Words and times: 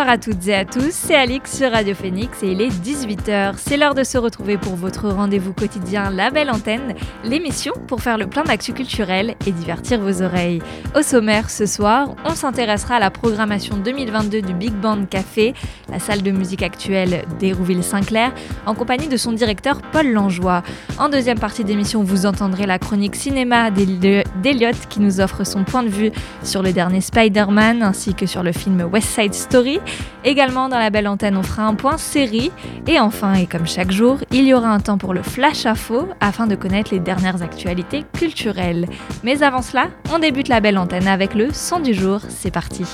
Bonsoir 0.00 0.14
à 0.14 0.18
toutes 0.18 0.48
et 0.48 0.54
à 0.54 0.64
tous, 0.64 0.92
c'est 0.92 1.14
Alix 1.14 1.58
sur 1.58 1.72
Radio 1.72 1.94
Phoenix 1.94 2.42
et 2.42 2.52
il 2.52 2.62
est 2.62 2.70
18h. 2.70 3.56
C'est 3.58 3.76
l'heure 3.76 3.94
de 3.94 4.02
se 4.02 4.16
retrouver 4.16 4.56
pour 4.56 4.74
votre 4.74 5.10
rendez-vous 5.10 5.52
quotidien 5.52 6.08
La 6.08 6.30
Belle 6.30 6.50
Antenne, 6.50 6.94
l'émission 7.22 7.74
pour 7.86 8.00
faire 8.00 8.16
le 8.16 8.26
plein 8.26 8.42
d'actu 8.42 8.72
culturelles 8.72 9.34
et 9.46 9.52
divertir 9.52 10.00
vos 10.00 10.22
oreilles. 10.22 10.62
Au 10.96 11.02
sommaire 11.02 11.50
ce 11.50 11.66
soir, 11.66 12.14
on 12.24 12.34
s'intéressera 12.34 12.94
à 12.94 12.98
la 12.98 13.10
programmation 13.10 13.76
2022 13.76 14.40
du 14.40 14.54
Big 14.54 14.72
Band 14.72 15.04
Café, 15.04 15.52
la 15.90 15.98
salle 15.98 16.22
de 16.22 16.30
musique 16.30 16.62
actuelle 16.62 17.26
d'Hérouville-Saint-Clair, 17.38 18.32
en 18.64 18.74
compagnie 18.74 19.08
de 19.08 19.18
son 19.18 19.32
directeur 19.32 19.82
Paul 19.92 20.10
Langeois. 20.10 20.62
En 20.98 21.10
deuxième 21.10 21.38
partie 21.38 21.62
d'émission, 21.62 22.02
vous 22.02 22.24
entendrez 22.24 22.64
la 22.64 22.78
chronique 22.78 23.16
cinéma 23.16 23.70
d'Eliott 23.70 24.76
qui 24.88 25.00
nous 25.00 25.20
offre 25.20 25.44
son 25.44 25.64
point 25.64 25.82
de 25.82 25.90
vue 25.90 26.10
sur 26.42 26.62
le 26.62 26.72
dernier 26.72 27.02
Spider-Man 27.02 27.82
ainsi 27.82 28.14
que 28.14 28.24
sur 28.24 28.42
le 28.42 28.52
film 28.52 28.88
West 28.90 29.08
Side 29.08 29.34
Story. 29.34 29.78
Également 30.24 30.68
dans 30.68 30.78
la 30.78 30.90
belle 30.90 31.08
antenne, 31.08 31.36
on 31.36 31.42
fera 31.42 31.64
un 31.64 31.74
point 31.74 31.98
série. 31.98 32.50
Et 32.86 32.98
enfin, 32.98 33.34
et 33.34 33.46
comme 33.46 33.66
chaque 33.66 33.90
jour, 33.90 34.18
il 34.30 34.44
y 34.44 34.54
aura 34.54 34.68
un 34.68 34.80
temps 34.80 34.98
pour 34.98 35.14
le 35.14 35.22
flash 35.22 35.66
info 35.66 36.08
afin 36.20 36.46
de 36.46 36.54
connaître 36.54 36.92
les 36.92 37.00
dernières 37.00 37.42
actualités 37.42 38.04
culturelles. 38.12 38.86
Mais 39.22 39.42
avant 39.42 39.62
cela, 39.62 39.88
on 40.12 40.18
débute 40.18 40.48
la 40.48 40.60
belle 40.60 40.78
antenne 40.78 41.08
avec 41.08 41.34
le 41.34 41.52
son 41.52 41.80
du 41.80 41.94
jour. 41.94 42.20
C'est 42.28 42.50
parti. 42.50 42.84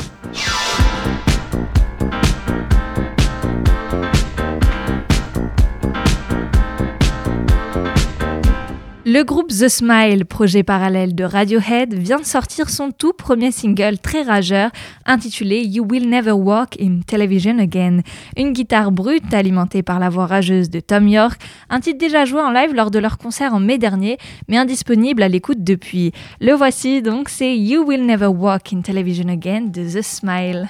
Le 9.08 9.22
groupe 9.22 9.50
The 9.50 9.68
Smile, 9.68 10.24
projet 10.24 10.64
parallèle 10.64 11.14
de 11.14 11.22
Radiohead, 11.22 11.94
vient 11.94 12.18
de 12.18 12.24
sortir 12.24 12.68
son 12.68 12.90
tout 12.90 13.12
premier 13.12 13.52
single 13.52 13.98
très 13.98 14.22
rageur 14.22 14.72
intitulé 15.04 15.62
You 15.62 15.86
Will 15.88 16.10
Never 16.10 16.32
Walk 16.32 16.76
in 16.80 17.02
Television 17.06 17.60
Again. 17.60 18.00
Une 18.36 18.52
guitare 18.52 18.90
brute 18.90 19.32
alimentée 19.32 19.84
par 19.84 20.00
la 20.00 20.08
voix 20.08 20.26
rageuse 20.26 20.70
de 20.70 20.80
Tom 20.80 21.06
York, 21.06 21.40
un 21.70 21.78
titre 21.78 21.98
déjà 21.98 22.24
joué 22.24 22.40
en 22.40 22.50
live 22.50 22.74
lors 22.74 22.90
de 22.90 22.98
leur 22.98 23.16
concert 23.16 23.54
en 23.54 23.60
mai 23.60 23.78
dernier, 23.78 24.18
mais 24.48 24.56
indisponible 24.56 25.22
à 25.22 25.28
l'écoute 25.28 25.62
depuis. 25.62 26.10
Le 26.40 26.54
voici 26.54 27.00
donc, 27.00 27.28
c'est 27.28 27.56
You 27.56 27.84
Will 27.86 28.06
Never 28.06 28.26
Walk 28.26 28.72
in 28.72 28.80
Television 28.80 29.28
Again 29.28 29.66
de 29.72 29.84
The 29.84 30.02
Smile. 30.02 30.68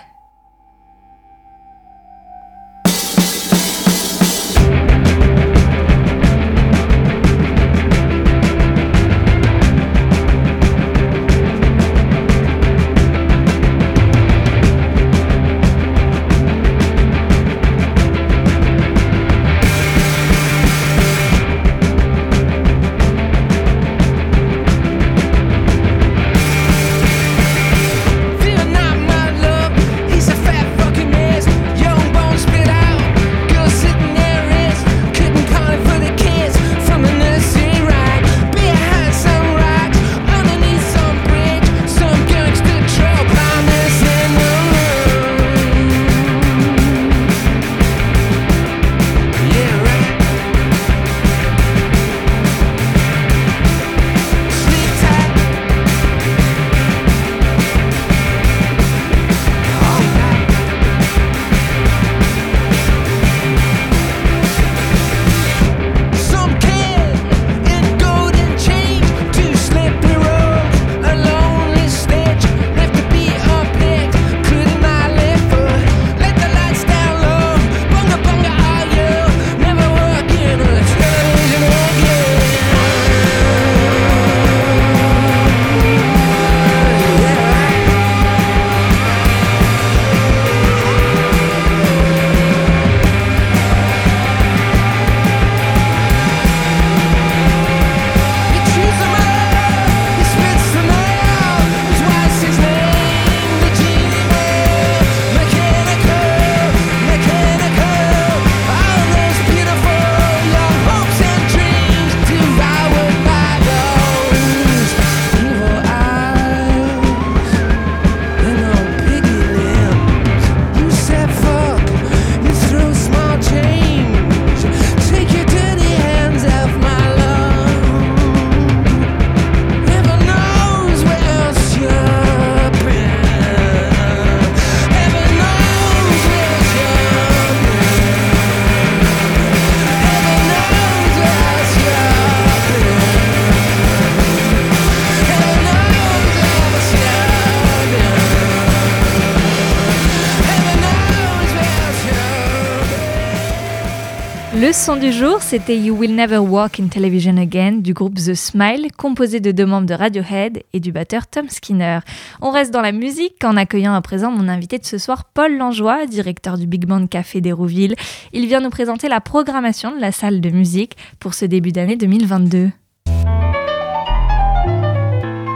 Le 154.67 154.73
son 154.73 154.97
du 154.97 155.13
jour, 155.13 155.43
c'était 155.43 155.79
You 155.79 155.97
Will 155.97 156.17
Never 156.17 156.39
Walk 156.39 156.81
in 156.81 156.89
Television 156.89 157.37
Again 157.37 157.75
du 157.75 157.95
groupe 157.95 158.17
The 158.17 158.35
Smile, 158.35 158.89
composé 158.99 159.39
de 159.39 159.53
deux 159.53 159.65
membres 159.65 159.87
de 159.87 159.95
Radiohead 159.95 160.65
et 160.73 160.81
du 160.81 160.91
batteur 160.91 161.29
Tom 161.29 161.49
Skinner. 161.49 162.01
On 162.41 162.51
reste 162.51 162.73
dans 162.73 162.81
la 162.81 162.91
musique 162.91 163.45
en 163.45 163.57
accueillant 163.57 163.95
à 163.95 164.03
présent 164.03 164.33
mon 164.33 164.49
invité 164.49 164.79
de 164.79 164.85
ce 164.85 164.99
soir, 164.99 165.23
Paul 165.33 165.57
Langeois, 165.57 166.07
directeur 166.07 166.59
du 166.59 166.67
Big 166.67 166.85
Band 166.85 167.07
Café 167.07 167.41
d'Hérouville. 167.41 167.95
Il 168.33 168.49
vient 168.49 168.59
nous 168.59 168.71
présenter 168.71 169.09
la 169.09 169.21
programmation 169.21 169.95
de 169.95 170.01
la 170.01 170.11
salle 170.11 170.41
de 170.41 170.51
musique 170.51 170.97
pour 171.21 171.35
ce 171.35 171.45
début 171.45 171.71
d'année 171.71 171.95
2022. 171.95 172.71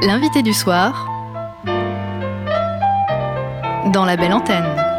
L'invité 0.06 0.42
du 0.42 0.52
soir 0.52 1.08
dans 3.92 4.04
la 4.04 4.16
belle 4.16 4.34
antenne. 4.34 4.89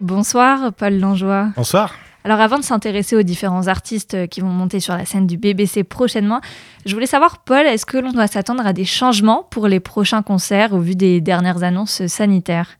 Bonsoir, 0.00 0.72
Paul 0.72 0.98
Langeois. 0.98 1.48
Bonsoir. 1.56 1.94
Alors 2.24 2.40
avant 2.40 2.58
de 2.58 2.64
s'intéresser 2.64 3.16
aux 3.16 3.22
différents 3.22 3.68
artistes 3.68 4.28
qui 4.28 4.40
vont 4.40 4.48
monter 4.48 4.80
sur 4.80 4.94
la 4.94 5.04
scène 5.04 5.26
du 5.26 5.38
BBC 5.38 5.84
prochainement, 5.84 6.40
je 6.84 6.94
voulais 6.94 7.06
savoir, 7.06 7.38
Paul, 7.38 7.66
est-ce 7.66 7.86
que 7.86 7.96
l'on 7.96 8.12
doit 8.12 8.26
s'attendre 8.26 8.66
à 8.66 8.72
des 8.72 8.84
changements 8.84 9.46
pour 9.50 9.68
les 9.68 9.80
prochains 9.80 10.22
concerts 10.22 10.74
au 10.74 10.80
vu 10.80 10.94
des 10.94 11.20
dernières 11.20 11.62
annonces 11.62 12.06
sanitaires? 12.06 12.78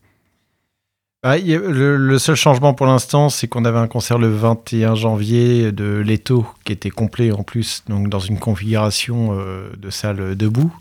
Bah, 1.22 1.36
le, 1.36 2.18
seul 2.18 2.36
changement 2.36 2.74
pour 2.74 2.86
l'instant, 2.86 3.28
c'est 3.28 3.48
qu'on 3.48 3.64
avait 3.64 3.78
un 3.78 3.88
concert 3.88 4.18
le 4.18 4.28
21 4.28 4.94
janvier 4.94 5.72
de 5.72 5.96
Leto 5.96 6.46
qui 6.64 6.72
était 6.72 6.90
complet 6.90 7.32
en 7.32 7.42
plus, 7.42 7.82
donc 7.88 8.08
dans 8.08 8.20
une 8.20 8.38
configuration 8.38 9.30
euh, 9.32 9.70
de 9.76 9.90
salle 9.90 10.36
debout. 10.36 10.72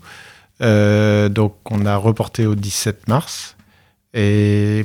Euh, 0.60 1.28
donc 1.28 1.56
on 1.70 1.86
a 1.86 1.96
reporté 1.96 2.46
au 2.46 2.54
17 2.54 3.08
mars. 3.08 3.56
Et, 4.18 4.84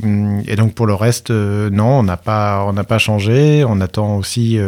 donc 0.58 0.76
pour 0.76 0.86
le 0.86 0.94
reste, 0.94 1.32
euh, 1.32 1.70
non, 1.70 2.00
on 2.00 2.04
n'a 2.04 2.18
pas, 2.18 2.64
on 2.68 2.74
n'a 2.74 2.84
pas 2.84 3.00
changé. 3.00 3.66
On 3.68 3.82
attend 3.82 4.18
aussi 4.18 4.60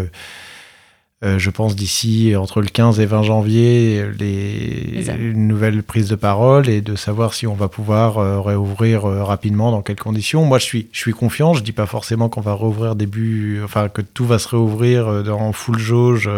euh, 1.26 1.40
je 1.40 1.50
pense 1.50 1.76
d'ici 1.76 2.36
entre 2.36 2.62
le 2.62 2.68
15 2.68 3.00
et 3.00 3.06
20 3.06 3.24
janvier 3.24 4.06
les, 4.20 5.06
nouvelles 5.34 5.82
prises 5.82 6.10
de 6.10 6.16
parole 6.16 6.70
et 6.70 6.82
de 6.82 6.96
savoir 6.96 7.34
si 7.34 7.48
on 7.48 7.56
va 7.56 7.68
pouvoir 7.68 8.18
euh, 8.18 8.42
réouvrir 8.42 9.06
euh, 9.06 9.24
rapidement 9.24 9.72
dans 9.72 9.82
quelles 9.82 10.00
conditions. 10.00 10.46
Moi, 10.46 10.60
je 10.60 10.66
suis, 10.66 10.88
je 10.92 11.00
suis 11.00 11.14
confiant. 11.14 11.54
Je 11.54 11.64
dis 11.64 11.72
pas 11.72 11.88
forcément 11.88 12.28
qu'on 12.30 12.42
va 12.42 12.52
rouvrir 12.52 12.96
début, 12.96 13.62
enfin 13.64 13.90
que 13.90 14.02
tout 14.02 14.26
va 14.26 14.40
se 14.40 14.50
réouvrir 14.50 15.24
dans 15.24 15.52
full 15.52 15.80
jauge, 15.80 16.30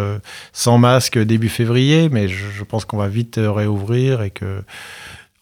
sans 0.54 0.78
masque 0.78 1.18
début 1.18 1.50
février, 1.50 2.08
mais 2.10 2.28
je, 2.28 2.64
pense 2.64 2.86
qu'on 2.86 2.98
va 2.98 3.08
vite 3.08 3.40
réouvrir 3.42 4.22
et 4.22 4.30
que 4.30 4.62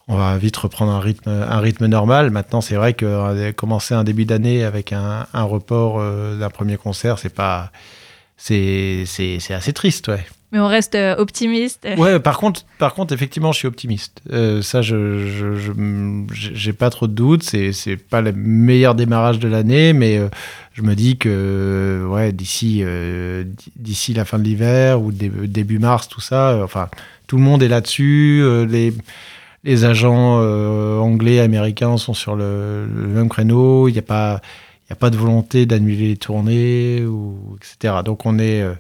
on 0.07 0.17
va 0.17 0.37
vite 0.37 0.57
reprendre 0.57 0.91
un 0.91 0.99
rythme, 0.99 1.29
un 1.29 1.59
rythme 1.59 1.87
normal. 1.87 2.29
Maintenant, 2.29 2.61
c'est 2.61 2.75
vrai 2.75 2.93
que 2.93 3.51
commencer 3.51 3.93
un 3.93 4.03
début 4.03 4.25
d'année 4.25 4.63
avec 4.63 4.93
un, 4.93 5.25
un 5.33 5.43
report 5.43 5.99
d'un 6.37 6.49
premier 6.49 6.77
concert, 6.77 7.19
c'est 7.19 7.33
pas 7.33 7.71
c'est 8.37 9.05
assez 9.49 9.73
triste, 9.73 10.07
ouais. 10.09 10.25
Mais 10.51 10.61
on 10.61 10.67
reste 10.67 10.95
euh, 10.95 11.15
optimiste. 11.17 11.85
Ouais, 11.97 12.19
par 12.19 12.37
contre, 12.37 12.65
par 12.77 12.93
contre, 12.93 13.13
effectivement, 13.13 13.51
je 13.51 13.57
suis 13.57 13.67
optimiste. 13.67 14.21
Euh, 14.31 14.61
ça, 14.61 14.81
je 14.81 15.73
j'ai 16.31 16.71
pas 16.71 16.89
trop 16.89 17.07
de 17.07 17.13
doutes. 17.13 17.43
C'est 17.43 17.73
c'est 17.73 17.97
pas 17.97 18.21
le 18.21 18.31
meilleur 18.31 18.95
démarrage 18.95 19.39
de 19.39 19.49
l'année, 19.49 19.91
mais 19.91 20.17
euh, 20.17 20.29
je 20.73 20.81
me 20.81 20.95
dis 20.95 21.17
que 21.17 22.05
ouais, 22.09 22.31
d'ici 22.31 22.83
d'ici 23.75 24.13
la 24.13 24.23
fin 24.23 24.39
de 24.39 24.43
l'hiver 24.43 25.01
ou 25.01 25.11
début, 25.11 25.79
mars, 25.79 26.07
tout 26.07 26.21
ça, 26.21 26.61
enfin, 26.63 26.89
tout 27.27 27.35
le 27.35 27.43
monde 27.43 27.61
est 27.61 27.67
là-dessus. 27.67 28.45
les 28.69 28.93
les 29.65 29.83
agents 29.83 30.39
anglais, 31.01 31.39
américains 31.39 31.97
sont 31.97 32.13
sur 32.13 32.35
le, 32.35 32.87
même 32.87 33.29
créneau. 33.29 33.87
Il 33.89 33.93
n'y 33.93 33.99
a 33.99 34.03
pas 34.03 34.41
il 34.89 34.93
a 34.93 34.95
pas 34.95 35.09
de 35.09 35.17
volonté 35.17 35.65
d'annuler 35.65 36.09
les 36.09 36.17
tournées, 36.17 37.03
ou, 37.05 37.57
etc. 37.57 38.01
Donc 38.05 38.25
on 38.27 38.37
est, 38.37 38.61
euh, 38.61 38.73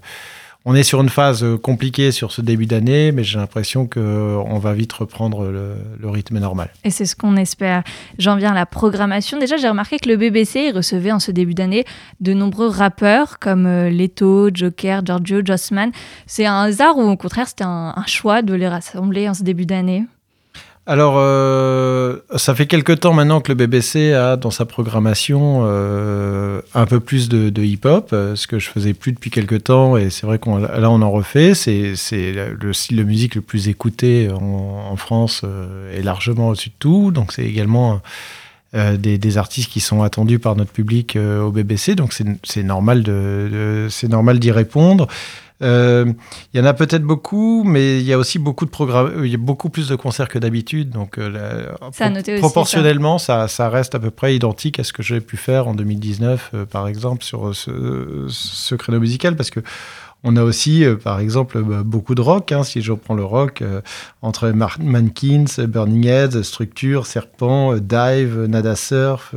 on 0.63 0.75
est 0.75 0.83
sur 0.83 1.01
une 1.01 1.09
phase 1.09 1.43
euh, 1.43 1.57
compliquée 1.57 2.11
sur 2.11 2.31
ce 2.31 2.41
début 2.41 2.67
d'année, 2.67 3.11
mais 3.11 3.23
j'ai 3.23 3.39
l'impression 3.39 3.87
qu'on 3.87 3.99
euh, 3.99 4.59
va 4.59 4.73
vite 4.73 4.93
reprendre 4.93 5.45
le, 5.45 6.07
rythme 6.07 6.37
normal. 6.37 6.69
Et 6.83 6.91
c'est 6.91 7.05
ce 7.05 7.15
qu'on 7.15 7.35
espère. 7.37 7.83
J'en 8.19 8.35
viens 8.35 8.51
à 8.51 8.53
la 8.53 8.67
programmation. 8.67 9.39
Déjà, 9.39 9.57
j'ai 9.57 9.67
remarqué 9.67 9.97
que 9.97 10.07
le 10.07 10.15
BBC 10.15 10.69
recevait 10.69 11.11
en 11.11 11.19
ce 11.19 11.31
début 11.31 11.55
d'année 11.55 11.85
de 12.19 12.33
nombreux 12.33 12.67
rappeurs 12.67 13.39
comme 13.39 13.67
Leto, 13.87 14.51
Joker, 14.53 15.03
Giorgio, 15.03 15.41
Jossman. 15.43 15.91
C'est 16.27 16.45
un 16.45 16.61
hasard 16.61 16.99
ou 16.99 17.09
au 17.09 17.17
contraire 17.17 17.47
c'était 17.47 17.63
un 17.63 17.95
choix 18.05 18.43
de 18.43 18.53
les 18.53 18.67
rassembler 18.67 19.27
en 19.27 19.33
ce 19.33 19.41
début 19.41 19.65
d'année? 19.65 20.05
Alors, 20.87 21.15
euh, 21.17 22.17
ça 22.35 22.53
fait 22.53 22.67
quelque 22.67 22.93
temps 22.93 23.13
maintenant 23.13 23.41
que 23.41 23.51
le 23.51 23.55
BBC 23.55 24.13
a 24.13 24.35
dans 24.35 24.51
sa 24.51 24.65
programmation 24.65 25.63
euh, 25.63 26.61
un 26.75 26.85
peu 26.85 26.99
plus 26.99 27.27
de, 27.27 27.63
hip-hop, 27.63 28.09
euh, 28.13 28.35
ce 28.35 28.45
que 28.45 28.59
je 28.59 28.69
faisais 28.69 28.93
plus 28.93 29.11
depuis 29.11 29.31
quelque 29.31 29.55
temps, 29.55 29.97
et 29.97 30.11
c'est 30.11 30.27
vrai 30.27 30.37
qu'on 30.37 30.57
là 30.57 30.91
on 30.91 31.01
en 31.01 31.09
refait. 31.09 31.55
C'est 31.55 31.95
le 32.33 32.73
style 32.73 32.97
de 32.97 33.03
musique 33.03 33.33
le 33.33 33.41
plus 33.41 33.67
écouté 33.67 34.29
en, 34.31 34.95
France 34.95 35.43
et 35.93 36.01
largement 36.01 36.49
au-dessus 36.49 36.69
de 36.69 36.75
tout, 36.79 37.11
donc 37.11 37.33
c'est 37.33 37.43
également 37.43 38.01
des, 38.73 39.37
artistes 39.37 39.69
qui 39.69 39.81
sont 39.81 40.03
attendus 40.03 40.39
par 40.39 40.55
notre 40.55 40.71
public 40.71 41.17
au 41.17 41.51
BBC, 41.51 41.95
donc 41.95 42.13
c'est 42.13 42.63
normal 42.63 43.03
de 43.03 43.87
c'est 43.89 44.07
normal 44.07 44.39
d'y 44.39 44.51
répondre. 44.51 45.07
Euh, 45.61 46.11
il 46.53 46.59
y 46.59 46.63
en 46.63 46.65
a 46.65 46.73
peut-être 46.73 47.03
beaucoup, 47.03 47.63
mais 47.63 47.99
il 47.99 48.05
y 48.05 48.13
a 48.13 48.17
aussi 48.17 48.39
beaucoup 48.39 48.65
de 48.65 48.69
programmes. 48.69 49.23
Il 49.23 49.31
y 49.31 49.35
a 49.35 49.39
beaucoup 49.39 49.69
plus 49.69 49.87
de 49.87 49.95
concerts 49.95 50.27
que 50.27 50.39
d'habitude, 50.39 50.89
donc 50.89 51.17
euh, 51.17 51.71
proportionnellement, 52.39 53.17
ça. 53.17 53.47
ça. 53.47 53.69
reste 53.69 53.95
à 53.95 53.99
peu 53.99 54.11
près 54.11 54.35
identique 54.35 54.79
à 54.79 54.83
ce 54.83 54.93
que 54.93 55.01
j'ai 55.03 55.21
pu 55.21 55.37
faire 55.37 55.67
en 55.67 55.73
2019, 55.75 56.51
euh, 56.53 56.65
par 56.65 56.87
exemple, 56.87 57.23
sur 57.23 57.55
ce, 57.55 58.25
ce, 58.29 58.75
créneau 58.75 58.99
musical, 58.99 59.35
parce 59.35 59.49
que 59.49 59.61
on 60.27 60.37
a 60.37 60.43
aussi, 60.43 60.83
par 61.03 61.19
exemple, 61.19 61.61
bah, 61.61 61.83
beaucoup 61.85 62.15
de 62.15 62.21
rock. 62.21 62.51
Hein, 62.51 62.63
si 62.63 62.81
je 62.81 62.91
reprends 62.91 63.13
le 63.13 63.23
rock, 63.23 63.63
entre 64.23 64.49
Mankins, 64.49 65.45
Burning 65.67 66.07
Heads, 66.07 66.41
Structure, 66.41 67.05
Serpent, 67.05 67.75
Dive, 67.75 68.45
Nada 68.47 68.75
Surf, 68.75 69.35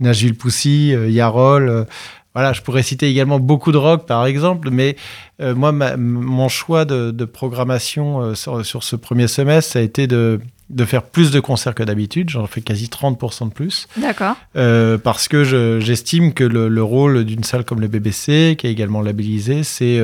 Nashville 0.00 0.34
Pussy, 0.34 0.96
Yarol. 1.08 1.86
Voilà, 2.36 2.52
je 2.52 2.60
pourrais 2.60 2.82
citer 2.82 3.08
également 3.08 3.40
beaucoup 3.40 3.72
de 3.72 3.78
rock, 3.78 4.04
par 4.04 4.26
exemple, 4.26 4.68
mais 4.70 4.96
euh, 5.40 5.54
moi, 5.54 5.72
mon 5.72 6.50
choix 6.50 6.84
de, 6.84 7.24
programmation 7.24 8.20
euh, 8.20 8.34
sur, 8.34 8.82
ce 8.84 8.94
premier 8.94 9.26
semestre, 9.26 9.72
ça 9.72 9.78
a 9.78 9.82
été 9.82 10.06
de, 10.06 10.38
faire 10.84 11.02
plus 11.02 11.30
de 11.30 11.40
concerts 11.40 11.74
que 11.74 11.82
d'habitude. 11.82 12.28
J'en 12.28 12.46
fais 12.46 12.60
quasi 12.60 12.88
30% 12.88 13.48
de 13.48 13.54
plus. 13.54 13.88
D'accord. 13.96 14.36
Euh, 14.54 14.98
parce 14.98 15.28
que 15.28 15.44
j'estime 15.80 16.34
que 16.34 16.44
le, 16.44 16.82
rôle 16.82 17.24
d'une 17.24 17.42
salle 17.42 17.64
comme 17.64 17.80
le 17.80 17.88
BBC, 17.88 18.56
qui 18.58 18.66
est 18.66 18.70
également 18.70 19.00
labellisée, 19.00 19.62
c'est 19.62 19.98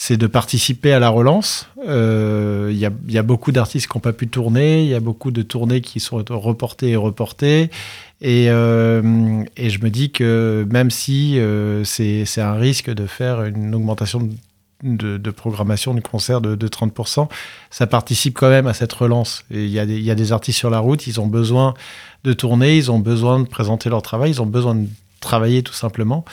c'est 0.00 0.16
de 0.16 0.28
participer 0.28 0.92
à 0.92 1.00
la 1.00 1.08
relance. 1.08 1.68
Il 1.84 2.76
y, 2.76 2.86
a, 3.18 3.22
beaucoup 3.22 3.50
d'artistes 3.50 3.88
qui 3.90 3.98
n'ont 3.98 4.00
pas 4.00 4.12
pu 4.12 4.28
tourner, 4.28 4.82
il 4.84 4.88
y 4.88 4.94
a 4.94 5.00
beaucoup 5.00 5.32
de 5.32 5.42
tournées 5.42 5.80
qui 5.80 5.98
sont 5.98 6.22
reportées 6.30 6.90
et 6.90 6.96
reportées. 6.96 7.68
Et, 8.20 8.48
euh, 8.48 9.02
je 9.56 9.78
me 9.80 9.90
dis 9.90 10.12
que 10.12 10.64
même 10.70 10.92
si 10.92 11.40
euh, 11.40 11.82
c'est 11.82 12.40
un 12.40 12.54
risque 12.54 12.90
de 12.90 13.06
faire 13.06 13.42
une 13.42 13.74
augmentation 13.74 14.28
de, 14.84 15.30
programmation 15.32 15.94
du 15.94 16.00
concert 16.00 16.40
de, 16.40 16.54
de, 16.54 16.68
30%, 16.68 17.28
ça 17.70 17.88
participe 17.88 18.34
quand 18.38 18.50
même 18.50 18.68
à 18.68 18.74
cette 18.74 18.92
relance. 18.92 19.44
Il 19.50 19.66
y, 19.66 19.80
a 19.80 20.14
des 20.14 20.32
artistes 20.32 20.58
sur 20.58 20.70
la 20.70 20.78
route, 20.78 21.08
ils 21.08 21.20
ont 21.20 21.26
besoin 21.26 21.74
de 22.22 22.32
tourner, 22.32 22.76
ils 22.76 22.92
ont 22.92 23.00
besoin 23.00 23.40
de 23.40 23.48
présenter 23.48 23.90
leur 23.90 24.02
travail, 24.02 24.30
ils 24.30 24.40
ont 24.40 24.46
besoin 24.46 24.76
de 24.76 24.86
travailler 25.18 25.64
tout 25.64 25.74
simplement. 25.74 26.24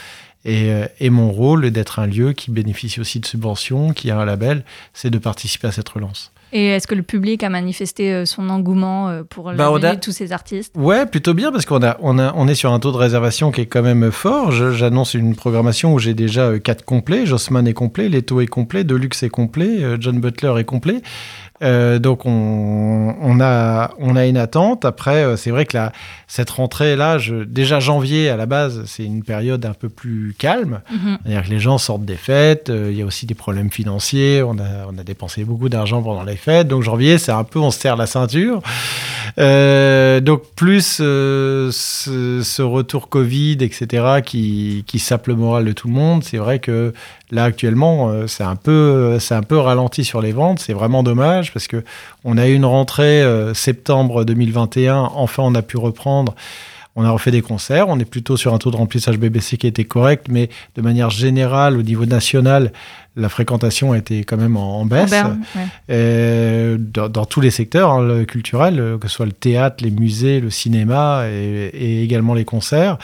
Et, 0.46 0.72
euh, 0.72 0.86
et 1.00 1.10
mon 1.10 1.32
rôle 1.32 1.72
d'être 1.72 2.00
un 2.00 2.06
lieu 2.06 2.34
qui 2.34 2.52
bénéficie 2.52 3.00
aussi 3.00 3.20
de 3.20 3.26
subventions, 3.26 3.94
qui 3.94 4.12
a 4.12 4.20
un 4.20 4.26
label, 4.26 4.64
c'est 4.94 5.10
de 5.10 5.18
participer 5.18 5.68
à 5.68 5.72
cette 5.72 5.90
relance. 5.90 6.32
Et 6.54 6.68
est-ce 6.68 6.88
que 6.88 6.96
le 6.96 7.02
public 7.02 7.44
a 7.44 7.50
manifesté 7.50 8.14
euh, 8.14 8.26
son 8.26 8.50
engouement 8.50 9.10
euh, 9.10 9.24
pour 9.24 9.52
bah, 9.54 9.72
la 9.82 9.96
tous 9.98 10.12
ces 10.12 10.32
artistes? 10.32 10.74
Ouais, 10.78 11.08
plutôt 11.08 11.34
bien 11.34 11.52
parce 11.52 11.66
qu'on 11.66 11.84
a, 11.84 11.98
on 12.00 12.20
a, 12.20 12.32
on 12.36 12.48
est 12.48 12.56
sur 12.56 12.72
un 12.72 12.80
taux 12.80 12.92
de 12.92 12.98
réservation 12.98 13.52
qui 13.52 13.62
est 13.62 13.66
quand 13.66 13.82
même 13.82 14.12
fort. 14.12 14.52
J'annonce 14.52 15.16
une 15.16 15.36
programmation 15.36 15.94
où 15.94 16.00
j'ai 16.00 16.14
déjà 16.14 16.58
quatre 16.60 16.86
complets. 16.86 17.26
Jossman 17.26 17.68
est 17.68 17.74
complet, 17.74 18.08
Leto 18.08 18.40
est 18.40 18.48
complet, 18.48 18.84
Deluxe 18.84 19.24
est 19.24 19.30
complet, 19.30 19.98
John 20.00 20.20
Butler 20.20 20.54
est 20.60 20.64
complet. 20.66 21.02
Euh, 21.64 22.00
donc 22.00 22.26
on, 22.26 23.16
on, 23.22 23.40
a, 23.40 23.92
on 24.00 24.16
a 24.16 24.26
une 24.26 24.38
attente. 24.38 24.84
Après, 24.84 25.24
euh, 25.24 25.38
c'est 25.38 25.52
vrai 25.52 25.66
que 25.66 25.78
la, 25.78 25.94
cette 26.28 26.50
rentrée-là, 26.50 27.18
déjà 27.48 27.80
janvier 27.80 28.30
à 28.30 28.36
la 28.36 28.46
base, 28.46 28.84
c'est 28.86 29.06
une 29.06 29.24
période 29.24 29.66
un 29.66 29.74
peu 29.74 29.88
plus 29.88 30.36
calme. 30.38 30.82
Mhm. 30.92 31.18
C'est-à-dire 31.24 31.44
que 31.44 31.50
les 31.50 31.60
gens 31.60 31.78
sortent 31.78 32.06
des 32.06 32.18
fêtes, 32.18 32.70
euh, 32.70 32.90
il 32.92 32.98
y 32.98 33.02
a 33.02 33.06
aussi 33.06 33.26
des 33.26 33.36
problèmes 33.36 33.72
financiers, 33.72 34.44
on 34.44 34.58
a, 34.60 34.88
on 34.90 34.98
a 34.98 35.04
dépensé 35.04 35.46
beaucoup 35.46 35.70
d'argent 35.70 36.02
pendant 36.02 36.24
les 36.24 36.36
fêtes. 36.36 36.68
Donc 36.68 36.84
janvier, 36.84 37.18
c'est 37.18 37.32
un 37.32 37.46
peu, 37.46 37.60
on 37.60 37.72
se 37.72 37.80
serre 37.80 37.96
la 37.96 38.08
ceinture. 38.08 38.62
donc 39.38 40.42
plus 40.56 40.86
ce, 40.86 41.70
ce, 41.72 42.62
retour 42.62 43.08
Covid, 43.10 43.58
etc., 43.62 44.22
qui, 44.26 44.84
qui 44.88 45.00
sape 45.00 45.28
le 45.28 45.36
moral 45.36 45.66
de 45.66 45.72
tout 45.72 45.88
le 45.88 45.94
monde, 45.94 46.24
c'est 46.24 46.38
vrai 46.38 46.60
que 46.60 46.94
Là 47.32 47.46
actuellement, 47.46 48.10
euh, 48.10 48.28
c'est 48.28 48.44
un 48.44 48.56
peu, 48.56 49.18
c'est 49.20 49.34
un 49.34 49.42
peu 49.42 49.58
ralenti 49.58 50.04
sur 50.04 50.22
les 50.22 50.32
ventes. 50.32 50.60
C'est 50.60 50.74
vraiment 50.74 51.02
dommage 51.02 51.52
parce 51.54 51.68
que 51.68 51.84
on 52.24 52.38
a 52.38 52.48
eu 52.48 52.54
une 52.54 52.66
rentrée 52.66 53.24
euh, 53.24 53.54
septembre 53.54 54.26
2021. 54.26 54.96
Enfin, 55.16 55.44
on 55.44 55.56
a 55.56 55.62
pu 55.62 55.78
reprendre. 55.78 56.36
On 56.98 57.04
a 57.04 57.10
refait 57.10 57.32
des 57.32 57.42
concerts. 57.42 57.90
On 57.90 58.00
est 58.00 58.06
plutôt 58.06 58.38
sur 58.38 58.54
un 58.54 58.58
taux 58.58 58.72
de 58.72 58.78
remplissage 58.78 59.18
BBC 59.18 59.58
qui 59.58 59.68
était 59.68 59.84
correct, 59.84 60.28
mais 60.30 60.50
de 60.76 60.82
manière 60.82 61.10
générale, 61.10 61.78
au 61.78 61.82
niveau 61.82 62.06
national, 62.06 62.72
la 63.18 63.28
fréquentation 63.28 63.92
a 63.92 63.98
été 63.98 64.24
quand 64.24 64.38
même 64.38 64.56
en, 64.56 64.86
baisse. 64.86 65.14
dans, 65.90 67.26
tous 67.26 67.42
les 67.42 67.52
secteurs 67.52 67.92
hein, 67.92 68.02
le 68.02 68.24
culturels, 68.24 68.98
que 69.02 69.10
ce 69.10 69.16
soit 69.16 69.26
le 69.26 69.34
théâtre, 69.34 69.84
les 69.84 69.92
musées, 69.92 70.40
le 70.40 70.50
cinéma 70.50 71.26
et 71.28 72.02
également 72.02 72.34
les 72.34 72.46
concerts. 72.46 72.98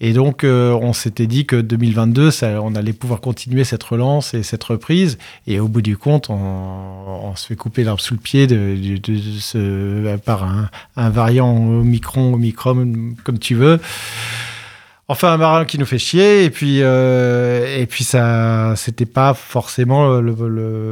Et 0.00 0.12
donc, 0.12 0.44
euh, 0.44 0.72
on 0.72 0.92
s'était 0.92 1.26
dit 1.26 1.46
que 1.46 1.56
2022, 1.56 2.30
ça, 2.30 2.60
on 2.60 2.74
allait 2.74 2.92
pouvoir 2.92 3.22
continuer 3.22 3.64
cette 3.64 3.82
relance 3.82 4.34
et 4.34 4.42
cette 4.42 4.62
reprise. 4.64 5.16
Et 5.46 5.58
au 5.58 5.68
bout 5.68 5.80
du 5.80 5.96
compte, 5.96 6.28
on, 6.28 7.34
se 7.34 7.46
fait 7.46 7.56
couper 7.56 7.82
l'arbre 7.84 8.00
sous 8.00 8.14
le 8.14 8.20
pied 8.20 8.46
de, 8.46 8.76
ce, 9.40 10.16
par 10.18 10.44
un, 10.44 10.68
un, 10.96 11.10
variant 11.10 11.54
Omicron, 11.54 12.34
Omicron, 12.34 13.14
comme 13.24 13.38
tu 13.38 13.54
veux. 13.54 13.80
Enfin, 15.08 15.32
un 15.32 15.36
variant 15.36 15.64
qui 15.64 15.78
nous 15.78 15.86
fait 15.86 15.98
chier. 15.98 16.44
Et 16.44 16.50
puis, 16.50 16.82
euh, 16.82 17.78
et 17.78 17.86
puis 17.86 18.04
ça, 18.04 18.74
c'était 18.76 19.06
pas 19.06 19.34
forcément 19.34 20.20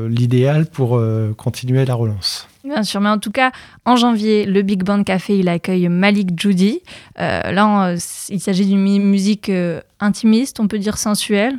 l'idéal 0.08 0.66
pour 0.66 0.96
euh, 0.96 1.34
continuer 1.36 1.84
la 1.84 1.94
relance. 1.94 2.48
Bien 2.64 2.82
sûr, 2.82 3.00
mais 3.00 3.10
en 3.10 3.18
tout 3.18 3.30
cas, 3.30 3.52
en 3.84 3.96
janvier, 3.96 4.46
le 4.46 4.62
Big 4.62 4.82
Band 4.82 5.04
Café, 5.04 5.38
il 5.38 5.48
accueille 5.48 5.88
Malik 5.88 6.30
Judy. 6.40 6.80
Euh, 7.20 7.52
là, 7.52 7.94
il 8.30 8.40
s'agit 8.40 8.66
d'une 8.66 8.80
musique 8.80 9.50
euh, 9.50 9.80
intimiste, 10.00 10.60
on 10.60 10.66
peut 10.66 10.78
dire 10.78 10.96
sensuelle. 10.96 11.58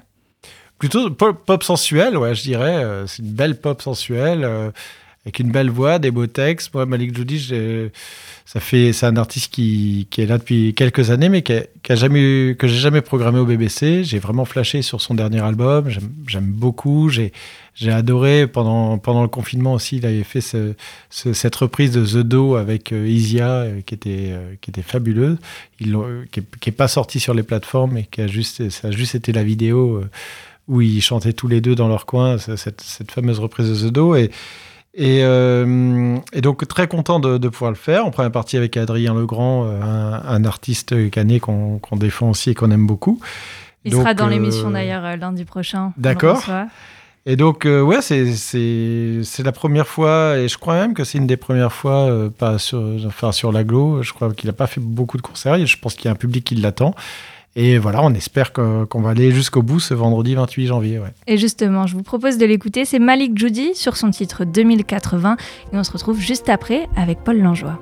Plutôt 0.80 1.10
pop, 1.12 1.64
sensuelle, 1.64 2.18
ouais, 2.18 2.36
je 2.36 2.42
dirais. 2.42 2.84
c'est 3.08 3.24
une 3.24 3.32
belle 3.32 3.60
pop 3.60 3.82
sensuelle, 3.82 4.74
avec 5.26 5.40
une 5.40 5.52
belle 5.52 5.72
voix, 5.72 5.98
des 5.98 6.12
beaux 6.12 6.28
textes. 6.28 6.74
Moi, 6.74 6.86
Malik 6.86 7.16
Judy, 7.16 7.52
ça 8.46 8.60
fait, 8.60 8.94
c'est 8.94 9.08
un 9.08 9.18
artiste 9.18 9.52
qui, 9.52 10.08
qui, 10.12 10.22
est 10.22 10.28
là 10.28 10.38
depuis 10.38 10.76
quelques 10.76 11.10
années, 11.10 11.30
mais 11.30 11.42
qui 11.42 11.54
a, 11.54 11.96
jamais, 11.96 12.56
que 12.58 12.68
j'ai 12.68 12.78
jamais 12.78 13.02
programmé 13.02 13.40
au 13.40 13.46
BBC. 13.46 14.04
J'ai 14.04 14.20
vraiment 14.20 14.46
flashé 14.46 14.84
sur 14.84 15.02
son 15.02 15.16
dernier 15.16 15.42
album. 15.42 15.90
J'aime 16.28 16.46
beaucoup. 16.46 17.10
J'ai 17.10 17.32
adoré 17.92 18.46
pendant, 18.46 19.00
pendant 19.00 19.24
le 19.24 19.28
confinement 19.28 19.74
aussi. 19.74 19.98
Il 19.98 20.06
avait 20.06 20.24
fait 20.24 20.42
cette 21.10 21.56
reprise 21.56 21.92
de 21.92 22.06
The 22.06 22.24
Do 22.24 22.56
avec 22.56 22.92
euh, 22.92 23.08
Isia 23.08 23.50
euh, 23.50 23.82
qui, 23.82 23.96
était, 23.96 24.30
euh, 24.30 24.54
qui 24.62 24.70
était 24.70 24.84
fabuleuse, 24.84 25.38
qui 25.80 25.90
n'est 25.90 26.72
pas 26.72 26.88
sorti 26.88 27.20
sur 27.20 27.34
les 27.34 27.44
plateformes 27.44 27.94
mais 27.94 28.04
qui 28.04 28.22
a 28.22 28.28
juste, 28.28 28.70
ça 28.70 28.90
a 28.90 28.92
juste 28.92 29.16
été 29.16 29.32
la 29.32 29.44
vidéo 29.44 30.04
où 30.68 30.82
ils 30.82 31.02
chantaient 31.02 31.34
tous 31.34 31.48
les 31.48 31.62
deux 31.62 31.76
dans 31.76 31.88
leur 31.88 32.06
coin 32.06 32.38
cette, 32.38 32.82
cette 32.82 33.12
fameuse 33.12 33.40
reprise 33.40 33.70
de 33.70 33.90
The 33.90 33.92
Do. 33.92 34.16
Et, 34.16 34.30
et, 34.96 35.20
et, 35.20 36.42
donc 36.42 36.68
très 36.68 36.88
content 36.88 37.20
de, 37.20 37.38
de, 37.38 37.50
pouvoir 37.50 37.72
le 37.72 37.78
faire. 37.78 38.06
En 38.06 38.12
première 38.12 38.32
partie 38.32 38.58
avec 38.58 38.78
Adrien 38.78 39.14
Legrand, 39.14 39.66
un, 39.66 40.22
un 40.26 40.46
artiste 40.46 41.10
canet 41.12 41.42
qu'on 41.42 41.80
défend 41.98 42.30
aussi 42.30 42.52
et 42.52 42.54
qu'on 42.56 42.72
aime 42.72 42.88
beaucoup. 42.88 43.20
Il 43.84 43.94
sera 43.94 44.14
dans 44.14 44.28
l'émission 44.28 44.72
d'ailleurs 44.72 45.18
lundi 45.18 45.46
prochain. 45.46 45.94
D'accord. 45.98 46.44
Et 47.28 47.36
donc, 47.36 47.66
euh, 47.66 47.82
ouais, 47.82 48.02
c'est 48.02 49.44
la 49.44 49.52
première 49.52 49.88
fois, 49.88 50.38
et 50.38 50.48
je 50.48 50.58
crois 50.60 50.76
même 50.76 50.94
que 50.94 51.04
c'est 51.04 51.18
une 51.18 51.26
des 51.26 51.38
premières 51.38 51.74
fois, 51.74 52.08
euh, 52.08 52.30
pas 52.30 52.60
sur, 52.60 52.84
enfin, 53.08 53.32
sur 53.32 53.52
l'aglo. 53.52 54.04
Je 54.04 54.14
crois 54.14 54.32
qu'il 54.32 54.48
n'a 54.48 54.54
pas 54.54 54.68
fait 54.68 54.80
beaucoup 54.80 55.18
de 55.18 55.24
concerts. 55.24 55.66
Je 55.66 55.78
pense 55.78 55.96
qu'il 55.96 56.06
y 56.06 56.08
a 56.08 56.12
un 56.12 56.16
public 56.16 56.44
qui 56.44 56.56
l'attend. 56.56 56.94
Et 57.58 57.78
voilà, 57.78 58.04
on 58.04 58.14
espère 58.14 58.52
qu'on 58.52 59.02
va 59.02 59.12
aller 59.12 59.32
jusqu'au 59.32 59.62
bout 59.62 59.80
ce 59.80 59.94
vendredi 59.94 60.36
28 60.36 60.68
janvier. 60.68 61.00
Ouais. 61.00 61.14
Et 61.26 61.38
justement, 61.38 61.88
je 61.88 61.96
vous 61.96 62.04
propose 62.04 62.38
de 62.38 62.46
l'écouter. 62.46 62.84
C'est 62.84 63.00
Malik 63.00 63.38
Judy 63.38 63.74
sur 63.76 63.96
son 63.96 64.12
titre 64.12 64.44
2080. 64.44 65.38
Et 65.72 65.78
on 65.78 65.84
se 65.84 65.92
retrouve 65.92 66.20
juste 66.20 66.50
après 66.50 66.88
avec 66.98 67.20
Paul 67.24 67.40
Langeois. 67.40 67.80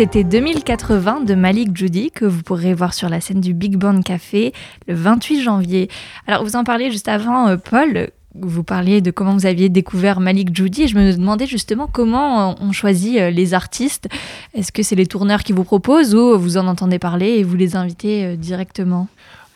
C'était 0.00 0.24
2080 0.24 1.24
de 1.24 1.34
Malik 1.34 1.76
Judy 1.76 2.10
que 2.10 2.24
vous 2.24 2.42
pourrez 2.42 2.72
voir 2.72 2.94
sur 2.94 3.10
la 3.10 3.20
scène 3.20 3.42
du 3.42 3.52
Big 3.52 3.76
Band 3.76 4.00
Café 4.00 4.54
le 4.88 4.94
28 4.94 5.42
janvier. 5.42 5.90
Alors 6.26 6.42
vous 6.42 6.56
en 6.56 6.64
parliez 6.64 6.90
juste 6.90 7.06
avant, 7.06 7.48
euh, 7.48 7.58
Paul. 7.58 8.08
Vous 8.34 8.64
parliez 8.64 9.02
de 9.02 9.10
comment 9.10 9.34
vous 9.34 9.44
aviez 9.44 9.68
découvert 9.68 10.20
Malik 10.20 10.56
Judy 10.56 10.84
et 10.84 10.88
je 10.88 10.96
me 10.96 11.12
demandais 11.12 11.46
justement 11.46 11.86
comment 11.86 12.56
on 12.62 12.72
choisit 12.72 13.18
euh, 13.18 13.28
les 13.28 13.52
artistes. 13.52 14.08
Est-ce 14.54 14.72
que 14.72 14.82
c'est 14.82 14.96
les 14.96 15.04
tourneurs 15.04 15.42
qui 15.42 15.52
vous 15.52 15.64
proposent 15.64 16.14
ou 16.14 16.38
vous 16.38 16.56
en 16.56 16.66
entendez 16.66 16.98
parler 16.98 17.32
et 17.32 17.42
vous 17.42 17.56
les 17.56 17.76
invitez 17.76 18.24
euh, 18.24 18.36
directement? 18.36 19.06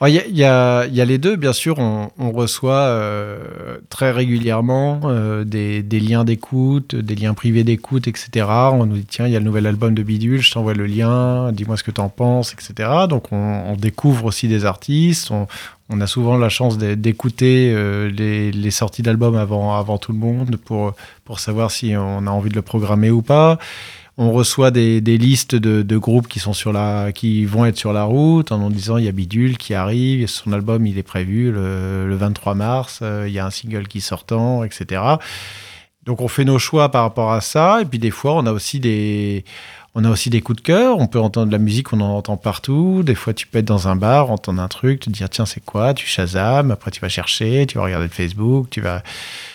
Il 0.03 0.37
y, 0.37 0.45
a, 0.45 0.87
les 0.87 1.19
deux, 1.19 1.37
bien 1.37 1.53
sûr. 1.53 1.79
On, 1.79 2.31
reçoit 2.33 2.73
euh, 2.75 3.79
très 3.91 4.11
régulièrement 4.11 5.01
euh, 5.05 5.45
des, 5.45 6.01
liens 6.01 6.25
d'écoute, 6.25 6.95
des 6.95 7.15
liens 7.15 7.35
privés 7.35 7.65
d'écoute, 7.65 8.09
etc. 8.09 8.47
On 8.73 8.87
nous 8.87 8.97
dit 8.97 9.07
tiens, 9.07 9.27
il 9.27 9.33
y 9.33 9.37
a 9.37 9.39
le 9.39 9.45
nouvel 9.45 9.67
album 9.67 9.95
de 9.95 10.03
Bidule, 10.03 10.43
je 10.43 10.53
t'envoie 10.53 10.75
le 10.75 10.87
lien, 10.87 11.53
dis-moi 11.53 11.77
ce 11.77 11.85
que 11.85 11.91
tu 11.91 12.01
en 12.01 12.09
penses, 12.09 12.53
etc. 12.53 12.91
Donc 13.09 13.33
on, 13.33 13.77
découvre 13.77 14.27
aussi 14.27 14.49
des 14.49 14.65
artistes. 14.65 15.31
On, 15.31 16.01
a 16.01 16.07
souvent 16.07 16.37
la 16.37 16.49
chance 16.49 16.77
d'écouter 16.77 17.73
euh, 17.73 18.11
les, 18.11 18.71
sorties 18.71 19.03
d'albums 19.03 19.37
avant, 19.37 19.77
avant 19.77 19.99
tout 19.99 20.13
le 20.13 20.19
monde 20.19 20.57
pour, 20.57 20.95
pour 21.25 21.39
savoir 21.39 21.71
si 21.71 21.95
on 21.97 22.27
a 22.27 22.31
envie 22.31 22.51
de 22.51 22.57
le 22.57 22.63
programmer 22.63 23.11
ou 23.11 23.23
pas 23.23 23.59
on 24.16 24.30
reçoit 24.33 24.71
des, 24.71 25.00
listes 25.00 25.54
de, 25.54 25.97
groupes 25.97 26.28
qui 26.28 26.38
sont 26.38 26.52
sur 26.52 26.73
la, 26.73 27.12
qui 27.12 27.44
vont 27.44 27.64
être 27.64 27.76
sur 27.76 27.92
la 27.92 28.04
route 28.04 28.52
en 28.52 28.71
disant 28.71 28.97
il 28.97 29.04
y 29.04 29.09
a 29.09 29.12
Bidule 29.12 29.59
qui 29.59 29.75
arrive, 29.75 30.26
son 30.28 30.52
album 30.52 30.87
il 30.87 30.99
est 30.99 31.02
prévu 31.02 31.50
le, 31.50 32.14
23 32.14 32.54
mars, 32.54 33.00
euh, 33.02 33.25
il 33.26 33.33
y 33.33 33.38
a 33.38 33.47
un 33.47 33.50
single 33.50 33.88
qui 33.88 34.00
sortant, 34.00 34.62
etc. 34.62 35.02
Donc 36.04 36.21
on 36.21 36.28
fait 36.28 36.44
nos 36.44 36.59
choix 36.59 36.90
par 36.90 37.02
rapport 37.02 37.33
à 37.33 37.40
ça 37.40 37.80
et 37.83 37.85
puis 37.85 37.99
des 37.99 38.11
fois 38.11 38.35
on 38.35 38.47
a 38.47 38.52
aussi 38.52 38.78
des 38.78 39.44
on 39.97 40.04
a 40.04 40.11
aussi 40.11 40.28
des 40.28 40.40
coups 40.40 40.56
de 40.56 40.62
cœur, 40.62 40.99
on 40.99 41.06
peut 41.06 41.21
entendre 41.21 41.47
de 41.47 41.52
la 41.52 41.59
musique, 41.59 41.92
on 41.92 42.00
en 42.00 42.16
entend 42.16 42.37
partout. 42.37 43.04
Des 43.04 43.14
fois, 43.14 43.33
tu 43.33 43.47
peux 43.47 43.59
être 43.59 43.64
dans 43.64 43.87
un 43.87 43.94
bar, 43.94 44.33
entendre 44.33 44.61
un 44.61 44.66
truc, 44.66 44.99
te 44.99 45.09
dire 45.09 45.30
tiens, 45.30 45.47
c'est 45.47 45.64
quoi? 45.64 45.94
Tu 45.94 46.04
shazam, 46.04 46.73
après 46.73 46.90
tu 46.90 47.00
vas 47.00 47.09
chercher, 47.09 47.64
tu 47.66 47.78
vas 47.78 47.85
regarder 47.85 48.06
le 48.06 48.12
Facebook, 48.12 48.71
tu 48.71 48.80
vas, 48.80 49.04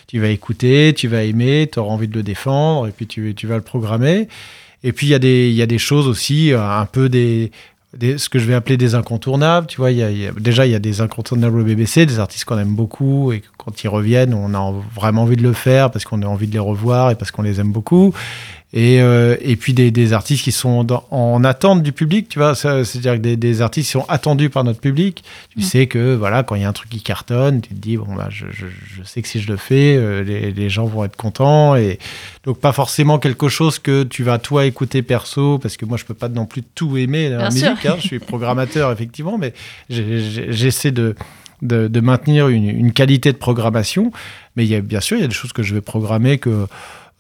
tu 0.09 0.19
vas 0.19 0.29
écouter, 0.29 0.93
tu 0.97 1.07
vas 1.07 1.23
aimer, 1.23 1.69
tu 1.71 1.77
auras 1.77 1.93
envie 1.93 2.07
de 2.07 2.15
le 2.15 2.23
défendre, 2.23 2.87
et 2.87 2.91
puis 2.91 3.05
tu, 3.05 3.35
tu 3.35 3.45
vas 3.45 3.57
le 3.57 3.61
programmer. 3.61 4.27
Et 4.83 4.91
puis 4.91 5.05
il 5.05 5.11
y, 5.11 5.13
a 5.13 5.19
des, 5.19 5.51
y 5.51 5.61
a 5.61 5.67
des 5.67 5.77
choses 5.77 6.07
aussi, 6.07 6.51
euh, 6.51 6.59
un 6.59 6.87
peu 6.87 7.09
des, 7.09 7.51
ce 8.01 8.27
que 8.27 8.39
je 8.39 8.45
vais 8.45 8.55
appeler 8.55 8.75
des 8.75 8.95
incontournables. 8.95 9.67
Tu 9.67 9.77
vois, 9.77 9.91
il 9.91 9.99
y 9.99 10.25
a, 10.25 10.31
déjà, 10.31 10.65
il 10.65 10.71
y 10.71 10.75
a 10.75 10.79
des 10.79 11.01
incontournables 11.01 11.59
au 11.59 11.63
BBC, 11.63 12.07
des 12.07 12.17
artistes 12.17 12.45
qu'on 12.45 12.57
aime 12.57 12.73
beaucoup, 12.73 13.31
et 13.31 13.43
quand 13.57 13.83
ils 13.83 13.87
reviennent, 13.87 14.33
on 14.33 14.55
a 14.55 14.73
vraiment 14.95 15.23
envie 15.23 15.35
de 15.35 15.43
le 15.43 15.53
faire 15.53 15.91
parce 15.91 16.05
qu'on 16.05 16.23
a 16.23 16.25
envie 16.25 16.47
de 16.47 16.53
les 16.53 16.59
revoir 16.59 17.11
et 17.11 17.15
parce 17.15 17.29
qu'on 17.29 17.43
les 17.43 17.59
aime 17.59 17.71
beaucoup. 17.71 18.11
Et, 18.71 19.01
euh, 19.01 19.35
et 19.41 19.55
puis 19.55 19.73
des, 19.73 19.89
des, 19.89 20.13
artistes 20.13 20.43
qui 20.43 20.51
sont 20.51 20.85
en 21.09 21.43
attente 21.43 21.81
du 21.81 21.91
public, 21.91 22.29
tu 22.29 22.37
vois, 22.37 22.53
c'est-à-dire 22.53 23.15
que 23.15 23.19
des, 23.19 23.35
des, 23.35 23.61
artistes 23.63 23.87
qui 23.87 23.91
sont 23.93 24.05
attendus 24.07 24.51
par 24.51 24.63
notre 24.63 24.79
public. 24.79 25.23
Tu 25.49 25.59
mm. 25.59 25.61
sais 25.63 25.87
que 25.87 26.13
voilà, 26.13 26.43
quand 26.43 26.53
il 26.53 26.61
y 26.61 26.65
a 26.65 26.69
un 26.69 26.73
truc 26.73 26.91
qui 26.91 27.01
cartonne, 27.01 27.61
tu 27.61 27.69
te 27.69 27.73
dis 27.73 27.97
bon 27.97 28.13
bah 28.13 28.27
je, 28.29 28.45
je, 28.51 28.67
je 28.67 29.03
sais 29.03 29.23
que 29.23 29.27
si 29.27 29.41
je 29.41 29.51
le 29.51 29.57
fais, 29.57 29.95
euh, 29.97 30.23
les, 30.23 30.51
les, 30.51 30.69
gens 30.69 30.85
vont 30.85 31.03
être 31.03 31.15
contents 31.15 31.75
et 31.75 31.97
donc 32.43 32.59
pas 32.59 32.71
forcément 32.71 33.17
quelque 33.17 33.47
chose 33.47 33.79
que 33.79 34.03
tu 34.03 34.21
vas 34.21 34.37
toi 34.37 34.65
écouter 34.65 35.01
perso 35.01 35.57
parce 35.57 35.75
que 35.75 35.85
moi 35.85 35.97
je 35.97 36.05
peux 36.05 36.13
pas 36.13 36.29
non 36.29 36.45
plus 36.45 36.61
tout 36.61 36.95
aimer 36.95 37.29
la 37.29 37.49
musique. 37.49 37.85
Hein, 37.87 37.95
je 37.97 38.05
suis 38.05 38.19
programmateur 38.19 38.91
effectivement, 38.93 39.39
mais 39.39 39.53
j'essaie 39.89 40.91
de 40.91 41.15
de, 41.61 41.89
de, 41.89 41.99
maintenir 41.99 42.47
une, 42.47 42.69
une, 42.69 42.93
qualité 42.93 43.33
de 43.33 43.37
programmation. 43.37 44.13
Mais 44.55 44.63
il 44.63 44.69
y 44.69 44.75
a, 44.75 44.81
bien 44.81 45.01
sûr, 45.01 45.17
il 45.17 45.21
y 45.21 45.23
a 45.23 45.27
des 45.27 45.33
choses 45.33 45.51
que 45.51 45.61
je 45.61 45.73
vais 45.73 45.81
programmer 45.81 46.37
que 46.37 46.67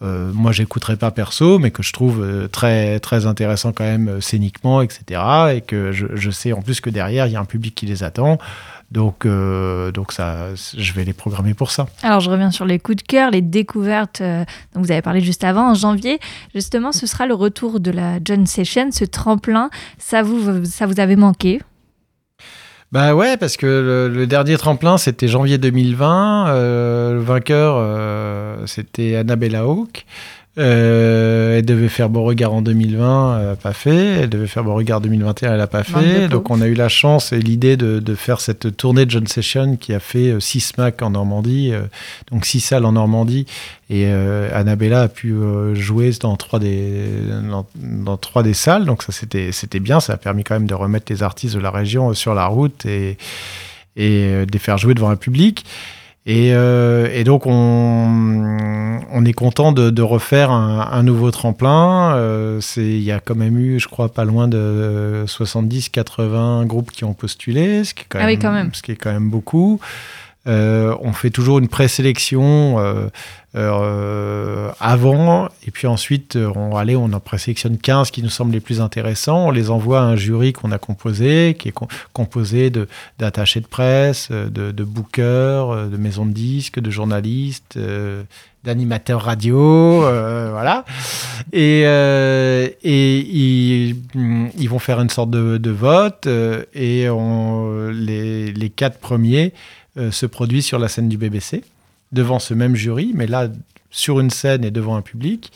euh, 0.01 0.31
moi 0.33 0.53
j'écouterai 0.53 0.95
pas 0.95 1.11
perso, 1.11 1.59
mais 1.59 1.71
que 1.71 1.83
je 1.83 1.91
trouve 1.91 2.23
euh, 2.23 2.47
très, 2.47 3.01
très 3.01 3.25
intéressant 3.25 3.73
quand 3.73 3.83
même 3.83 4.07
euh, 4.07 4.21
scéniquement, 4.21 4.81
etc. 4.81 5.21
Et 5.55 5.61
que 5.61 5.91
je, 5.91 6.29
sais 6.31 6.53
en 6.53 6.61
plus 6.61 6.79
que 6.79 6.89
derrière, 6.89 7.27
il 7.27 7.33
y 7.33 7.35
a 7.35 7.39
un 7.39 7.45
public 7.45 7.75
qui 7.75 7.85
les 7.85 8.03
attend. 8.03 8.37
Donc, 8.91 9.27
donc 9.27 10.11
ça, 10.11 10.47
je 10.55 10.93
vais 10.93 11.03
les 11.03 11.13
programmer 11.13 11.53
pour 11.53 11.69
ça. 11.69 11.85
Alors, 12.01 12.21
je 12.21 12.31
reviens 12.31 12.49
sur 12.49 12.65
les 12.65 12.79
coups 12.79 12.97
de 12.97 13.01
cœur, 13.03 13.29
les 13.29 13.43
découvertes 13.43 14.23
dont 14.73 14.81
vous 14.81 14.91
avez 14.91 15.03
parlé 15.03 15.21
juste 15.21 15.43
avant. 15.43 15.69
En 15.69 15.73
janvier, 15.75 16.19
justement, 16.55 16.91
ce 16.91 17.05
sera 17.05 17.27
le 17.27 17.35
retour 17.35 17.79
de 17.79 17.91
la 17.91 18.17
John 18.25 18.47
Session, 18.47 18.89
ce 18.91 19.05
tremplin. 19.05 19.69
Ça 19.99 20.23
vous, 20.23 20.65
ça 20.65 20.87
vous 20.87 20.99
avait 20.99 21.15
manqué? 21.15 21.59
Bah 22.91 23.13
ouais, 23.13 23.37
parce 23.37 23.55
que 23.55 24.09
le, 24.11 24.25
dernier 24.25 24.57
tremplin, 24.57 24.97
c'était 24.97 25.27
janvier 25.27 25.59
2020. 25.59 26.47
Euh, 26.49 27.13
le 27.13 27.19
vainqueur, 27.19 27.75
euh, 27.77 28.65
c'était 28.65 29.15
Annabella 29.15 29.61
Hawke. 29.61 30.07
Euh, 30.57 31.57
elle 31.57 31.65
devait 31.65 31.89
faire 31.89 32.09
Beauregard 32.09 32.53
en 32.53 32.61
2020, 32.61 33.39
elle 33.39 33.45
n'a 33.45 33.55
pas 33.55 33.73
fait. 33.73 34.21
Elle 34.21 34.29
devait 34.29 34.47
faire 34.47 34.63
Beauregard 34.63 34.99
2021, 34.99 35.51
elle 35.51 35.57
n'a 35.57 35.67
pas 35.67 35.83
fait. 35.83 36.27
Donc 36.27 36.49
on 36.49 36.59
a 36.59 36.67
eu 36.67 36.73
la 36.73 36.89
chance 36.89 37.31
et 37.31 37.39
l'idée 37.39 37.77
de, 37.77 37.99
de, 37.99 38.15
faire 38.15 38.41
cette 38.41 38.75
tournée 38.75 39.05
de 39.05 39.11
John 39.11 39.27
Session 39.27 39.77
qui 39.77 39.93
a 39.93 39.99
fait 39.99 40.39
6 40.39 40.73
euh, 40.77 40.81
Mac 40.81 41.01
en 41.01 41.11
Normandie, 41.11 41.71
euh, 41.71 41.83
donc 42.31 42.45
6 42.45 42.59
salles 42.61 42.85
en 42.85 42.93
Normandie. 42.93 43.45
Et 43.89 44.05
euh, 44.07 44.49
Annabella 44.53 45.03
a 45.03 45.07
pu 45.07 45.33
jouer 45.73 46.11
dans 46.19 46.35
trois 46.35 46.59
des, 46.59 47.03
dans, 47.49 47.65
dans 47.75 48.17
trois 48.17 48.43
des 48.43 48.53
salles. 48.53 48.85
Donc 48.85 49.03
ça 49.03 49.11
c'était, 49.11 49.51
c'était 49.51 49.79
bien, 49.79 49.99
ça 49.99 50.13
a 50.13 50.17
permis 50.17 50.43
quand 50.43 50.55
même 50.55 50.67
de 50.67 50.75
remettre 50.75 51.11
les 51.11 51.23
artistes 51.23 51.55
de 51.55 51.61
la 51.61 51.71
région 51.71 52.13
sur 52.13 52.33
la 52.33 52.47
route 52.47 52.85
et, 52.85 53.17
et 53.95 54.45
de 54.45 54.51
les 54.51 54.59
faire 54.59 54.77
jouer 54.77 54.93
devant 54.93 55.09
un 55.09 55.15
public. 55.15 55.63
Euh, 56.29 57.09
et, 57.13 57.23
donc, 57.23 57.45
on, 57.45 58.99
on, 59.11 59.25
est 59.25 59.33
content 59.33 59.71
de, 59.71 60.01
refaire 60.01 60.51
un, 60.51 61.03
nouveau 61.03 61.31
tremplin. 61.31 62.15
Euh, 62.15 62.61
il 62.77 63.01
y 63.01 63.11
a 63.11 63.19
quand 63.19 63.35
même 63.35 63.57
eu, 63.57 63.79
je 63.79 63.87
crois, 63.87 64.09
pas 64.09 64.25
loin 64.25 64.47
de 64.47 65.23
70-80 65.27 66.65
groupes 66.65 66.91
qui 66.91 67.03
ont 67.03 67.13
postulé, 67.13 67.83
ce 67.83 67.93
qui 67.93 68.03
est 68.03 68.07
quand, 68.09 68.19
ah 68.21 68.31
quand 68.35 68.51
même, 68.51 68.71
Ce 68.73 68.81
qui 68.81 68.91
est 68.91 68.95
quand 68.95 69.11
même 69.11 69.29
beaucoup. 69.29 69.79
Euh, 70.47 70.95
on 71.01 71.11
fait 71.11 71.31
toujours 71.31 71.59
une 71.59 71.67
présélection 71.67 72.79
euh, 72.79 73.07
euh, 73.55 74.71
avant, 74.79 75.49
et 75.67 75.71
puis 75.71 75.85
ensuite, 75.85 76.37
on, 76.37 76.77
allez, 76.77 76.95
on 76.95 77.11
en 77.11 77.19
présélectionne 77.19 77.77
15 77.77 78.09
qui 78.09 78.23
nous 78.23 78.29
semblent 78.29 78.53
les 78.53 78.61
plus 78.61 78.79
intéressants. 78.79 79.47
On 79.47 79.51
les 79.51 79.69
envoie 79.69 79.99
à 79.99 80.03
un 80.03 80.15
jury 80.15 80.53
qu'on 80.53 80.71
a 80.71 80.77
composé, 80.77 81.55
qui 81.59 81.69
est 81.69 81.73
composé 82.13 82.71
d'attachés 83.19 83.59
de, 83.59 83.67
presse, 83.67 84.31
de, 84.31 84.83
bookers, 84.83 85.89
de 85.89 85.97
maisons 85.97 86.25
de 86.25 86.31
disques, 86.31 86.79
de 86.79 86.89
journalistes 86.89 87.77
d'animateurs 88.65 89.21
radio, 89.21 90.01
voilà. 90.01 90.83
Et, 91.53 91.81
et 91.81 93.17
ils, 93.17 93.95
ils, 94.57 94.69
vont 94.69 94.79
faire 94.79 94.99
une 94.99 95.09
sorte 95.09 95.31
de, 95.31 95.71
vote 95.71 96.27
et 96.73 97.09
on, 97.09 97.89
les, 97.89 98.51
les, 98.51 98.69
quatre 98.69 98.99
premiers 98.99 99.53
se 99.95 100.25
produit 100.25 100.61
sur 100.61 100.79
la 100.79 100.87
scène 100.87 101.09
du 101.09 101.17
BBC, 101.17 101.63
devant 102.11 102.39
ce 102.39 102.53
même 102.53 102.75
jury, 102.75 103.11
mais 103.13 103.27
là 103.27 103.49
sur 103.91 104.19
une 104.19 104.29
scène 104.29 104.63
et 104.63 104.71
devant 104.71 104.95
un 104.95 105.01
public. 105.01 105.51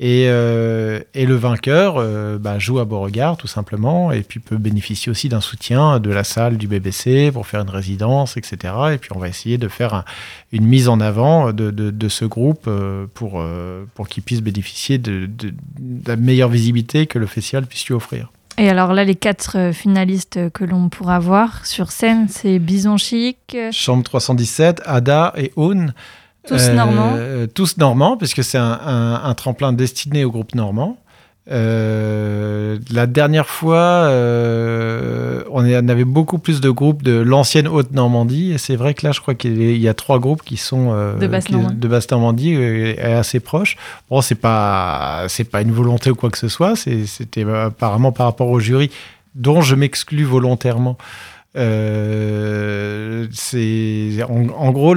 Et, 0.00 0.24
euh, 0.26 1.00
le 1.14 1.34
vainqueur 1.34 1.94
euh, 1.96 2.38
bah, 2.38 2.58
joue 2.58 2.80
à 2.80 2.84
Beauregard, 2.84 3.36
tout 3.36 3.46
simplement, 3.46 4.10
et 4.10 4.22
puis 4.22 4.40
peut 4.40 4.56
bénéficier 4.56 5.10
aussi 5.10 5.28
d'un 5.28 5.40
soutien 5.40 6.00
de 6.00 6.10
la 6.10 6.24
salle 6.24 6.56
du 6.56 6.66
BBC 6.66 7.30
pour 7.30 7.46
faire 7.46 7.60
une 7.60 7.70
résidence, 7.70 8.36
etc. 8.36 8.74
Et 8.94 8.98
puis 8.98 9.10
on 9.14 9.18
va 9.18 9.28
essayer 9.28 9.58
de 9.58 9.68
faire 9.68 10.04
une 10.50 10.66
mise 10.66 10.88
en 10.88 10.98
avant 10.98 11.52
de, 11.52 12.08
ce 12.08 12.24
groupe 12.24 12.68
pour, 13.14 13.44
pour 13.94 14.08
qu'il 14.08 14.22
puisse 14.22 14.40
bénéficier 14.40 14.98
de, 14.98 15.26
de, 15.26 15.54
la 16.06 16.16
meilleure 16.16 16.48
visibilité 16.48 17.06
que 17.06 17.18
le 17.18 17.26
festival 17.26 17.66
puisse 17.66 17.86
lui 17.86 17.94
offrir. 17.94 18.32
Et 18.58 18.68
alors 18.68 18.92
là, 18.92 19.04
les 19.04 19.14
quatre 19.14 19.56
euh, 19.58 19.72
finalistes 19.72 20.50
que 20.50 20.64
l'on 20.64 20.88
pourra 20.88 21.18
voir 21.18 21.64
sur 21.64 21.90
scène, 21.90 22.26
c'est 22.28 22.58
Bison 22.58 22.96
Chic, 22.96 23.56
Chambre 23.70 24.04
317, 24.04 24.82
Ada 24.84 25.32
et 25.36 25.52
Aune. 25.56 25.94
Tous 26.46 26.70
normands. 26.70 27.14
Euh, 27.16 27.46
tous 27.46 27.76
normands, 27.78 28.16
puisque 28.16 28.42
c'est 28.42 28.58
un, 28.58 29.34
tremplin 29.36 29.72
destiné 29.72 30.24
au 30.24 30.30
groupe 30.30 30.54
normand. 30.54 30.98
Euh, 31.50 32.78
la 32.92 33.06
dernière 33.06 33.48
fois, 33.48 34.04
euh, 34.06 35.42
on, 35.50 35.64
avait 35.64 36.04
beaucoup 36.04 36.38
plus 36.38 36.60
de 36.60 36.70
groupes 36.70 37.02
de 37.02 37.18
l'ancienne 37.18 37.66
Haute-Normandie. 37.66 38.52
Et 38.52 38.58
c'est 38.58 38.76
vrai 38.76 38.94
que 38.94 39.04
là, 39.04 39.12
je 39.12 39.20
crois 39.20 39.34
qu'il 39.34 39.76
y, 39.76 39.88
a 39.88 39.94
trois 39.94 40.18
groupes 40.20 40.42
qui 40.42 40.56
sont 40.56 40.92
euh, 40.92 41.16
de 41.16 41.88
Basse-Normandie 41.88 42.52
et, 42.54 43.00
assez 43.00 43.40
proches. 43.40 43.76
Bon, 44.08 44.20
c'est 44.20 44.36
pas, 44.36 45.24
c'est 45.28 45.44
pas 45.44 45.62
une 45.62 45.72
volonté 45.72 46.10
ou 46.10 46.14
quoi 46.14 46.30
que 46.30 46.38
ce 46.38 46.48
soit. 46.48 46.76
C'était 46.76 47.44
apparemment 47.44 48.12
par 48.12 48.26
rapport 48.26 48.48
au 48.48 48.60
jury, 48.60 48.90
dont 49.34 49.60
je 49.62 49.74
m'exclus 49.74 50.24
volontairement. 50.24 50.96
Euh, 51.54 53.26
c'est 53.30 54.22
en, 54.26 54.70
gros 54.72 54.96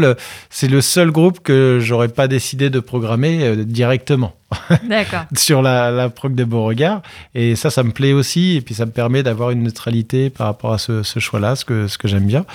c'est 0.50 0.70
le 0.70 0.80
seul 0.80 1.12
groupe 1.12 1.42
que 1.42 1.80
j'aurais 1.82 2.08
pas 2.08 2.30
décidé 2.30 2.70
de 2.70 2.80
programmer 2.80 3.44
euh, 3.44 3.64
directement. 3.66 4.34
sur 5.36 5.62
la, 5.62 5.92
la 5.92 6.10
prog 6.10 6.34
de 6.34 6.46
Beauregard 6.46 7.02
et 7.34 7.58
ça 7.58 7.70
ça 7.70 7.84
me 7.84 7.92
plaît 7.92 8.14
aussi. 8.14 8.56
Et 8.56 8.62
puis 8.62 8.74
ça 8.74 8.86
me 8.86 8.92
permet 8.92 9.22
d'avoir 9.22 9.52
une 9.52 9.64
neutralité 9.64 10.30
par 10.30 10.48
rapport 10.48 10.72
à 10.72 10.78
ce, 10.78 11.04
choix-là 11.04 11.58
ce 11.58 11.66
que 11.66 11.88
ce 11.88 11.98
que 11.98 12.08
j'aime 12.08 12.26
bien. 12.26 12.46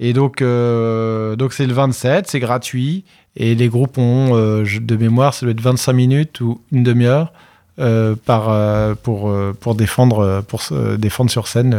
Et 0.00 0.14
donc 0.14 0.40
euh, 0.40 1.36
donc 1.36 1.52
c'est 1.52 1.66
le 1.66 1.74
27, 1.74 2.28
c'est 2.28 2.40
gratuit. 2.40 3.04
Et 3.36 3.54
les 3.54 3.68
groupes 3.68 3.98
ont 3.98 4.36
de 4.36 4.96
mémoire 4.96 5.34
ça 5.34 5.44
doit 5.44 5.52
être 5.52 5.60
25 5.60 5.92
minutes 5.92 6.40
ou 6.40 6.60
une 6.72 6.82
demi-heure 6.82 7.32
par, 8.24 8.96
pour, 8.96 9.32
pour, 9.60 9.74
défendre, 9.74 10.42
pour 10.48 10.62
défendre 10.98 11.30
sur 11.30 11.46
scène 11.46 11.76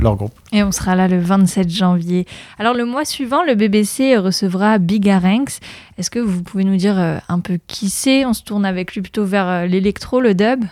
leur 0.00 0.16
groupe. 0.16 0.32
Et 0.52 0.62
on 0.62 0.72
sera 0.72 0.94
là 0.94 1.08
le 1.08 1.20
27 1.20 1.70
janvier. 1.70 2.26
Alors 2.58 2.74
le 2.74 2.84
mois 2.84 3.04
suivant, 3.04 3.42
le 3.42 3.54
BBC 3.54 4.16
recevra 4.16 4.78
Big 4.78 5.08
Aranx. 5.08 5.60
Est-ce 5.98 6.10
que 6.10 6.18
vous 6.18 6.42
pouvez 6.42 6.64
nous 6.64 6.76
dire 6.76 6.98
un 7.28 7.40
peu 7.40 7.58
qui 7.66 7.90
c'est? 7.90 8.24
On 8.24 8.32
se 8.32 8.42
tourne 8.42 8.64
avec 8.64 8.94
lui 8.94 9.02
plutôt 9.02 9.24
vers 9.24 9.66
l'électro, 9.66 10.20
le 10.20 10.34
dub? 10.34 10.64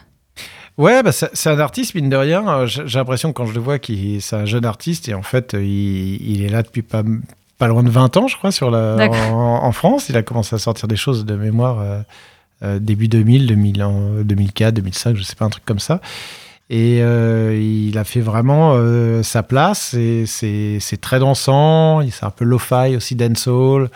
Ouais, 0.80 1.02
bah 1.02 1.12
c'est 1.12 1.50
un 1.50 1.58
artiste, 1.58 1.94
mine 1.94 2.08
de 2.08 2.16
rien. 2.16 2.64
J'ai 2.64 2.98
l'impression, 2.98 3.34
quand 3.34 3.44
je 3.44 3.52
le 3.52 3.60
vois, 3.60 3.78
qu'il 3.78 4.22
c'est 4.22 4.36
un 4.36 4.46
jeune 4.46 4.64
artiste 4.64 5.10
et 5.10 5.14
en 5.14 5.20
fait, 5.20 5.52
il, 5.52 6.42
est 6.42 6.48
là 6.48 6.62
depuis 6.62 6.80
pas, 6.80 7.02
pas 7.58 7.68
loin 7.68 7.82
de 7.82 7.90
20 7.90 8.16
ans, 8.16 8.28
je 8.28 8.36
crois, 8.38 8.50
sur 8.50 8.70
la, 8.70 8.96
en, 9.30 9.72
France. 9.72 10.08
Il 10.08 10.16
a 10.16 10.22
commencé 10.22 10.56
à 10.56 10.58
sortir 10.58 10.88
des 10.88 10.96
choses 10.96 11.26
de 11.26 11.36
mémoire 11.36 11.80
euh, 11.80 11.84
euh, 11.90 12.02
début 12.62 13.09
2000, 13.09 13.46
2004, 14.25 14.75
2005, 14.75 15.16
je 15.16 15.23
sais 15.23 15.35
pas, 15.37 15.44
un 15.44 15.51
truc 15.51 15.64
comme 15.64 15.79
ça. 15.79 16.01
Et 16.73 17.03
euh, 17.03 17.59
il 17.61 17.99
a 17.99 18.05
fait 18.05 18.20
vraiment 18.20 18.77
sa 19.23 19.42
place. 19.42 19.96
C'est 20.27 21.01
très 21.01 21.18
dansant. 21.18 22.01
C'est 22.11 22.25
un 22.25 22.31
peu 22.31 22.44
lo-fi 22.44 22.94
aussi, 22.96 23.16
dancehall. 23.16 23.90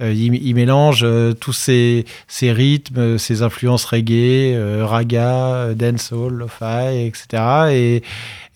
Euh, 0.00 0.12
il, 0.14 0.54
mélange 0.54 1.00
euh, 1.02 1.34
tous 1.34 1.52
ces, 1.52 2.04
rythmes, 2.40 3.18
ces 3.18 3.42
influences 3.42 3.84
reggae, 3.84 4.54
euh, 4.54 4.86
raga, 4.86 5.74
dancehall, 5.74 6.32
lo-fi, 6.32 7.06
etc. 7.06 8.02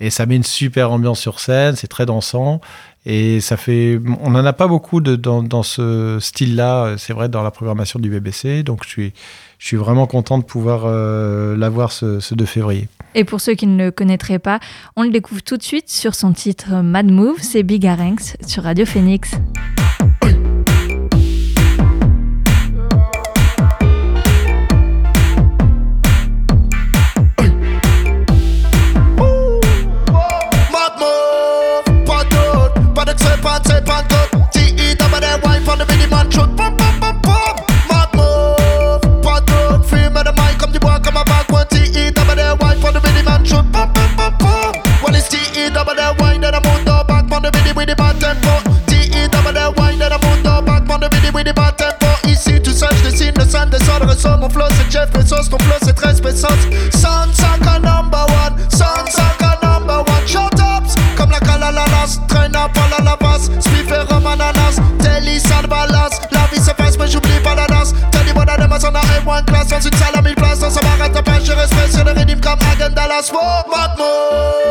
Et, 0.00 0.11
ça 0.11 0.26
met 0.26 0.37
une 0.37 0.44
super 0.44 0.90
ambiance 0.90 1.20
sur 1.20 1.40
scène, 1.40 1.76
c'est 1.76 1.87
très 1.87 2.04
dansant. 2.04 2.61
Et 3.07 3.40
ça 3.40 3.57
fait, 3.57 4.00
on 4.20 4.30
n'en 4.30 4.44
a 4.44 4.52
pas 4.52 4.66
beaucoup 4.66 5.00
dans, 5.00 5.62
ce 5.62 6.18
style-là, 6.20 6.96
c'est 6.98 7.12
vrai, 7.12 7.28
dans 7.28 7.42
la 7.42 7.50
programmation 7.50 7.98
du 7.98 8.11
BBC. 8.11 8.62
Donc 8.62 8.85
je 8.85 9.11
suis, 9.59 9.76
vraiment 9.76 10.07
content 10.07 10.37
de 10.38 10.44
pouvoir 10.44 10.87
l'avoir 11.57 11.92
ce, 11.92 12.20
ce 12.20 12.35
2 12.35 12.44
février. 12.44 12.88
Et 13.14 13.24
pour 13.24 13.40
ceux 13.40 13.54
qui 13.54 13.66
ne 13.66 13.85
le 13.85 13.90
connaîtraient 13.90 14.38
pas, 14.38 14.59
on 14.96 15.04
le 15.04 15.11
découvre 15.11 15.42
tout 15.42 15.57
de 15.57 15.62
suite 15.62 15.88
sur 15.88 16.14
son 16.14 16.33
titre 16.33 16.83
Mad 16.83 17.11
Move, 17.11 17.38
c'est 17.40 17.62
Big 17.62 17.87
Aranx 17.87 18.37
sur 18.46 18.64
Radio 18.64 18.85
Phoenix. 18.85 19.30
C'est 55.42 55.50
Bezos, 55.50 55.50
ton 55.50 55.58
flow 55.64 55.76
c'est 55.82 55.94
13 55.94 56.20
pesos 56.20 56.48
Sound 56.92 57.34
Saka 57.34 57.78
number 57.80 58.26
one, 58.44 58.58
Sound 58.70 59.08
Saka 59.08 59.58
number 59.62 59.98
one. 59.98 60.26
Shut 60.26 60.54
ups, 60.54 60.94
comme 61.16 61.30
la 61.30 61.40
calalalas 61.40 62.18
Traîne 62.28 62.54
à 62.56 62.68
pas 62.68 62.88
la 62.90 63.04
lavas, 63.04 63.50
Spiff 63.60 63.90
et 63.90 64.12
romananas 64.12 64.80
Telly 64.98 65.40
salvalas, 65.40 66.20
la 66.32 66.46
vie 66.52 66.62
se 66.62 66.70
passe 66.72 66.98
mais 66.98 67.08
j'oublie 67.08 67.40
pas 67.42 67.54
la 67.54 67.66
danse 67.66 67.94
Tell 68.10 68.26
you 68.26 68.34
what 68.34 68.46
I 68.48 68.56
on 68.58 68.94
a 68.94 69.00
M1 69.00 69.44
classe. 69.46 69.68
Dans 69.68 69.80
une 69.80 69.96
salle 69.96 70.14
à 70.14 70.22
mille 70.22 70.34
places, 70.34 70.60
ça 70.60 70.80
m'arrête 70.82 71.16
à 71.16 71.22
pas 71.22 71.40
Je 71.40 71.52
respect 71.52 71.90
sur 71.90 72.04
le 72.04 72.12
rythme 72.12 72.40
comme 72.40 72.58
Hagen 72.70 72.90
Dallas. 72.94 73.30
Wow, 73.32 73.70
mad 73.70 74.63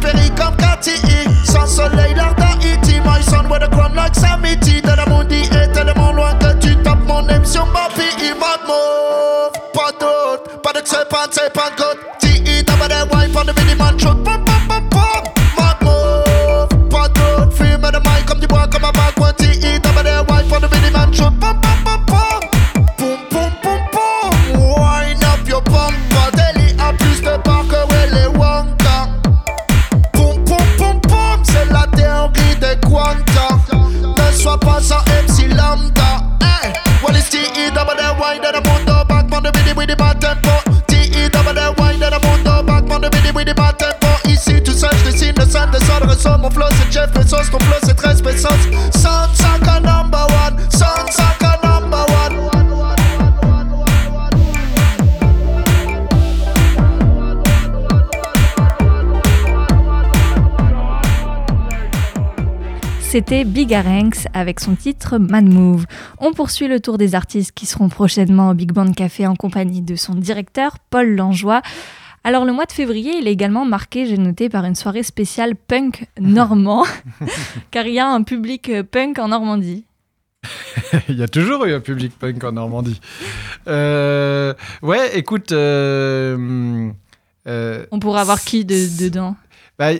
Perry 0.00 0.30
comme 0.30 0.56
KTI 0.56 1.28
Sans 1.44 1.66
soleil, 1.66 2.14
l'art 2.14 2.34
d'Haïti 2.36 3.00
My 3.04 3.20
son 3.22 3.48
with 3.50 3.62
a 3.62 3.68
crown 3.68 3.94
like 3.94 4.14
Samiti 4.14 4.80
De 4.80 4.96
la 4.96 5.06
Mundi 5.06 5.42
est 5.52 5.72
tellement 5.72 6.12
loin 6.12 6.34
que 6.34 6.54
tu 6.60 6.76
tapes 6.82 7.04
mon 7.06 7.22
name 7.22 7.44
sur 7.44 7.66
ma 7.66 7.88
vie 7.96 8.32
Mad 8.38 8.60
move, 8.66 9.52
pas 9.74 9.92
d'autre 9.92 10.60
Pas 10.62 10.72
de 10.72 10.80
tse, 10.80 10.96
pas 11.10 11.26
de 11.26 11.52
pas 11.52 11.70
de 11.76 12.31
C'était 63.12 63.44
Big 63.44 63.74
Aranx 63.74 64.26
avec 64.32 64.58
son 64.58 64.74
titre 64.74 65.18
Mad 65.18 65.44
Move. 65.46 65.84
On 66.16 66.32
poursuit 66.32 66.66
le 66.66 66.80
tour 66.80 66.96
des 66.96 67.14
artistes 67.14 67.52
qui 67.52 67.66
seront 67.66 67.90
prochainement 67.90 68.48
au 68.48 68.54
Big 68.54 68.72
Band 68.72 68.90
Café 68.92 69.26
en 69.26 69.36
compagnie 69.36 69.82
de 69.82 69.96
son 69.96 70.14
directeur, 70.14 70.78
Paul 70.88 71.14
Langeois. 71.14 71.60
Alors 72.24 72.46
le 72.46 72.54
mois 72.54 72.64
de 72.64 72.72
février, 72.72 73.18
il 73.18 73.28
est 73.28 73.32
également 73.32 73.66
marqué, 73.66 74.06
j'ai 74.06 74.16
noté, 74.16 74.48
par 74.48 74.64
une 74.64 74.74
soirée 74.74 75.02
spéciale 75.02 75.56
punk 75.56 76.06
normand, 76.18 76.84
car 77.70 77.84
il 77.86 77.92
y 77.92 77.98
a 77.98 78.08
un 78.08 78.22
public 78.22 78.70
euh, 78.70 78.82
punk 78.82 79.18
en 79.18 79.28
Normandie. 79.28 79.84
il 81.10 81.18
y 81.18 81.22
a 81.22 81.28
toujours 81.28 81.66
eu 81.66 81.74
un 81.74 81.80
public 81.80 82.18
punk 82.18 82.42
en 82.44 82.52
Normandie. 82.52 82.98
Euh, 83.68 84.54
ouais, 84.80 85.18
écoute... 85.18 85.52
euh, 85.52 86.90
euh, 87.46 87.84
On 87.90 87.98
pourrait 87.98 88.22
avoir 88.22 88.40
qui 88.40 88.64
de- 88.64 89.04
dedans? 89.04 89.36
bah, 89.78 89.90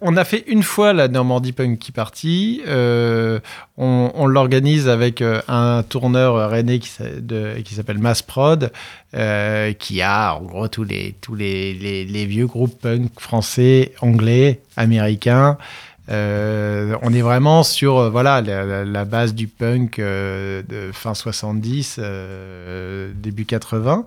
on 0.00 0.16
a 0.16 0.24
fait 0.24 0.44
une 0.46 0.62
fois 0.62 0.92
la 0.92 1.08
Normandie 1.08 1.52
Punky 1.52 1.92
Party. 1.92 2.62
Euh, 2.66 3.40
on 3.76 4.26
l'organise 4.26 4.88
avec 4.88 5.20
euh, 5.20 5.42
un 5.48 5.82
tourneur 5.82 6.36
euh, 6.36 6.46
rennais 6.46 6.78
qui, 6.78 6.88
s'appelle 6.88 7.98
Mass 7.98 8.22
Prod, 8.22 8.72
euh, 9.14 9.72
qui 9.72 10.00
a 10.02 10.34
en 10.34 10.42
gros 10.42 10.68
tous 10.68 10.84
les, 10.84 11.14
vieux 12.28 12.46
groupes 12.46 12.80
punk 12.80 13.10
français, 13.18 13.92
anglais, 14.00 14.60
américains. 14.76 15.58
Euh, 16.10 16.96
on 17.02 17.14
est 17.14 17.22
vraiment 17.22 17.62
sur 17.62 17.98
euh, 17.98 18.84
la, 18.84 19.04
base 19.04 19.34
du 19.34 19.48
punk 19.48 19.98
euh, 19.98 20.62
de 20.68 20.90
fin 20.92 21.14
70, 21.14 21.96
euh, 21.98 23.12
début 23.14 23.46
80. 23.46 24.04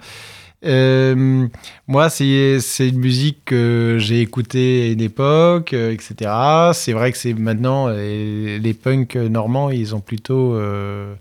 Euh, 0.65 1.47
moi, 1.87 2.09
c'est 2.09 2.59
une 2.79 2.97
musique 2.97 3.45
que 3.45 3.97
j'ai 3.99 4.21
écoutée 4.21 4.87
à 4.87 4.91
une 4.91 5.01
époque, 5.01 5.73
euh, 5.73 5.91
etc. 5.91 6.31
C'est 6.73 6.93
vrai 6.93 7.11
que 7.11 7.17
c'est 7.17 7.33
maintenant 7.33 7.89
les, 7.89 8.59
les 8.59 8.73
punks 8.73 9.15
normands, 9.15 9.69
ils 9.69 9.93
ont 9.93 9.99
plutôt 9.99 10.55
euh, 10.55 11.13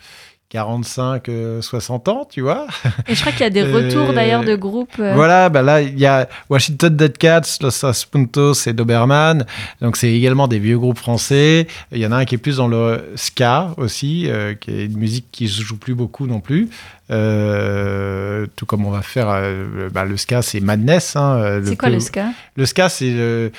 45, 0.49 1.29
60 1.61 2.09
ans, 2.09 2.27
tu 2.31 2.41
vois. 2.41 2.67
Et 3.09 3.15
je 3.15 3.21
crois 3.21 3.33
qu'il 3.33 3.43
y 3.43 3.45
a 3.45 3.51
des 3.51 3.65
retours 3.65 4.15
d'ailleurs 4.15 4.43
de 4.45 4.55
groupes. 4.57 4.97
Voilà, 4.97 5.51
bah 5.51 5.61
là, 5.61 5.83
il 5.83 5.99
y 5.99 6.07
a 6.07 6.29
Washington 6.49 6.97
Dead 6.97 7.19
Cats, 7.19 7.59
Los 7.61 7.85
Aspuntos 7.85 8.67
et 8.67 8.73
Doberman. 8.73 9.45
Donc, 9.83 9.97
c'est 9.97 10.13
également 10.13 10.49
des 10.49 10.59
vieux 10.59 10.79
groupes 10.79 10.99
français. 10.99 11.67
Il 11.93 11.99
y 11.99 12.07
en 12.07 12.13
a 12.13 12.17
un 12.17 12.25
qui 12.25 12.37
est 12.37 12.39
plus 12.39 12.57
dans 12.57 12.69
le 12.69 13.13
ska 13.17 13.75
aussi, 13.77 14.31
qui 14.61 14.71
est 14.71 14.87
une 14.87 14.97
musique 14.97 15.27
qui 15.31 15.49
se 15.49 15.61
joue 15.61 15.77
plus 15.77 15.95
beaucoup 15.95 16.27
non 16.27 16.41
plus. 16.41 16.71
Euh, 17.09 18.47
tout 18.57 18.67
comme 18.67 18.85
on 18.85 18.91
va 18.91 19.03
faire 19.03 19.29
euh, 19.31 19.89
bah, 19.91 20.05
le 20.05 20.17
ska, 20.17 20.43
c'est 20.43 20.59
Madness. 20.59 21.15
Hein, 21.15 21.39
euh, 21.39 21.63
c'est 21.65 21.77
quoi 21.77 21.89
le 21.89 22.01
ska? 22.01 22.31
Le 22.57 22.67
ska, 22.67 22.89
c'est 22.89 23.53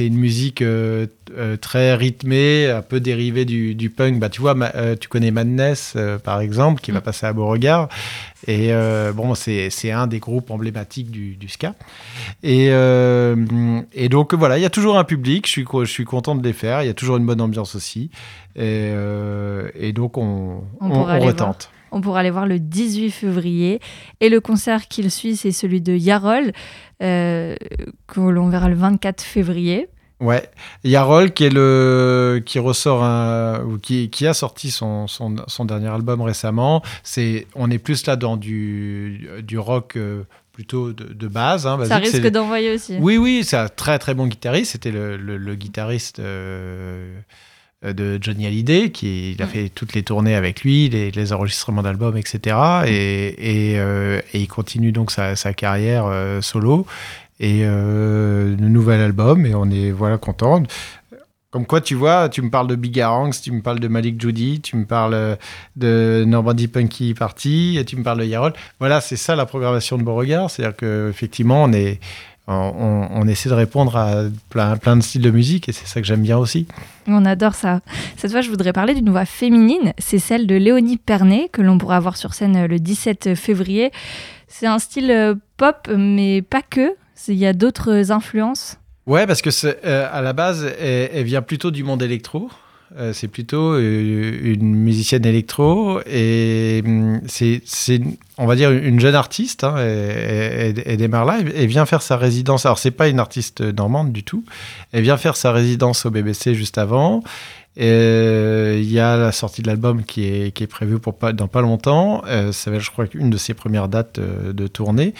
une 0.00 0.16
musique 0.16 0.64
très 1.60 1.94
rythmée, 1.94 2.70
un 2.70 2.82
peu 2.82 2.98
dérivée 2.98 3.44
du, 3.44 3.74
du 3.74 3.90
punk. 3.90 4.18
Bah, 4.18 4.28
tu 4.28 4.40
vois, 4.40 4.56
tu 4.96 5.08
connais 5.08 5.30
Madness, 5.30 5.96
par 6.24 6.40
exemple, 6.40 6.80
qui 6.80 6.90
va 6.90 6.98
mm. 6.98 7.02
passer 7.02 7.26
à 7.26 7.32
Beauregard. 7.32 7.88
Et 8.48 8.72
bon, 9.14 9.34
c'est 9.36 9.90
un 9.92 10.08
des 10.08 10.18
groupes 10.18 10.50
emblématiques 10.50 11.10
du, 11.10 11.36
du 11.36 11.48
ska. 11.48 11.74
Et, 12.42 12.66
et, 12.66 14.08
donc, 14.08 14.34
voilà, 14.34 14.58
il 14.58 14.62
y 14.62 14.66
a 14.66 14.70
toujours 14.70 14.98
un 14.98 15.04
public. 15.04 15.46
Je 15.46 15.52
suis, 15.52 15.66
je 15.72 15.84
suis 15.84 16.04
content 16.04 16.34
de 16.34 16.42
les 16.42 16.52
faire. 16.52 16.82
Il 16.82 16.86
y 16.86 16.90
a 16.90 16.94
toujours 16.94 17.16
une 17.16 17.26
bonne 17.26 17.40
ambiance 17.40 17.76
aussi. 17.76 18.10
Et, 18.56 18.92
et 19.76 19.92
donc, 19.92 20.18
on, 20.18 20.64
on, 20.80 20.90
on, 20.90 21.08
on 21.08 21.20
retente. 21.20 21.70
On 21.92 22.00
pourra 22.00 22.20
aller 22.20 22.30
voir 22.30 22.46
le 22.46 22.58
18 22.58 23.10
février. 23.10 23.80
Et 24.20 24.28
le 24.28 24.40
concert 24.40 24.88
qui 24.88 25.02
le 25.02 25.10
suit, 25.10 25.36
c'est 25.36 25.52
celui 25.52 25.80
de 25.80 25.94
Yarol, 25.94 26.52
euh, 27.02 27.54
que 28.06 28.20
l'on 28.20 28.48
verra 28.48 28.68
le 28.68 28.74
24 28.74 29.22
février. 29.22 29.88
Ouais, 30.20 30.48
Yarol 30.84 31.32
qui 31.32 31.44
est 31.44 31.52
le 31.52 32.40
qui 32.46 32.60
ressort 32.60 33.02
un, 33.02 33.64
ou 33.64 33.78
qui, 33.78 34.08
qui 34.08 34.24
a 34.28 34.34
sorti 34.34 34.70
son, 34.70 35.08
son, 35.08 35.34
son, 35.48 35.64
dernier 35.64 35.88
album 35.88 36.22
récemment. 36.22 36.80
C'est 37.02 37.48
on 37.56 37.68
est 37.72 37.78
plus 37.78 38.06
là 38.06 38.14
dans 38.14 38.36
du 38.36 39.28
du 39.42 39.58
rock 39.58 39.96
euh, 39.96 40.22
plutôt 40.52 40.92
de, 40.92 41.26
base. 41.26 41.66
Hein, 41.66 41.84
ça 41.86 41.96
risque 41.96 42.28
d'envoyer 42.28 42.72
aussi. 42.72 42.98
Oui 43.00 43.16
oui, 43.16 43.42
c'est 43.42 43.56
un 43.56 43.68
très 43.68 43.98
très 43.98 44.14
bon 44.14 44.28
guitariste. 44.28 44.72
C'était 44.72 44.92
le, 44.92 45.16
le, 45.16 45.54
guitariste. 45.56 46.20
Euh, 46.20 47.18
de 47.82 48.18
Johnny 48.20 48.46
Hallyday, 48.46 48.90
qui 48.90 49.32
il 49.32 49.42
a 49.42 49.46
fait 49.46 49.68
toutes 49.68 49.94
les 49.94 50.02
tournées 50.02 50.34
avec 50.34 50.62
lui, 50.62 50.88
les, 50.88 51.32
enregistrements 51.32 51.82
d'albums, 51.82 52.16
etc. 52.16 52.56
Et, 52.86 53.74
euh, 53.78 54.20
et, 54.32 54.40
il 54.40 54.48
continue 54.48 54.92
donc 54.92 55.10
sa, 55.10 55.36
sa 55.36 55.52
carrière 55.52 56.06
euh, 56.06 56.40
solo 56.40 56.86
et 57.40 57.64
le 57.64 58.54
nouvel 58.58 59.00
album 59.00 59.46
et 59.46 59.54
on 59.54 59.68
est 59.68 59.90
voilà 59.90 60.16
content. 60.16 60.62
Comme 61.52 61.66
quoi, 61.66 61.82
tu 61.82 61.94
vois, 61.94 62.30
tu 62.30 62.40
me 62.40 62.48
parles 62.48 62.66
de 62.66 62.76
Big 62.76 62.98
Arangs, 62.98 63.32
tu 63.42 63.52
me 63.52 63.60
parles 63.60 63.78
de 63.78 63.86
Malik 63.86 64.18
Judy, 64.18 64.62
tu 64.62 64.74
me 64.74 64.86
parles 64.86 65.36
de 65.76 66.24
Normandy 66.26 66.66
Punky 66.66 67.12
Party, 67.12 67.76
et 67.78 67.84
tu 67.84 67.96
me 67.96 68.02
parles 68.02 68.20
de 68.20 68.24
Yarol. 68.24 68.54
Voilà, 68.78 69.02
c'est 69.02 69.16
ça 69.16 69.36
la 69.36 69.44
programmation 69.44 69.98
de 69.98 70.02
Beauregard. 70.02 70.50
C'est-à-dire 70.50 70.74
qu'effectivement, 70.74 71.64
on 71.64 71.72
est, 71.74 72.00
on, 72.48 73.26
essaie 73.28 73.48
de 73.48 73.54
répondre 73.54 73.96
à 73.96 74.24
plein, 74.50 74.76
plein, 74.76 74.96
de 74.96 75.02
styles 75.02 75.22
de 75.22 75.30
musique 75.30 75.68
et 75.68 75.72
c'est 75.72 75.86
ça 75.86 76.00
que 76.00 76.06
j'aime 76.06 76.22
bien 76.22 76.38
aussi. 76.38 76.66
On 77.06 77.24
adore 77.24 77.54
ça. 77.54 77.80
Cette 78.16 78.32
fois, 78.32 78.40
je 78.40 78.50
voudrais 78.50 78.72
parler 78.72 78.94
d'une 78.94 79.10
voix 79.10 79.24
féminine. 79.24 79.92
C'est 79.98 80.18
celle 80.18 80.46
de 80.46 80.54
Léonie 80.54 80.96
Pernet 80.96 81.48
que 81.52 81.62
l'on 81.62 81.78
pourra 81.78 82.00
voir 82.00 82.16
sur 82.16 82.34
scène 82.34 82.66
le 82.66 82.78
17 82.78 83.34
février. 83.34 83.92
C'est 84.48 84.66
un 84.66 84.78
style 84.78 85.10
euh, 85.10 85.34
pop, 85.56 85.88
mais 85.96 86.42
pas 86.42 86.62
que. 86.62 86.94
Il 87.28 87.36
y 87.36 87.46
a 87.46 87.52
d'autres 87.52 88.10
influences. 88.10 88.78
Ouais, 89.06 89.26
parce 89.26 89.42
que 89.42 89.50
euh, 89.64 90.08
à 90.12 90.22
la 90.22 90.32
base, 90.32 90.64
elle, 90.78 91.24
vient 91.24 91.42
plutôt 91.42 91.70
du 91.70 91.84
monde 91.84 92.02
électro. 92.02 92.50
Euh, 92.98 93.14
c'est 93.14 93.28
plutôt 93.28 93.72
euh, 93.72 94.40
une 94.44 94.74
musicienne 94.74 95.24
électro 95.24 96.00
et 96.04 96.82
hum, 96.84 97.22
c'est, 97.26 97.62
on 98.36 98.46
va 98.46 98.54
dire, 98.54 98.70
une 98.70 99.00
jeune 99.00 99.14
artiste. 99.14 99.64
Hein, 99.64 99.76
elle, 99.78 100.96
démarre 100.98 101.24
là 101.24 101.38
et 101.54 101.66
vient 101.66 101.86
faire 101.86 102.02
sa 102.02 102.16
résidence. 102.16 102.66
Alors, 102.66 102.78
c'est 102.78 102.90
pas 102.90 103.08
une 103.08 103.18
artiste 103.18 103.60
normande 103.60 104.12
du 104.12 104.24
tout. 104.24 104.44
Elle 104.92 105.02
vient 105.02 105.16
faire 105.16 105.36
sa 105.36 105.52
résidence 105.52 106.04
au 106.04 106.10
BBC 106.10 106.54
juste 106.54 106.76
avant. 106.76 107.22
Euh, 107.80 108.78
il 108.78 108.92
y 108.92 109.00
a 109.00 109.16
la 109.16 109.32
sortie 109.32 109.62
de 109.62 109.68
l'album 109.68 110.04
qui 110.04 110.26
est, 110.26 110.54
qui 110.54 110.64
est 110.64 110.66
prévue 110.66 110.98
pour 110.98 111.16
dans 111.32 111.48
pas 111.48 111.62
longtemps. 111.62 112.22
ça 112.52 112.70
va, 112.70 112.78
je 112.78 112.90
crois, 112.90 113.06
une 113.14 113.30
de 113.30 113.38
ses 113.38 113.54
premières 113.54 113.88
dates 113.88 114.20
de 114.20 114.66
tournée. 114.66 115.14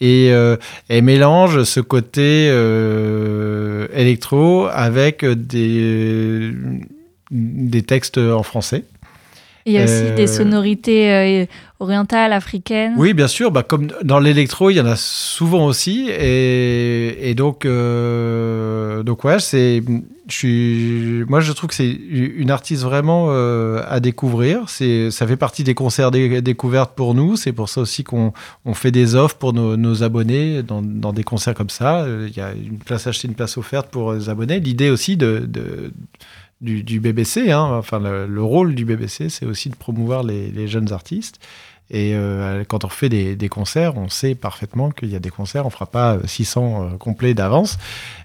Et 0.00 0.26
elle 0.26 1.02
mélange 1.02 1.64
ce 1.64 1.80
côté 1.80 2.46
électro 3.92 4.68
avec 4.70 5.24
des 5.24 6.52
des 7.30 7.82
textes 7.82 8.18
en 8.18 8.42
français. 8.42 8.84
Il 9.68 9.74
y 9.74 9.78
a 9.78 9.84
aussi 9.84 10.14
des 10.16 10.22
euh, 10.22 10.26
sonorités 10.26 11.12
euh, 11.12 11.46
orientales, 11.78 12.32
africaines. 12.32 12.94
Oui, 12.96 13.12
bien 13.12 13.28
sûr. 13.28 13.50
Bah, 13.50 13.62
comme 13.62 13.88
dans 14.02 14.18
l'électro, 14.18 14.70
il 14.70 14.76
y 14.76 14.80
en 14.80 14.86
a 14.86 14.96
souvent 14.96 15.66
aussi. 15.66 16.08
Et, 16.08 17.34
donc, 17.36 17.66
euh, 17.66 19.02
donc 19.02 19.24
ouais, 19.24 19.38
c'est, 19.40 19.82
je 20.26 20.34
suis, 20.34 21.24
moi, 21.28 21.40
je 21.40 21.52
trouve 21.52 21.68
que 21.68 21.74
c'est 21.74 21.90
une 21.90 22.50
artiste 22.50 22.82
vraiment 22.82 23.30
à 23.30 24.00
découvrir. 24.00 24.70
C'est, 24.70 25.10
ça 25.10 25.26
fait 25.26 25.36
partie 25.36 25.64
des 25.64 25.74
concerts 25.74 26.10
découvertes 26.10 26.94
pour 26.94 27.14
nous. 27.14 27.36
C'est 27.36 27.52
pour 27.52 27.68
ça 27.68 27.82
aussi 27.82 28.04
qu'on 28.04 28.32
on 28.64 28.72
fait 28.72 28.90
des 28.90 29.16
offres 29.16 29.36
pour 29.36 29.52
nos, 29.52 30.02
abonnés 30.02 30.62
dans, 30.62 30.80
dans, 30.80 31.12
des 31.12 31.24
concerts 31.24 31.54
comme 31.54 31.70
ça. 31.70 32.06
Il 32.08 32.34
y 32.34 32.40
a 32.40 32.52
une 32.52 32.78
place 32.78 33.06
achetée, 33.06 33.28
une 33.28 33.34
place 33.34 33.58
offerte 33.58 33.90
pour 33.90 34.14
les 34.14 34.30
abonnés. 34.30 34.60
L'idée 34.60 34.88
aussi 34.88 35.18
de, 35.18 35.44
de 35.46 35.92
du, 36.60 37.00
BBC. 37.00 37.50
Hein. 37.50 37.70
Enfin, 37.72 37.98
le, 38.00 38.42
rôle 38.42 38.74
du 38.74 38.84
BBC, 38.84 39.28
c'est 39.28 39.46
aussi 39.46 39.70
de 39.70 39.76
promouvoir 39.76 40.22
les, 40.22 40.68
jeunes 40.68 40.92
artistes. 40.92 41.38
Et 41.90 42.14
euh, 42.14 42.64
quand 42.68 42.84
on 42.84 42.88
fait 42.88 43.08
des, 43.08 43.48
concerts, 43.48 43.96
on 43.96 44.08
sait 44.08 44.34
parfaitement 44.34 44.90
qu'il 44.90 45.08
y 45.08 45.16
a 45.16 45.20
des 45.20 45.30
concerts, 45.30 45.64
on 45.64 45.70
fera 45.70 45.86
pas 45.86 46.18
600 46.24 46.82
euh, 46.92 46.96
complets 46.98 47.32
d'avance. 47.32 47.78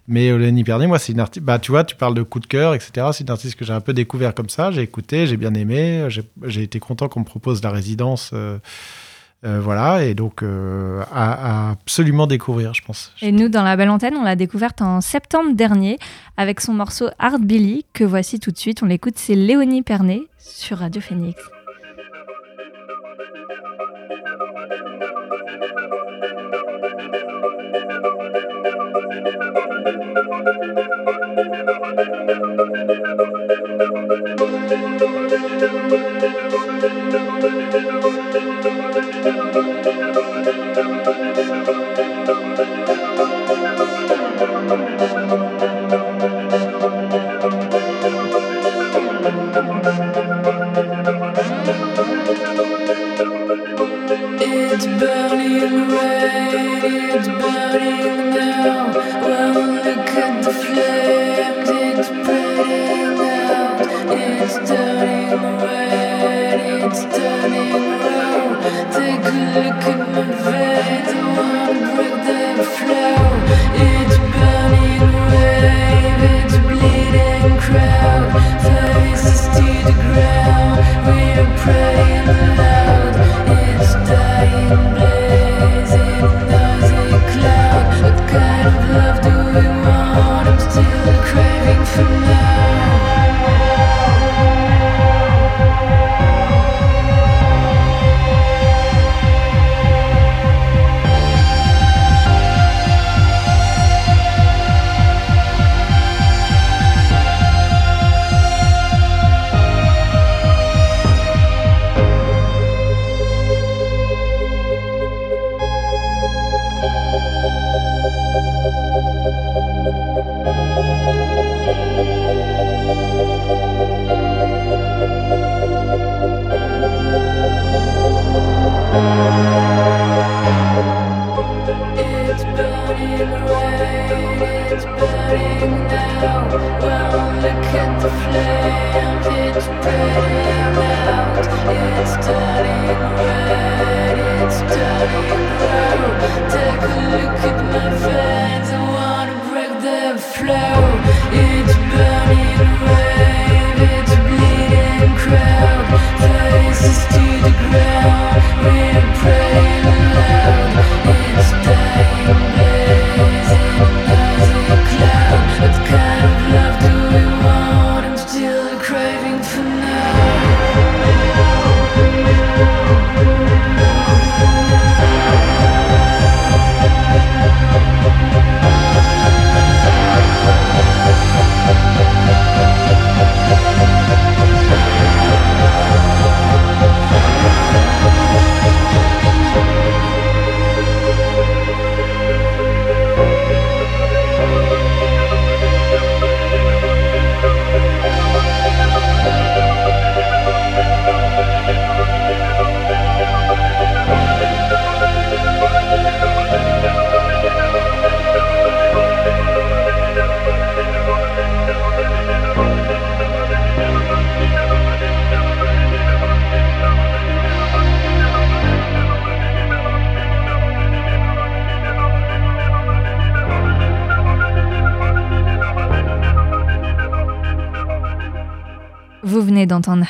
Mais 0.07 0.37
Lenny 0.37 0.65
Pernet, 0.65 0.87
moi, 0.87 0.99
c'est 0.99 1.13
une 1.13 1.21
artiste. 1.21 1.45
Bah, 1.45 1.59
tu 1.59 1.71
vois, 1.71 1.85
tu 1.85 1.95
parles 1.95 2.13
de 2.13 2.23
coup 2.23 2.41
de 2.41 2.47
cœur, 2.47 2.73
etc. 2.73 3.07
C'est 3.13 3.23
une 3.23 3.29
artiste 3.29 3.55
que 3.55 3.63
j'ai 3.63 3.71
un 3.71 3.79
peu 3.79 3.93
découvert 3.93 4.35
comme 4.35 4.49
ça. 4.49 4.71
J'ai 4.71 4.81
écouté, 4.81 5.27
j'ai 5.27 5.37
bien 5.37 5.53
aimé. 5.53 6.07
J'ai 6.43 6.63
été 6.63 6.79
content 6.79 7.07
qu'on 7.07 7.21
me 7.21 7.25
propose 7.25 7.63
la 7.63 7.71
résidence. 7.71 8.31
Euh, 8.33 8.57
euh, 9.45 9.59
voilà, 9.59 10.05
et 10.05 10.13
donc 10.13 10.41
euh, 10.41 11.03
à, 11.11 11.71
absolument 11.71 12.27
découvrir, 12.27 12.73
je 12.73 12.81
pense. 12.81 13.11
Et 13.21 13.31
nous, 13.33 13.49
dans 13.49 13.63
la 13.63 13.75
belle 13.75 13.89
antenne, 13.89 14.15
on 14.15 14.23
l'a 14.23 14.37
découverte 14.37 14.81
en 14.81 15.01
septembre 15.01 15.53
dernier 15.53 15.99
avec 16.37 16.61
son 16.61 16.73
morceau 16.73 17.09
Art 17.19 17.39
Billy, 17.39 17.85
que 17.91 18.05
voici 18.05 18.39
tout 18.39 18.51
de 18.51 18.57
suite. 18.57 18.83
On 18.83 18.85
l'écoute, 18.85 19.15
c'est 19.17 19.35
Léonie 19.35 19.81
Pernet 19.81 20.21
sur 20.37 20.77
Radio 20.77 21.01
Phoenix. 21.01 21.41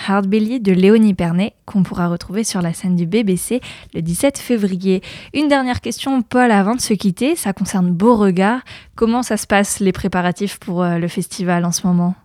D'entendre 0.04 0.12
Hard 0.12 0.28
Belly 0.28 0.60
de 0.60 0.72
Léonie 0.72 1.14
Pernet, 1.14 1.54
qu'on 1.66 1.84
pourra 1.84 2.08
retrouver 2.08 2.44
sur 2.44 2.62
la 2.62 2.74
scène 2.74 2.96
du 2.96 3.06
BBC 3.06 3.62
le 3.94 4.02
17 4.02 4.38
février. 4.38 5.02
Une 5.34 5.48
dernière 5.48 5.82
question, 5.82 6.22
Paul, 6.22 6.52
avant 6.52 6.76
de 6.76 6.82
se 6.82 6.94
quitter, 6.94 7.36
ça 7.36 7.54
concerne 7.54 7.92
Beauregard. 7.92 8.62
Comment 8.96 9.24
ça 9.24 9.38
se 9.38 9.48
passe, 9.48 9.80
les 9.80 9.92
préparatifs 9.92 10.60
pour 10.60 10.84
euh, 10.84 10.98
le 10.98 11.08
festival 11.08 11.66
en 11.66 11.72
ce 11.72 11.88
moment? 11.88 12.16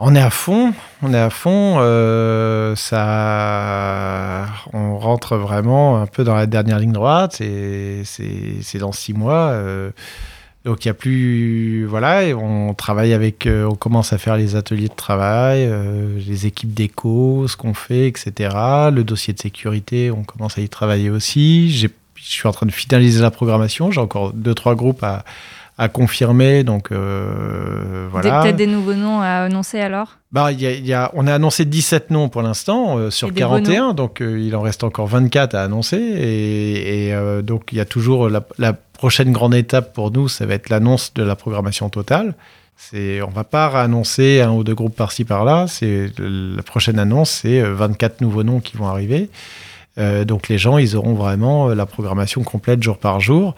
On 0.00 0.14
est 0.14 0.20
à 0.20 0.30
fond, 0.30 0.72
on 1.02 1.12
est 1.12 1.18
à 1.18 1.30
fond. 1.30 1.78
Euh, 1.80 2.76
on 4.72 4.96
rentre 4.98 5.36
vraiment 5.36 6.00
un 6.00 6.06
peu 6.06 6.22
dans 6.22 6.36
la 6.36 6.46
dernière 6.46 6.78
ligne 6.78 6.92
droite. 6.92 7.42
C'est 7.42 8.78
dans 8.78 8.92
six 8.92 9.12
mois. 9.12 9.48
Euh, 9.48 9.90
donc 10.64 10.84
il 10.84 10.88
y 10.88 10.90
a 10.90 10.94
plus 10.94 11.86
voilà, 11.86 12.36
on 12.36 12.74
travaille 12.74 13.12
avec, 13.12 13.46
euh, 13.46 13.64
on 13.64 13.74
commence 13.74 14.12
à 14.12 14.18
faire 14.18 14.36
les 14.36 14.56
ateliers 14.56 14.88
de 14.88 14.94
travail, 14.94 15.60
euh, 15.64 16.18
les 16.26 16.46
équipes 16.46 16.74
d'éco, 16.74 17.46
ce 17.46 17.56
qu'on 17.56 17.74
fait, 17.74 18.08
etc. 18.08 18.54
Le 18.92 19.02
dossier 19.02 19.32
de 19.32 19.38
sécurité, 19.38 20.10
on 20.10 20.24
commence 20.24 20.58
à 20.58 20.60
y 20.60 20.68
travailler 20.68 21.10
aussi. 21.10 21.70
Je 21.70 21.88
suis 22.16 22.48
en 22.48 22.52
train 22.52 22.66
de 22.66 22.72
finaliser 22.72 23.22
la 23.22 23.30
programmation. 23.30 23.92
J'ai 23.92 24.00
encore 24.00 24.32
deux 24.32 24.54
trois 24.54 24.74
groupes 24.74 25.04
à, 25.04 25.24
à 25.78 25.88
confirmer. 25.88 26.64
Donc 26.64 26.90
euh, 26.90 28.08
voilà. 28.10 28.42
Peut-être 28.42 28.56
des 28.56 28.66
nouveaux 28.66 28.94
noms 28.94 29.20
à 29.20 29.44
annoncer 29.44 29.78
alors? 29.78 30.18
Bah, 30.32 30.50
y 30.50 30.64
y 30.64 30.92
a, 30.92 31.10
On 31.14 31.28
a 31.28 31.34
annoncé 31.34 31.66
17 31.66 32.10
noms 32.10 32.28
pour 32.28 32.42
l'instant 32.42 33.10
sur 33.10 33.32
41, 33.32 33.94
donc 33.94 34.20
il 34.20 34.54
en 34.56 34.60
reste 34.60 34.82
encore 34.82 35.06
24 35.06 35.54
à 35.54 35.62
annoncer. 35.62 35.96
Et, 35.96 37.14
donc 37.44 37.68
il 37.70 37.78
y 37.78 37.80
a 37.80 37.86
toujours 37.86 38.28
la, 38.28 38.42
la 38.58 38.74
prochaine 38.98 39.32
grande 39.32 39.54
étape 39.54 39.94
pour 39.94 40.10
nous, 40.10 40.28
ça 40.28 40.44
va 40.44 40.54
être 40.54 40.68
l'annonce 40.68 41.14
de 41.14 41.22
la 41.22 41.36
programmation 41.36 41.88
totale. 41.88 42.34
C'est, 42.76 43.22
on 43.22 43.30
va 43.30 43.44
pas 43.44 43.66
annoncer 43.80 44.40
un 44.40 44.50
ou 44.50 44.62
deux 44.62 44.74
groupes 44.74 44.94
par-ci 44.94 45.24
par-là. 45.24 45.66
C'est 45.68 46.10
la 46.18 46.62
prochaine 46.62 46.98
annonce, 46.98 47.30
c'est 47.30 47.62
24 47.62 48.12
euh, 48.12 48.24
nouveaux 48.24 48.42
noms 48.42 48.60
qui 48.60 48.76
vont 48.76 48.86
arriver. 48.86 49.30
Euh, 49.98 50.24
donc 50.24 50.48
les 50.48 50.58
gens, 50.58 50.78
ils 50.78 50.96
auront 50.96 51.14
vraiment 51.14 51.70
euh, 51.70 51.74
la 51.74 51.86
programmation 51.86 52.42
complète 52.42 52.82
jour 52.82 52.98
par 52.98 53.20
jour. 53.20 53.54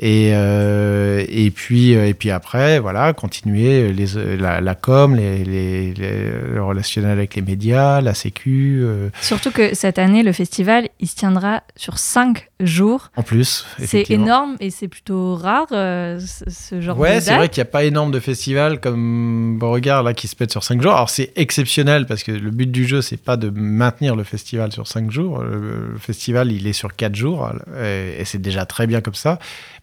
Et, 0.00 0.30
euh, 0.32 1.24
et, 1.28 1.52
puis, 1.52 1.94
euh, 1.94 2.08
et 2.08 2.14
puis 2.14 2.30
après, 2.30 2.80
voilà, 2.80 3.12
continuer 3.12 3.92
les, 3.92 4.36
la, 4.36 4.60
la 4.60 4.74
com, 4.74 5.14
les, 5.14 5.44
les, 5.44 5.94
le 5.94 6.64
relationnel 6.64 7.12
avec 7.12 7.36
les 7.36 7.42
médias, 7.42 8.00
la 8.00 8.12
sécu. 8.12 8.80
Euh. 8.82 9.10
Surtout 9.20 9.52
que 9.52 9.72
cette 9.74 10.00
année, 10.00 10.24
le 10.24 10.32
festival, 10.32 10.88
il 10.98 11.06
se 11.06 11.14
tiendra 11.14 11.62
sur 11.76 11.98
cinq 11.98 12.48
jours. 12.58 13.12
En 13.16 13.22
plus. 13.22 13.66
C'est 13.78 14.10
énorme 14.10 14.56
et 14.58 14.70
c'est 14.70 14.88
plutôt 14.88 15.36
rare, 15.36 15.68
ce, 15.68 16.18
ce 16.48 16.80
genre 16.80 16.98
ouais, 16.98 17.10
de 17.10 17.14
Ouais, 17.14 17.20
c'est 17.20 17.36
vrai 17.36 17.48
qu'il 17.48 17.62
n'y 17.62 17.68
a 17.68 17.70
pas 17.70 17.84
énorme 17.84 18.10
de 18.10 18.18
festivals 18.18 18.80
comme 18.80 19.58
Beauregard 19.60 20.02
là, 20.02 20.12
qui 20.12 20.26
se 20.26 20.34
pète 20.34 20.50
sur 20.50 20.64
cinq 20.64 20.82
jours. 20.82 20.94
Alors 20.94 21.10
c'est 21.10 21.32
exceptionnel 21.36 22.06
parce 22.06 22.24
que 22.24 22.32
le 22.32 22.50
but 22.50 22.70
du 22.70 22.84
jeu, 22.84 23.00
c'est 23.00 23.22
pas 23.22 23.36
de 23.36 23.48
maintenir 23.50 24.16
le 24.16 24.24
festival 24.24 24.72
sur 24.72 24.88
cinq 24.88 25.12
jours. 25.12 25.40
Le, 25.40 25.94
festival, 25.98 26.50
il 26.50 26.66
est 26.66 26.72
sur 26.72 26.96
quatre 26.96 27.14
jours 27.14 27.52
et, 27.80 28.16
et 28.18 28.24
c'est 28.24 28.40
déjà 28.40 28.66
très 28.66 28.88
bien 28.88 29.00
comme 29.00 29.14
ça. 29.14 29.38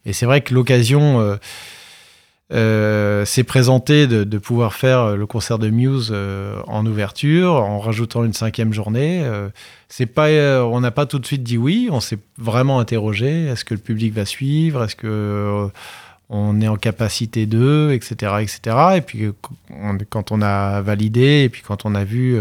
Et 0.05 0.13
c'est 0.13 0.25
vrai 0.25 0.41
que 0.41 0.53
l'occasion 0.53 1.19
euh, 1.19 1.35
euh, 2.53 3.25
s'est 3.25 3.43
présentée 3.43 4.07
de, 4.07 4.37
pouvoir 4.37 4.73
faire 4.73 5.15
le 5.15 5.25
concert 5.25 5.59
de 5.59 5.69
Muse 5.69 6.09
euh, 6.11 6.61
en 6.67 6.85
ouverture, 6.85 7.53
en 7.53 7.79
rajoutant 7.79 8.23
une 8.23 8.33
cinquième 8.33 8.73
journée. 8.73 9.23
c'est 9.89 10.07
pas, 10.07 10.29
on 10.63 10.79
n'a 10.81 10.91
pas 10.91 11.05
tout 11.05 11.19
de 11.19 11.25
suite 11.25 11.43
dit 11.43 11.57
oui, 11.57 11.89
on 11.91 11.99
s'est 11.99 12.19
vraiment 12.37 12.79
interrogé. 12.79 13.45
Est-ce 13.45 13.65
que 13.65 13.73
le 13.73 13.79
public 13.79 14.13
va 14.13 14.25
suivre? 14.25 14.83
Est-ce 14.83 14.95
que 14.95 15.69
on 16.33 16.61
est 16.61 16.67
en 16.69 16.77
capacité 16.77 17.45
d'eux, 17.45 17.91
etc., 17.91 18.35
etc. 18.39 18.77
Et 18.95 19.01
puis 19.01 19.31
quand 20.09 20.31
on 20.31 20.41
a 20.41 20.81
validé, 20.81 21.43
et 21.43 21.49
puis 21.49 21.61
quand 21.61 21.85
on 21.85 21.93
a 21.93 22.05
vu 22.05 22.39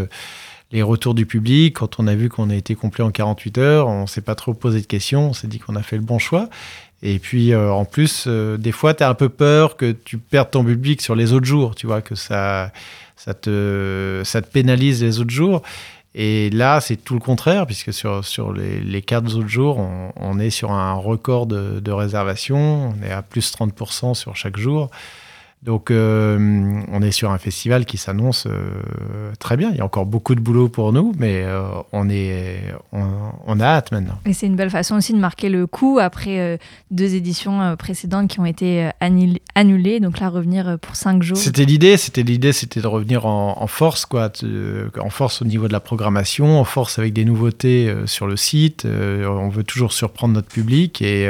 les 0.73 0.83
retours 0.83 1.15
du 1.15 1.27
public, 1.27 1.77
quand 1.77 1.99
on 1.99 2.07
a 2.07 2.15
vu 2.15 2.29
qu'on 2.29 2.51
a 2.51 2.55
été 2.55 2.75
complet 2.75 3.03
en 3.03 3.11
48 3.11 3.59
heures, 3.59 3.89
on 3.89 4.07
s'est 4.07 4.21
pas 4.21 4.35
trop 4.35 4.55
posé 4.55 4.81
de 4.81 4.87
questions, 4.87 5.31
on 5.31 5.33
s'est 5.33 5.49
dit 5.49 5.59
qu'on 5.59 5.77
a 5.77 5.83
fait 5.83 5.97
le 5.97 6.03
bon 6.03 6.19
choix. 6.19 6.49
Et 7.03 7.19
puis 7.19 7.53
euh, 7.53 7.73
en 7.73 7.85
plus, 7.85 8.25
euh, 8.27 8.57
des 8.57 8.73
fois, 8.73 8.95
tu 8.95 9.03
as 9.03 9.09
un 9.09 9.15
peu 9.15 9.29
peur 9.29 9.77
que 9.77 9.93
tu 9.93 10.19
perdes 10.19 10.51
ton 10.51 10.65
public 10.65 11.01
sur 11.01 11.15
les 11.15 11.33
autres 11.33 11.47
jours, 11.47 11.75
tu 11.75 11.87
vois, 11.87 12.03
que 12.03 12.15
ça, 12.15 12.73
ça, 13.17 13.35
te, 13.35 14.23
ça 14.25 14.43
te 14.43 14.51
pénalise 14.51 15.03
les 15.03 15.19
autres 15.19 15.31
jours. 15.31 15.63
Et 16.15 16.51
là, 16.51 16.81
c'est 16.81 16.97
tout 16.97 17.15
le 17.15 17.21
contraire, 17.21 17.67
puisque 17.67 17.93
sur, 17.93 18.25
sur 18.25 18.53
les, 18.53 18.81
les 18.81 19.01
quatre 19.01 19.37
autres 19.37 19.49
jours, 19.49 19.79
on, 19.79 20.13
on, 20.17 20.39
est 20.41 20.51
sur 20.51 20.73
un 20.73 20.95
record 20.95 21.47
de, 21.47 21.79
de 21.79 21.93
réservation, 21.93 22.93
on 22.93 23.07
est 23.07 23.13
à 23.13 23.23
plus 23.23 23.53
30% 23.53 24.15
sur 24.15 24.35
chaque 24.35 24.57
jour. 24.57 24.91
Donc, 25.63 25.91
euh, 25.91 26.81
on 26.91 27.03
est 27.03 27.11
sur 27.11 27.31
un 27.31 27.37
festival 27.37 27.85
qui 27.85 27.99
s'annonce 27.99 28.47
euh, 28.47 29.31
très 29.39 29.59
bien. 29.59 29.71
Il 29.73 29.77
y 29.77 29.81
a 29.83 29.85
encore 29.85 30.07
beaucoup 30.07 30.35
de 30.35 30.41
boulot 30.41 30.71
pour 30.71 30.91
nous, 30.95 31.13
mais 31.19 31.43
euh, 31.45 31.69
on, 31.93 32.09
est, 32.09 32.63
on, 32.93 33.61
a 33.61 33.65
hâte 33.65 33.93
maintenant. 33.93 34.19
Et 34.25 34.33
c'est 34.33 34.47
une 34.47 34.57
belle 34.57 34.71
façon 34.71 34.97
aussi 34.97 35.13
de 35.13 35.19
marquer 35.19 35.51
le 35.51 35.67
coup 35.67 35.99
après 36.01 36.59
deux 36.91 37.15
éditions 37.15 37.77
précédentes 37.77 38.29
qui 38.29 38.41
ont 38.41 38.47
été 38.47 38.89
annulées. 39.55 40.01
Donc 40.01 40.19
là, 40.19 40.31
revenir 40.31 40.79
pour 40.79 40.97
cinq 40.97 41.23
jours. 41.23 41.37
C'était 41.37 41.67
l'idée. 41.67 41.99
C'était 41.99 42.23
l'idée, 42.23 42.55
c'était 42.55 42.81
de 42.81 42.87
revenir 42.87 43.27
en, 43.27 43.67
force, 43.67 44.07
quoi, 44.07 44.33
en 44.99 45.11
force 45.11 45.43
au 45.43 45.45
niveau 45.45 45.69
de 45.69 45.75
la 45.75 45.81
programmation, 45.81 46.59
en 46.59 46.65
force 46.65 46.99
avec 46.99 47.13
des 47.13 47.27
nouveautés 47.27 47.95
sur 48.07 48.27
le 48.27 48.39
site. 48.39 48.87
on 48.87 49.51
veut 49.51 49.65
toujours 49.65 49.93
surprendre 49.93 50.33
notre 50.33 50.49
public 50.49 51.03
et 51.03 51.29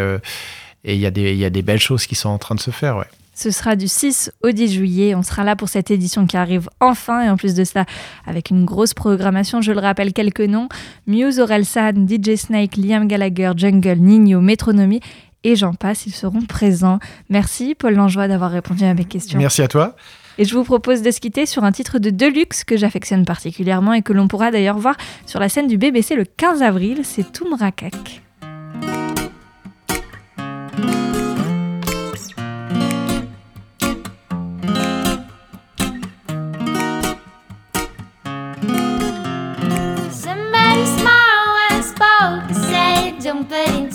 il 0.84 0.94
y, 0.94 1.00
y, 1.00 1.44
a 1.44 1.50
des 1.50 1.62
belles 1.62 1.80
choses 1.80 2.06
qui 2.06 2.14
sont 2.14 2.28
en 2.28 2.38
train 2.38 2.54
de 2.54 2.60
se 2.60 2.70
faire, 2.70 2.96
ouais. 2.96 3.06
Ce 3.40 3.50
sera 3.50 3.74
du 3.74 3.88
6 3.88 4.32
au 4.42 4.50
10 4.50 4.70
juillet. 4.70 5.14
On 5.14 5.22
sera 5.22 5.44
là 5.44 5.56
pour 5.56 5.70
cette 5.70 5.90
édition 5.90 6.26
qui 6.26 6.36
arrive 6.36 6.68
enfin. 6.78 7.22
Et 7.22 7.30
en 7.30 7.38
plus 7.38 7.54
de 7.54 7.64
ça, 7.64 7.86
avec 8.26 8.50
une 8.50 8.66
grosse 8.66 8.92
programmation, 8.92 9.62
je 9.62 9.72
le 9.72 9.80
rappelle, 9.80 10.12
quelques 10.12 10.42
noms. 10.42 10.68
Muse, 11.06 11.40
Orelsan, 11.40 12.06
DJ 12.06 12.36
Snake, 12.36 12.76
Liam 12.76 13.08
Gallagher, 13.08 13.52
Jungle, 13.56 13.96
Nino, 13.96 14.42
Métronomie 14.42 15.00
et 15.42 15.56
j'en 15.56 15.72
passe, 15.72 16.04
ils 16.04 16.12
seront 16.12 16.42
présents. 16.42 16.98
Merci 17.30 17.74
Paul 17.74 17.94
Langeois 17.94 18.28
d'avoir 18.28 18.50
répondu 18.50 18.84
à 18.84 18.92
mes 18.92 19.06
questions. 19.06 19.38
Merci 19.38 19.62
à 19.62 19.68
toi. 19.68 19.96
Et 20.36 20.44
je 20.44 20.54
vous 20.54 20.64
propose 20.64 21.00
de 21.00 21.10
se 21.10 21.18
quitter 21.18 21.46
sur 21.46 21.64
un 21.64 21.72
titre 21.72 21.98
de 21.98 22.10
Deluxe 22.10 22.62
que 22.62 22.76
j'affectionne 22.76 23.24
particulièrement 23.24 23.94
et 23.94 24.02
que 24.02 24.12
l'on 24.12 24.28
pourra 24.28 24.50
d'ailleurs 24.50 24.76
voir 24.76 24.96
sur 25.24 25.40
la 25.40 25.48
scène 25.48 25.66
du 25.66 25.78
BBC 25.78 26.14
le 26.14 26.26
15 26.26 26.60
avril, 26.60 27.00
c'est 27.04 27.32
Toumrakak. 27.32 28.20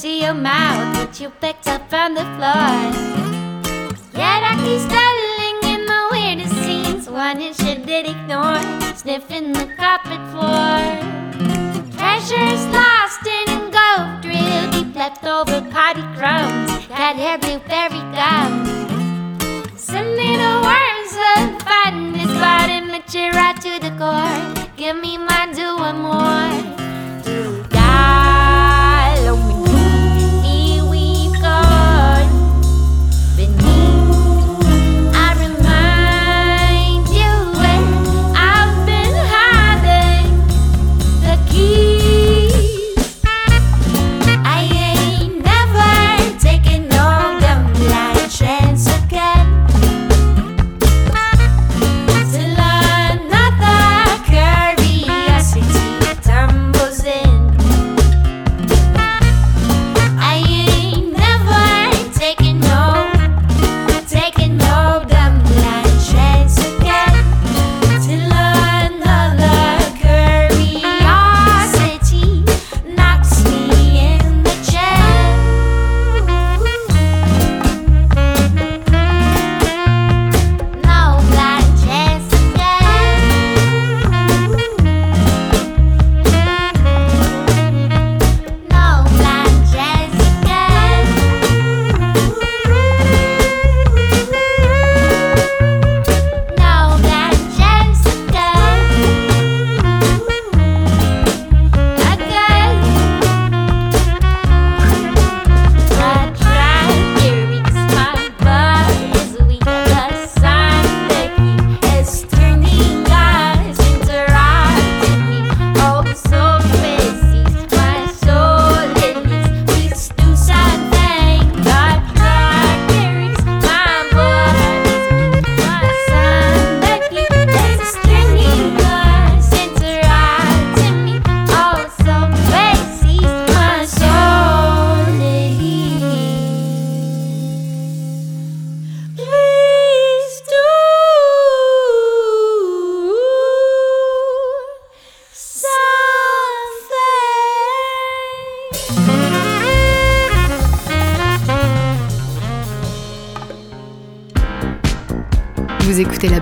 Your 0.03 0.33
mouth, 0.33 1.07
which 1.07 1.21
you 1.21 1.29
picked 1.29 1.67
up 1.67 1.89
from 1.89 2.15
the 2.15 2.25
floor. 2.35 2.75
Yet 4.13 4.41
I 4.43 4.53
keep 4.63 4.79
stumbling 4.81 5.57
in 5.73 5.85
the 5.85 6.01
weirdest 6.11 6.55
scenes. 6.63 7.09
One 7.09 7.39
you 7.39 7.53
should 7.53 7.85
did 7.85 8.05
ignore, 8.05 8.61
sniffing 8.95 9.53
the 9.53 9.67
carpet 9.77 10.19
floor. 10.31 10.83
Treasures 11.95 12.65
lost 12.75 13.25
in 13.25 13.71
gold 13.71 14.21
drill, 14.21 14.71
deep 14.71 14.95
leftover 14.95 15.61
party 15.71 16.03
crumbs. 16.17 16.87
Got 16.87 17.15
hair 17.15 17.37
blueberry 17.37 18.03
gum. 18.11 18.65
Some 19.77 20.07
little 20.07 20.61
worms 20.61 21.13
of 21.37 21.61
fun 21.63 22.13
this 22.13 22.33
bottom 22.39 22.87
mature 22.87 23.31
right 23.31 23.55
to 23.61 23.79
the 23.79 23.95
core. 23.97 24.65
Give 24.75 24.97
me 24.97 25.17
my 25.17 25.51
do 25.53 25.77
one 25.77 25.99
more. 25.99 26.74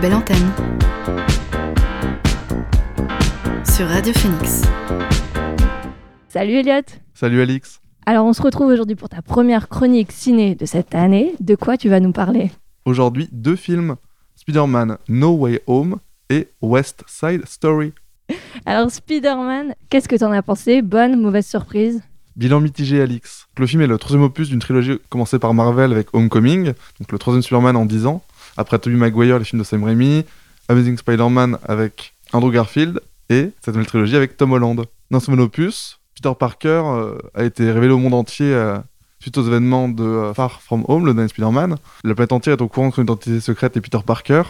Belle 0.04 0.16
Antenne 0.16 0.52
sur 3.74 3.88
Radio 3.88 4.12
Phoenix. 4.14 4.64
Salut 6.28 6.56
Elliot 6.56 6.82
Salut 7.14 7.42
Alix. 7.42 7.80
Alors 8.06 8.26
on 8.26 8.34
se 8.34 8.42
retrouve 8.42 8.68
aujourd'hui 8.68 8.98
pour 8.98 9.08
ta 9.08 9.22
première 9.22 9.70
chronique 9.70 10.12
ciné 10.12 10.56
de 10.56 10.66
cette 10.66 10.94
année. 10.94 11.36
De 11.40 11.56
quoi 11.56 11.78
tu 11.78 11.88
vas 11.88 12.02
nous 12.02 12.12
parler? 12.12 12.52
Aujourd'hui, 12.84 13.30
deux 13.32 13.56
films 13.56 13.96
Spider-Man 14.36 14.98
No 15.08 15.38
Way 15.38 15.62
Home 15.68 16.00
et 16.30 16.50
West 16.62 17.06
Side 17.08 17.46
Story. 17.46 17.94
Alors 18.66 18.92
Spider-Man, 18.92 19.74
qu'est-ce 19.90 20.10
que 20.10 20.18
t'en 20.18 20.34
as 20.34 20.42
pensé? 20.42 20.82
Bonne, 20.82 21.16
mauvaise 21.22 21.48
surprise? 21.48 22.02
Bilan 22.36 22.60
mitigé 22.60 23.02
Alix. 23.02 23.48
Le 23.58 23.68
film 23.68 23.82
est 23.84 23.88
le 23.88 23.98
troisième 23.98 24.24
opus 24.24 24.50
d'une 24.50 24.60
trilogie 24.60 25.00
commencée 25.08 25.40
par 25.40 25.54
Marvel 25.54 25.94
avec 25.94 26.08
Homecoming, 26.14 26.74
donc 27.00 27.12
le 27.12 27.18
troisième 27.18 27.42
Spider-Man 27.42 27.78
en 27.78 27.86
10 27.86 28.06
ans, 28.08 28.22
après 28.58 28.80
Tobey 28.80 28.96
Maguire, 28.96 29.40
les 29.40 29.46
films 29.46 29.62
de 29.62 29.66
Sam 29.66 29.84
Raimi, 29.84 30.26
Amazing 30.70 30.98
Spider-Man 30.98 31.58
avec 31.66 32.14
Andrew 32.32 32.52
Garfield 32.52 33.02
et 33.30 33.52
cette 33.62 33.74
nouvelle 33.74 33.88
trilogie 33.88 34.16
avec 34.16 34.38
Tom 34.38 34.52
Holland. 34.52 34.86
Dans 35.12 35.20
ce 35.20 35.32
monopus, 35.32 36.00
Peter 36.16 36.36
Parker 36.38 36.84
euh, 36.86 37.18
a 37.34 37.44
été 37.44 37.72
révélé 37.72 37.94
au 37.94 38.00
monde 38.00 38.14
entier 38.14 38.54
euh, 38.54 38.78
suite 39.20 39.38
aux 39.38 39.46
événements 39.46 39.90
de 39.90 40.04
euh, 40.04 40.34
Far 40.34 40.62
From 40.62 40.84
Home, 40.88 41.06
le 41.06 41.14
dernier 41.14 41.30
Spider-Man. 41.30 41.78
La 42.04 42.16
planète 42.16 42.32
entière 42.32 42.56
est 42.56 42.62
au 42.62 42.68
courant 42.68 42.90
que 42.90 42.98
son 42.98 43.04
identité 43.04 43.40
secrète 43.40 43.78
est 43.78 43.82
Peter 43.82 44.00
Parker. 44.06 44.44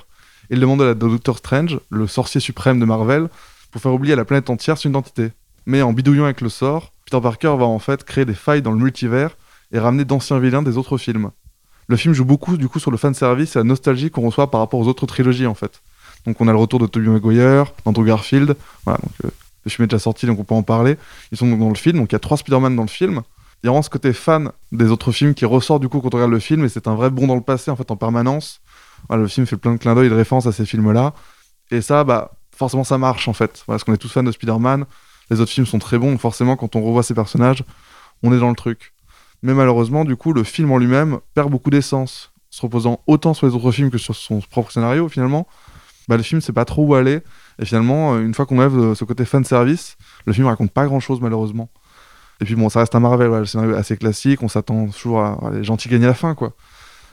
Et 0.50 0.56
il 0.56 0.60
demande 0.60 0.82
à 0.82 0.86
la 0.86 0.94
Doctor 0.94 1.38
Strange, 1.38 1.80
le 1.90 2.08
sorcier 2.08 2.42
suprême 2.42 2.80
de 2.80 2.86
Marvel, 2.86 3.30
pour 3.72 3.82
faire 3.82 3.94
oublier 3.94 4.14
à 4.14 4.18
la 4.18 4.26
planète 4.26 4.50
entière 4.50 4.78
son 4.78 4.90
identité. 4.90 5.32
Mais 5.66 5.82
en 5.82 5.94
bidouillant 5.94 6.26
avec 6.26 6.42
le 6.42 6.50
sort, 6.50 6.92
Peter 7.06 7.22
Parker 7.22 7.56
va 7.58 7.66
en 7.66 7.80
fait 7.80 8.04
créer 8.04 8.26
des 8.26 8.34
failles 8.34 8.62
dans 8.62 8.72
le 8.72 8.78
multivers 8.78 9.38
et 9.72 9.80
ramener 9.80 10.06
d'anciens 10.06 10.40
vilains 10.40 10.62
des 10.62 10.78
autres 10.78 10.98
films. 10.98 11.32
Le 11.88 11.98
film 11.98 12.14
joue 12.14 12.26
beaucoup 12.26 12.58
du 12.58 12.68
coup 12.68 12.80
sur 12.80 12.92
le 12.92 12.98
fanservice 12.98 13.56
et 13.56 13.60
la 13.60 13.64
nostalgie 13.64 14.10
qu'on 14.10 14.22
reçoit 14.22 14.50
par 14.50 14.62
rapport 14.62 14.80
aux 14.80 14.88
autres 14.88 15.06
trilogies 15.06 15.48
en 15.48 15.54
fait. 15.54 15.82
Donc 16.26 16.40
on 16.40 16.48
a 16.48 16.52
le 16.52 16.58
retour 16.58 16.80
de 16.80 16.88
Tobey 16.88 17.10
Maguire, 17.10 17.74
d'Andrew 17.86 18.06
Garfield, 18.06 18.56
voilà, 18.86 19.00
donc 19.00 19.14
euh, 19.26 19.30
le 19.66 19.72
film 19.72 19.84
est 19.86 19.88
déjà 19.88 20.00
sorti 20.00 20.26
donc 20.26 20.40
on 20.40 20.44
peut 20.44 20.56
en 20.56 20.64
parler. 20.64 20.98
Ils 21.32 21.38
sont 21.38 21.48
donc 21.48 21.60
dans 21.60 21.70
le 21.70 21.76
film, 21.76 21.98
donc 21.98 22.12
il 22.12 22.16
y 22.16 22.16
a 22.16 22.20
trois 22.20 22.38
Spider-Man 22.38 22.76
dans 22.76 22.84
le 22.84 22.90
film. 22.90 23.22
Il 23.62 23.68
y 23.68 23.70
a 23.70 23.72
vraiment 23.72 23.82
ce 23.82 23.90
côté 23.90 24.12
fan 24.12 24.52
des 24.74 24.90
autres 24.90 25.12
films 25.12 25.34
qui 25.34 25.46
ressort 25.46 25.80
du 25.80 25.88
coup 25.88 26.02
quand 26.02 26.14
on 26.14 26.18
regarde 26.18 26.32
le 26.32 26.40
film 26.40 26.66
et 26.66 26.70
c'est 26.70 26.88
un 26.88 26.96
vrai 26.96 27.10
bond 27.10 27.28
dans 27.28 27.36
le 27.36 27.42
passé 27.42 27.72
en 27.72 27.76
fait 27.76 27.90
en 27.92 27.96
permanence. 27.96 28.62
Le 29.10 29.28
film 29.28 29.46
fait 29.46 29.58
plein 29.58 29.74
de 29.74 29.78
clins 29.78 29.96
d'œil 29.96 30.10
de 30.10 30.16
références 30.16 30.48
à 30.48 30.52
ces 30.52 30.66
films-là. 30.66 31.14
Et 31.72 31.82
ça, 31.82 32.04
bah, 32.04 32.32
forcément 32.56 32.84
ça 32.84 32.98
marche 32.98 33.28
en 33.28 33.34
fait. 33.34 33.64
Parce 33.66 33.84
qu'on 33.84 33.94
est 33.94 33.98
tous 33.98 34.12
fans 34.12 34.24
de 34.24 34.32
Spider-Man, 34.32 34.86
les 35.30 35.40
autres 35.40 35.52
films 35.52 35.66
sont 35.66 35.80
très 35.80 35.98
bons, 35.98 36.12
donc 36.12 36.20
forcément 36.20 36.56
quand 36.56 36.76
on 36.76 36.84
revoit 36.84 37.04
ces 37.04 37.14
personnages, 37.14 37.64
on 38.22 38.34
est 38.34 38.40
dans 38.40 38.50
le 38.50 38.56
truc. 38.56 38.93
Mais 39.44 39.54
malheureusement, 39.54 40.06
du 40.06 40.16
coup, 40.16 40.34
le 40.34 40.44
film 40.44 40.72
en 40.72 40.78
lui-même 40.78 41.20
perd 41.36 41.52
beaucoup 41.52 41.70
d'essence, 41.70 42.32
se 42.50 42.62
reposant 42.62 43.02
autant 43.08 43.34
sur 43.34 43.46
les 43.46 43.54
autres 43.54 43.72
films 43.72 43.92
que 43.92 43.98
sur 43.98 44.16
son 44.16 44.40
propre 44.40 44.72
scénario 44.72 45.08
finalement. 45.10 45.48
Bah, 46.08 46.18
le 46.18 46.24
film 46.24 46.42
sait 46.42 46.54
pas 46.54 46.66
trop 46.66 46.86
où 46.86 46.96
aller. 46.96 47.22
Et 47.60 47.66
finalement, 47.66 48.16
euh, 48.16 48.22
une 48.22 48.34
fois 48.34 48.46
qu'on 48.46 48.60
lève 48.60 48.78
euh, 48.78 48.96
ce 48.96 49.06
côté 49.06 49.26
fan 49.26 49.44
service, 49.44 49.98
le 50.26 50.34
film 50.34 50.48
raconte 50.48 50.72
pas 50.72 50.86
grand 50.86 51.00
chose 51.00 51.22
malheureusement. 51.22 51.70
Et 52.42 52.46
puis 52.46 52.56
bon, 52.56 52.70
ça 52.70 52.80
reste 52.80 52.96
un 52.96 53.00
Marvel, 53.00 53.28
voilà, 53.28 53.42
le 53.42 53.46
scénario 53.46 53.76
est 53.76 53.78
assez 53.78 53.96
classique, 53.96 54.42
on 54.44 54.48
s'attend 54.48 54.88
toujours 54.88 55.22
à, 55.22 55.40
à 55.46 55.52
les 55.52 55.64
gentils 55.64 55.88
gagner 55.88 56.08
la 56.08 56.14
fin, 56.14 56.36
quoi. 56.36 56.54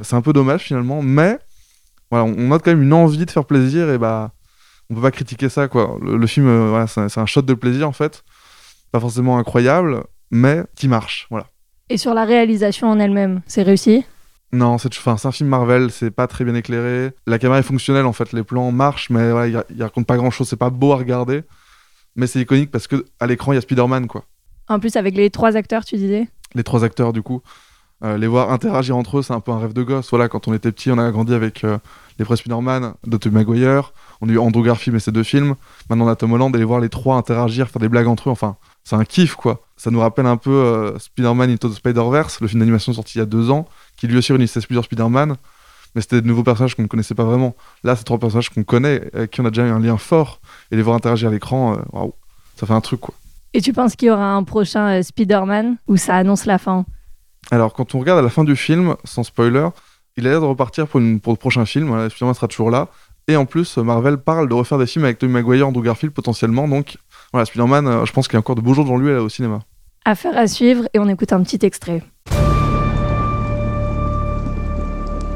C'est 0.00 0.16
un 0.16 0.22
peu 0.22 0.32
dommage 0.32 0.62
finalement, 0.62 1.02
mais 1.02 1.38
voilà, 2.10 2.24
on, 2.24 2.34
on 2.36 2.48
note 2.48 2.62
quand 2.64 2.70
même 2.70 2.82
une 2.82 2.92
envie 2.92 3.24
de 3.24 3.30
faire 3.30 3.44
plaisir 3.44 3.90
et 3.90 3.98
bah, 3.98 4.32
on 4.88 4.94
peut 4.94 5.02
pas 5.02 5.10
critiquer 5.10 5.48
ça, 5.48 5.68
quoi. 5.68 5.98
Le, 6.02 6.26
film, 6.26 6.46
euh, 6.46 6.68
voilà, 6.70 6.86
c'est 6.86 7.18
un 7.18 7.26
shot 7.26 7.42
de 7.42 7.54
plaisir 7.54 7.88
en 7.88 7.92
fait, 7.92 8.24
pas 8.92 9.00
forcément 9.00 9.38
incroyable, 9.38 10.04
mais 10.30 10.64
qui 10.74 10.88
marche, 10.88 11.26
voilà. 11.30 11.49
Et 11.90 11.96
sur 11.96 12.14
la 12.14 12.24
réalisation 12.24 12.88
en 12.88 13.00
elle-même, 13.00 13.42
c'est 13.48 13.62
réussi? 13.62 14.04
Non, 14.52 14.78
c'est 14.78 14.88
enfin, 14.96 15.16
c'est 15.16 15.26
un 15.26 15.32
film 15.32 15.48
Marvel, 15.48 15.90
c'est 15.90 16.12
pas 16.12 16.28
très 16.28 16.44
bien 16.44 16.54
éclairé. 16.54 17.10
La 17.26 17.38
caméra 17.40 17.58
est 17.58 17.64
fonctionnelle 17.64 18.06
en 18.06 18.12
fait, 18.12 18.32
les 18.32 18.44
plans 18.44 18.70
marchent, 18.70 19.10
mais 19.10 19.32
voilà, 19.32 19.48
il, 19.48 19.76
il 19.76 19.82
raconte 19.82 20.06
pas 20.06 20.16
grand 20.16 20.30
chose, 20.30 20.48
c'est 20.48 20.56
pas 20.56 20.70
beau 20.70 20.92
à 20.92 20.96
regarder. 20.96 21.42
Mais 22.14 22.28
c'est 22.28 22.40
iconique 22.40 22.70
parce 22.70 22.86
que 22.86 23.04
à 23.18 23.26
l'écran 23.26 23.52
il 23.52 23.56
y 23.56 23.58
a 23.58 23.60
Spider-Man 23.60 24.06
quoi. 24.06 24.24
En 24.68 24.78
plus 24.78 24.94
avec 24.94 25.16
les 25.16 25.30
trois 25.30 25.56
acteurs, 25.56 25.84
tu 25.84 25.96
disais? 25.96 26.28
Les 26.54 26.62
trois 26.62 26.84
acteurs 26.84 27.12
du 27.12 27.22
coup. 27.22 27.42
Euh, 28.02 28.16
les 28.16 28.28
voir 28.28 28.50
interagir 28.50 28.96
entre 28.96 29.18
eux, 29.18 29.22
c'est 29.22 29.34
un 29.34 29.40
peu 29.40 29.50
un 29.52 29.58
rêve 29.58 29.72
de 29.72 29.82
gosse. 29.82 30.08
Voilà, 30.10 30.28
quand 30.28 30.48
on 30.48 30.54
était 30.54 30.72
petit, 30.72 30.90
on 30.90 30.98
a 30.98 31.10
grandi 31.10 31.34
avec 31.34 31.64
euh, 31.64 31.76
les 32.18 32.24
vrais 32.24 32.36
Spider-Man 32.36 32.94
de 33.06 33.16
Tobey 33.18 33.34
Maguire. 33.34 33.92
On 34.20 34.28
a 34.28 34.32
eu 34.32 34.38
Andrew 34.38 34.62
Garfield 34.62 34.96
et 34.96 35.00
ses 35.00 35.12
deux 35.12 35.22
films. 35.22 35.54
Maintenant, 35.90 36.06
on 36.06 36.08
a 36.08 36.16
Tom 36.16 36.32
Holland 36.32 36.54
et 36.54 36.58
les 36.58 36.64
voir 36.64 36.80
les 36.80 36.88
trois 36.88 37.16
interagir, 37.16 37.68
faire 37.68 37.80
des 37.80 37.90
blagues 37.90 38.06
entre 38.06 38.28
eux. 38.28 38.32
Enfin, 38.32 38.56
c'est 38.84 38.96
un 38.96 39.04
kiff, 39.04 39.34
quoi. 39.34 39.62
Ça 39.76 39.90
nous 39.90 40.00
rappelle 40.00 40.26
un 40.26 40.36
peu 40.36 40.50
euh, 40.50 40.98
Spider-Man 40.98 41.50
Into 41.50 41.68
the 41.68 41.74
Spider-Verse, 41.74 42.40
le 42.40 42.48
film 42.48 42.60
d'animation 42.60 42.92
sorti 42.92 43.16
il 43.16 43.20
y 43.20 43.22
a 43.22 43.26
deux 43.26 43.50
ans, 43.50 43.66
qui 43.96 44.06
lui 44.06 44.16
aussi 44.18 44.32
réunissait 44.32 44.60
plusieurs 44.60 44.84
Spider-Man. 44.84 45.36
Mais 45.94 46.02
c'était 46.02 46.20
de 46.20 46.26
nouveaux 46.26 46.44
personnages 46.44 46.76
qu'on 46.76 46.82
ne 46.82 46.88
connaissait 46.88 47.14
pas 47.14 47.24
vraiment. 47.24 47.56
Là, 47.82 47.96
c'est 47.96 48.04
trois 48.04 48.18
personnages 48.18 48.50
qu'on 48.50 48.62
connaît, 48.62 49.10
avec 49.12 49.30
qui 49.30 49.40
on 49.40 49.44
a 49.44 49.50
déjà 49.50 49.66
eu 49.66 49.70
un 49.70 49.80
lien 49.80 49.96
fort. 49.96 50.40
Et 50.70 50.76
les 50.76 50.82
voir 50.82 50.96
interagir 50.96 51.28
à 51.28 51.32
l'écran, 51.32 51.74
euh, 51.74 51.82
waouh, 51.92 52.14
ça 52.56 52.66
fait 52.66 52.72
un 52.72 52.80
truc, 52.80 53.00
quoi. 53.00 53.14
Et 53.52 53.60
tu 53.60 53.72
penses 53.72 53.96
qu'il 53.96 54.08
y 54.08 54.10
aura 54.10 54.32
un 54.34 54.44
prochain 54.44 54.98
euh, 54.98 55.02
Spider-Man 55.02 55.78
où 55.88 55.96
ça 55.96 56.14
annonce 56.14 56.46
la 56.46 56.58
fin? 56.58 56.84
Alors, 57.50 57.72
quand 57.72 57.94
on 57.94 57.98
regarde 57.98 58.18
à 58.20 58.22
la 58.22 58.30
fin 58.30 58.44
du 58.44 58.54
film, 58.54 58.94
sans 59.02 59.24
spoiler, 59.24 59.68
il 60.16 60.26
a 60.26 60.30
l'air 60.30 60.40
de 60.40 60.46
repartir 60.46 60.86
pour, 60.86 61.00
une, 61.00 61.18
pour 61.18 61.32
le 61.32 61.38
prochain 61.38 61.64
film. 61.64 61.88
Voilà, 61.88 62.08
Spider-Man 62.08 62.34
sera 62.34 62.46
toujours 62.46 62.70
là. 62.70 62.88
Et 63.26 63.36
en 63.36 63.46
plus, 63.46 63.78
Marvel 63.78 64.18
parle 64.18 64.48
de 64.48 64.54
refaire 64.54 64.78
des 64.78 64.86
films 64.86 65.04
avec 65.04 65.18
Tobey 65.18 65.32
Maguire, 65.32 65.66
Andrew 65.66 65.82
Garfield 65.82 66.12
potentiellement. 66.12 66.68
Donc, 66.68 66.98
voilà, 67.32 67.44
Spider-Man, 67.44 67.86
euh, 67.86 68.04
je 68.04 68.12
pense 68.12 68.26
qu'il 68.26 68.34
y 68.34 68.36
a 68.36 68.40
encore 68.40 68.56
de 68.56 68.60
beaux 68.60 68.74
jours 68.74 68.84
devant 68.84 68.96
lui 68.96 69.12
là, 69.12 69.22
au 69.22 69.28
cinéma. 69.28 69.60
Affaire 70.04 70.36
à 70.36 70.46
suivre 70.46 70.88
et 70.94 70.98
on 70.98 71.08
écoute 71.08 71.32
un 71.32 71.42
petit 71.42 71.64
extrait. 71.64 72.02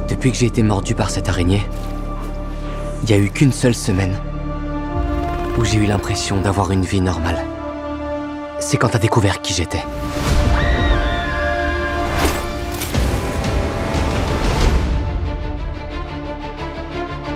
Depuis 0.09 0.33
que 0.33 0.37
j'ai 0.37 0.47
été 0.47 0.63
mordu 0.63 0.95
par 0.95 1.11
cette 1.11 1.29
araignée, 1.29 1.63
il 3.03 3.09
n'y 3.09 3.15
a 3.15 3.19
eu 3.19 3.31
qu'une 3.31 3.53
seule 3.53 3.75
semaine 3.75 4.17
où 5.59 5.65
j'ai 5.65 5.79
eu 5.79 5.87
l'impression 5.87 6.41
d'avoir 6.41 6.73
une 6.73 6.83
vie 6.83 7.01
normale. 7.01 7.45
C'est 8.59 8.77
quand 8.77 8.89
t'as 8.89 8.99
découvert 8.99 9.41
qui 9.41 9.55
j'étais. 9.55 9.83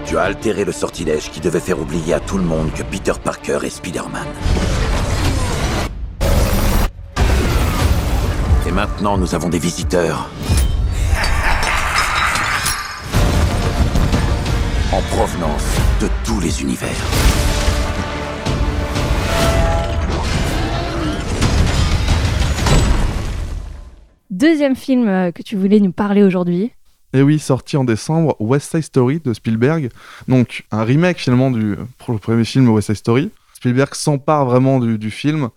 Tu 0.09 0.17
as 0.17 0.23
altéré 0.23 0.65
le 0.65 0.73
sortilège 0.73 1.31
qui 1.31 1.39
devait 1.39 1.61
faire 1.61 1.79
oublier 1.79 2.15
à 2.15 2.21
tout 2.21 2.39
le 2.39 2.45
monde 2.45 2.73
que 2.73 2.83
Peter 2.83 3.13
Parker 3.23 3.59
est 3.63 3.69
Spider-Man. 3.69 4.27
Et 8.67 8.71
maintenant, 8.71 9.19
nous 9.19 9.35
avons 9.35 9.51
des 9.51 9.59
visiteurs. 9.59 10.31
En 14.95 15.03
provenance 15.15 15.77
de 16.01 16.09
tous 16.25 16.41
les 16.41 16.63
univers. 16.63 16.89
Deuxième 24.31 24.75
film 24.75 25.07
euh, 25.07 25.33
que 25.33 25.43
tu 25.43 25.57
voulais 25.57 25.81
nous 25.81 25.93
parler 25.93 26.23
aujourd'hui. 26.23 26.73
Et 27.15 27.23
oui, 27.23 27.39
sorti 27.39 27.77
en 27.77 27.85
décembre, 27.85 28.37
West 28.39 28.71
Side 28.71 28.83
Story 28.83 29.21
de 29.25 29.33
Spielberg. 29.33 29.91
Donc, 30.29 30.65
un 30.71 30.85
remake 30.85 31.19
finalement 31.19 31.51
du 31.51 31.77
premier 31.99 32.45
film 32.45 32.69
West 32.69 32.89
Side 32.89 32.97
Story. 32.97 33.31
Spielberg 33.55 33.95
s'empare 33.95 34.45
vraiment 34.45 34.79
du, 34.79 35.11
film 35.11 35.49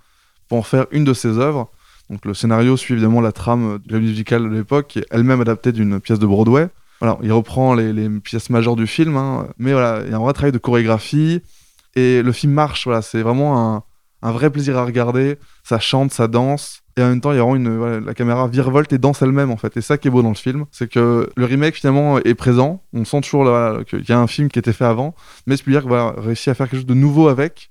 pour 0.48 0.58
en 0.58 0.64
faire 0.64 0.86
une 0.92 1.04
de 1.04 1.14
ses 1.14 1.38
œuvres. 1.40 1.70
Donc, 2.10 2.26
le 2.26 2.34
scénario 2.34 2.78
suit 2.78 2.94
évidemment 2.94 3.22
la 3.22 3.32
trame 3.32 3.80
de 3.86 3.94
la 3.94 4.00
musicale 4.00 4.44
de 4.44 4.56
l'époque, 4.56 5.00
elle-même 5.12 5.42
adaptée 5.42 5.72
d'une 5.72 6.00
pièce 6.00 6.20
de 6.20 6.26
Broadway. 6.26 6.70
Voilà, 7.00 7.18
il 7.22 7.32
reprend 7.34 7.74
les, 7.74 8.10
pièces 8.20 8.50
majeures 8.50 8.76
du 8.76 8.88
film, 8.88 9.18
hein. 9.18 9.48
mais 9.58 9.74
voilà, 9.74 10.04
il 10.06 10.12
y 10.12 10.14
a 10.14 10.18
un 10.18 10.20
vrai 10.20 10.34
travail 10.34 10.52
de 10.52 10.58
chorégraphie 10.58 11.42
et 11.96 12.22
le 12.22 12.32
film 12.32 12.54
marche. 12.54 12.86
Voilà, 12.86 13.02
c'est 13.02 13.22
vraiment 13.22 13.84
un 14.22 14.32
vrai 14.32 14.50
plaisir 14.50 14.78
à 14.78 14.86
regarder. 14.86 15.38
Ça 15.64 15.80
chante, 15.80 16.12
ça 16.12 16.28
danse. 16.28 16.81
Et 16.98 17.04
en 17.04 17.10
même 17.10 17.22
temps, 17.22 17.32
il 17.32 17.38
y 17.38 17.40
a 17.40 17.44
vraiment 17.44 17.56
une, 17.56 17.78
voilà, 17.78 18.00
la 18.00 18.14
caméra 18.14 18.48
virevolte 18.48 18.92
et 18.94 18.98
danse 18.98 19.22
elle-même, 19.22 19.50
en 19.52 19.58
fait. 19.58 19.78
Et 19.78 19.82
ça 19.82 19.98
qui 19.98 20.08
est 20.08 20.12
beau 20.12 20.22
dans 20.22 20.30
le 20.30 20.36
film, 20.36 20.66
c'est 20.72 20.90
que 20.90 21.30
le 21.36 21.46
remake, 21.46 21.76
finalement, 21.76 22.20
est 22.20 22.36
présent. 22.36 22.84
On 22.94 23.06
sent 23.06 23.22
toujours 23.22 23.46
là, 23.46 23.84
qu'il 23.88 24.08
y 24.08 24.12
a 24.12 24.20
un 24.20 24.28
film 24.28 24.50
qui 24.50 24.60
était 24.60 24.74
fait 24.74 24.86
avant. 24.86 25.16
Mais 25.48 25.58
Spielberg 25.58 25.88
voilà, 25.88 26.14
réussit 26.18 26.50
à 26.50 26.54
faire 26.54 26.68
quelque 26.68 26.80
chose 26.80 26.86
de 26.86 26.94
nouveau 26.94 27.30
avec. 27.30 27.70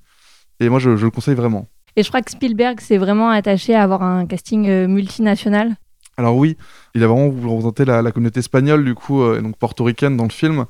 Et 0.59 0.68
moi, 0.68 0.79
je, 0.79 0.97
je 0.97 1.05
le 1.05 1.11
conseille 1.11 1.35
vraiment. 1.35 1.68
Et 1.97 2.03
je 2.03 2.09
crois 2.09 2.23
que 2.23 2.31
Spielberg 2.31 2.81
s'est 2.81 2.99
vraiment 2.99 3.31
attaché 3.31 3.75
à 3.75 3.83
avoir 3.83 4.03
un 4.03 4.27
casting 4.27 4.68
euh, 4.68 4.87
multinational. 4.87 5.77
Alors 6.16 6.37
oui, 6.37 6.57
il 6.95 7.03
a 7.03 7.07
vraiment 7.07 7.29
voulu 7.29 7.49
représenter 7.49 7.85
la, 7.85 8.03
la 8.03 8.12
communauté 8.12 8.41
espagnole, 8.41 8.85
du 8.85 8.95
coup, 8.95 9.23
euh, 9.23 9.39
et 9.39 9.43
donc 9.43 9.57
portoricaine 9.57 10.16
dans 10.16 10.25
le 10.25 10.31
film. 10.31 10.66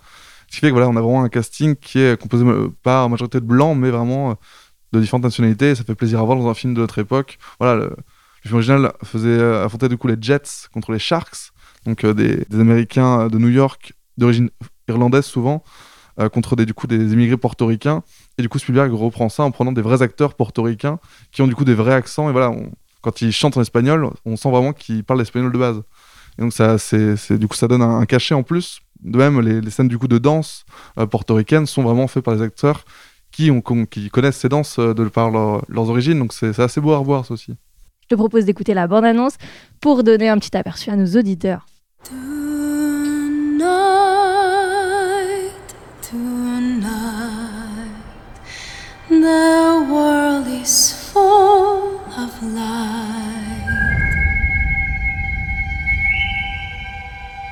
Ce 0.48 0.54
qui 0.54 0.60
fait 0.60 0.68
que 0.68 0.72
voilà, 0.72 0.88
on 0.88 0.96
a 0.96 1.00
vraiment 1.00 1.22
un 1.22 1.28
casting 1.28 1.76
qui 1.76 2.00
est 2.00 2.20
composé 2.20 2.44
euh, 2.44 2.68
pas 2.82 3.04
en 3.04 3.08
majorité 3.08 3.40
de 3.40 3.46
blancs, 3.46 3.76
mais 3.76 3.90
vraiment 3.90 4.30
euh, 4.30 4.34
de 4.92 5.00
différentes 5.00 5.24
nationalités. 5.24 5.70
Et 5.70 5.74
ça 5.74 5.84
fait 5.84 5.94
plaisir 5.94 6.20
à 6.20 6.24
voir 6.24 6.38
dans 6.38 6.48
un 6.48 6.54
film 6.54 6.74
de 6.74 6.80
notre 6.80 6.98
époque. 6.98 7.38
Voilà, 7.58 7.76
le, 7.76 7.96
le 8.44 8.48
film 8.48 8.56
original 8.56 8.92
faisait 9.04 9.28
euh, 9.28 9.64
affronter 9.64 9.88
du 9.88 9.98
coup 9.98 10.08
les 10.08 10.16
Jets 10.20 10.68
contre 10.72 10.92
les 10.92 10.98
Sharks, 10.98 11.52
donc 11.84 12.04
euh, 12.04 12.14
des, 12.14 12.44
Américains 12.58 13.28
de 13.28 13.38
New 13.38 13.48
York 13.48 13.92
d'origine 14.16 14.50
irlandaise 14.88 15.24
souvent, 15.24 15.62
euh, 16.18 16.28
contre 16.28 16.56
des, 16.56 16.64
du 16.66 16.74
coup 16.74 16.86
des 16.86 17.12
immigrés 17.12 17.36
portoricains. 17.36 18.02
Et 18.38 18.42
du 18.42 18.48
coup 18.48 18.58
Spielberg 18.58 18.92
reprend 18.92 19.28
ça 19.28 19.42
en 19.42 19.50
prenant 19.50 19.72
des 19.72 19.82
vrais 19.82 20.02
acteurs 20.02 20.34
portoricains 20.34 20.98
qui 21.32 21.42
ont 21.42 21.46
du 21.46 21.54
coup 21.54 21.64
des 21.64 21.74
vrais 21.74 21.92
accents. 21.92 22.28
Et 22.30 22.32
voilà, 22.32 22.54
quand 23.02 23.20
ils 23.20 23.32
chantent 23.32 23.56
en 23.58 23.62
espagnol, 23.62 24.10
on 24.24 24.36
sent 24.36 24.50
vraiment 24.50 24.72
qu'ils 24.72 25.04
parlent 25.04 25.20
espagnol 25.20 25.52
de 25.52 25.58
base. 25.58 25.82
Et 26.38 26.42
donc 26.42 26.52
ça, 26.52 26.78
c'est, 26.78 27.32
du 27.32 27.46
coup 27.46 27.56
ça 27.56 27.68
donne 27.68 27.82
un, 27.82 28.06
cachet 28.06 28.34
en 28.34 28.42
plus. 28.42 28.80
De 29.02 29.18
même, 29.18 29.40
les, 29.40 29.70
scènes 29.70 29.88
du 29.88 29.98
coup 29.98 30.08
de 30.08 30.18
danse 30.18 30.64
portoricaines 31.10 31.66
sont 31.66 31.82
vraiment 31.82 32.06
faites 32.06 32.24
par 32.24 32.36
des 32.36 32.42
acteurs 32.42 32.84
qui, 33.30 33.50
ont, 33.50 33.60
qui 33.60 34.10
connaissent 34.10 34.38
ces 34.38 34.48
danses 34.48 34.78
de 34.78 35.04
par 35.08 35.30
leur- 35.30 35.64
leurs 35.68 35.90
origines. 35.90 36.18
Donc 36.18 36.32
c'est 36.32 36.58
assez 36.58 36.80
beau 36.80 36.92
à 36.92 36.98
revoir 36.98 37.26
ça 37.26 37.34
aussi. 37.34 37.54
Je 38.10 38.16
te 38.16 38.18
propose 38.18 38.44
d'écouter 38.44 38.74
la 38.74 38.88
bande-annonce 38.88 39.34
pour 39.80 40.02
donner 40.02 40.28
un 40.28 40.36
petit 40.36 40.56
aperçu 40.56 40.90
à 40.90 40.96
nos 40.96 41.16
auditeurs. 41.16 41.64
Tonight, 42.02 43.70
tonight, 46.02 46.90
the 49.08 49.86
world 49.88 50.48
is 50.48 50.92
full 51.12 52.00
of 52.18 52.32
light. 52.42 53.68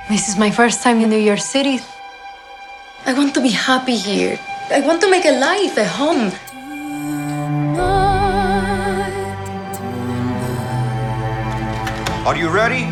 This 0.09 0.28
is 0.28 0.36
my 0.40 0.50
first 0.50 0.82
time 0.82 1.00
in 1.00 1.09
New 1.09 1.24
York 1.24 1.38
City. 1.38 1.80
I 3.06 3.14
want 3.14 3.32
to 3.34 3.40
be 3.40 3.50
happy 3.50 3.94
here. 3.94 4.40
I 4.72 4.80
want 4.80 4.98
to 5.02 5.09
make 5.09 5.24
a 5.24 5.38
life, 5.38 5.78
a 5.78 5.86
home. 5.86 6.32
Are 12.28 12.36
you 12.36 12.50
ready? 12.50 12.84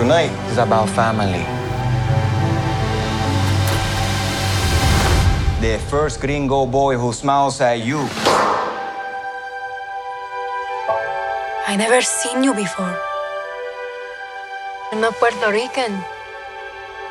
Tonight 0.00 0.32
is 0.48 0.56
about 0.56 0.88
family. 0.88 1.44
The 5.60 5.76
first 5.92 6.18
gringo 6.18 6.64
boy 6.64 6.96
who 6.96 7.12
smiles 7.12 7.60
at 7.60 7.84
you. 7.84 8.08
I 11.68 11.76
never 11.76 12.00
seen 12.00 12.42
you 12.42 12.54
before. 12.54 12.96
I'm 14.92 15.02
not 15.02 15.12
Puerto 15.20 15.52
Rican. 15.52 15.92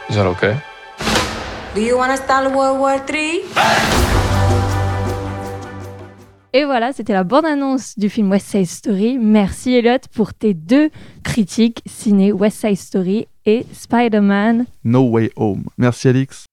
Is 0.09 0.15
that 0.15 0.25
okay? 0.25 0.57
Do 1.75 1.81
you 1.81 1.97
want 1.97 2.17
to 2.17 2.23
start 2.25 2.49
World 2.49 2.79
War 2.79 2.97
III? 2.97 3.88
Et 6.52 6.66
voilà, 6.66 6.93
c'était 6.93 7.14
la 7.14 7.24
bande-annonce 7.24 7.97
du 7.97 8.10
film 8.10 8.32
West 8.32 8.47
Side 8.47 8.66
Story. 8.66 9.20
Merci 9.20 9.76
Elliot 9.76 10.00
pour 10.16 10.34
tes 10.34 10.56
deux 10.56 10.89
critiques 11.24 11.82
ciné 11.86 12.32
West 12.32 12.60
Side 12.60 12.76
Story 12.78 13.28
et 13.45 13.66
Spider-Man. 13.72 14.66
No 14.84 15.10
Way 15.10 15.32
Home. 15.36 15.66
Merci 15.78 16.08
Alix. 16.08 16.45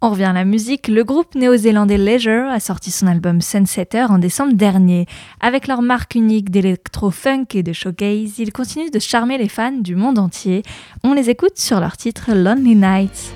On 0.00 0.10
revient 0.10 0.24
à 0.24 0.32
la 0.32 0.44
musique. 0.44 0.88
Le 0.88 1.04
groupe 1.04 1.34
néo-zélandais 1.34 1.98
Leisure 1.98 2.48
a 2.48 2.60
sorti 2.60 2.90
son 2.90 3.06
album 3.06 3.42
Sunsetter 3.42 4.04
en 4.08 4.18
décembre 4.18 4.54
dernier. 4.54 5.06
Avec 5.40 5.66
leur 5.66 5.82
marque 5.82 6.14
unique 6.14 6.50
d'électro-funk 6.50 7.46
et 7.54 7.62
de 7.62 7.72
showgaze, 7.74 8.38
ils 8.38 8.52
continuent 8.52 8.90
de 8.90 8.98
charmer 8.98 9.36
les 9.36 9.48
fans 9.48 9.72
du 9.72 9.94
monde 9.94 10.18
entier. 10.18 10.62
On 11.02 11.12
les 11.12 11.28
écoute 11.28 11.58
sur 11.58 11.80
leur 11.80 11.96
titre 11.98 12.32
Lonely 12.34 12.76
Nights. 12.76 13.34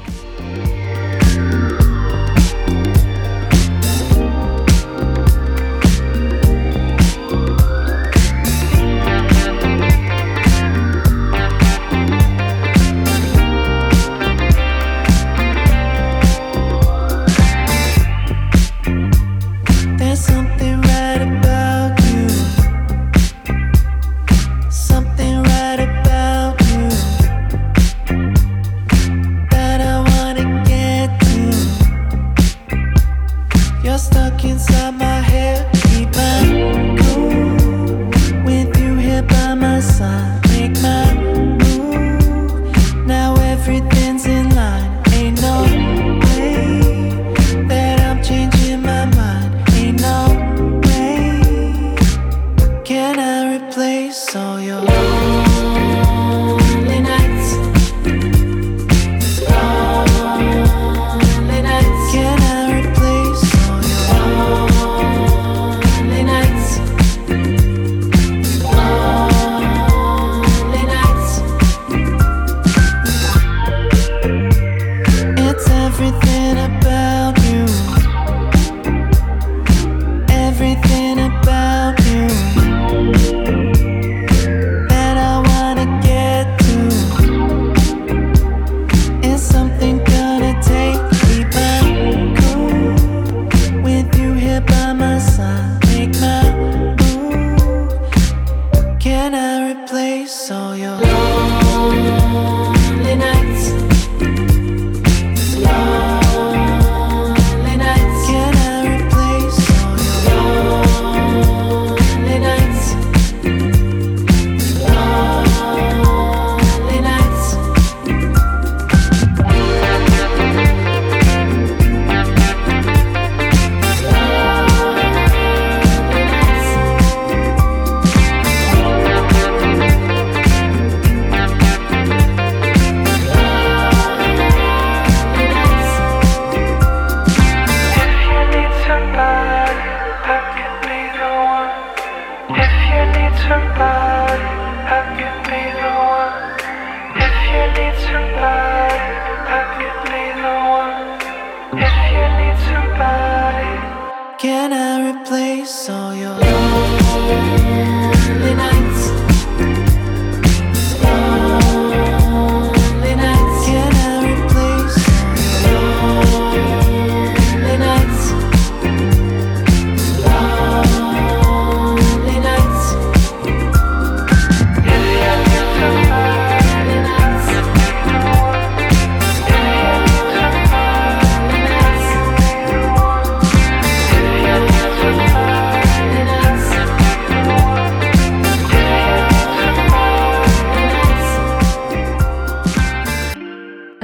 Can 154.38 154.72
I 154.72 155.10
replace 155.10 155.88
all 155.88 156.14
your 156.14 156.36
love? 156.36 157.99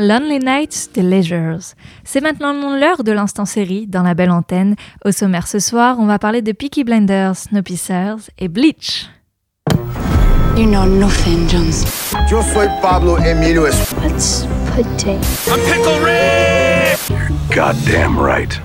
Lonely 0.06 0.38
Nights 0.38 0.92
The 0.92 0.98
Leisures. 0.98 1.74
C'est 2.04 2.20
maintenant 2.20 2.52
l'heure 2.78 3.02
de 3.02 3.10
l'instant 3.10 3.44
série 3.44 3.88
dans 3.88 4.04
la 4.04 4.14
belle 4.14 4.30
antenne. 4.30 4.76
Au 5.04 5.10
sommaire 5.10 5.48
ce 5.48 5.58
soir, 5.58 5.96
on 5.98 6.06
va 6.06 6.20
parler 6.20 6.42
de 6.42 6.52
Peaky 6.52 6.84
Blinders, 6.84 7.34
Snowpiercer 7.34 8.14
et 8.38 8.46
Bleach. 8.46 9.08
You 10.56 10.66
know 10.66 10.86
nothing, 10.86 11.48
Jones. 11.48 11.84
Yo 12.30 12.40
soy 12.40 12.68
Pablo 12.80 13.18
Emilio 13.18 13.66
Es. 13.66 13.92
Let's 14.00 14.46
potato. 14.76 15.20
I'm 15.48 15.60
Pickle 15.66 15.98
Rick! 15.98 16.98
You're 17.10 17.30
goddamn 17.52 18.16
right. 18.16 18.60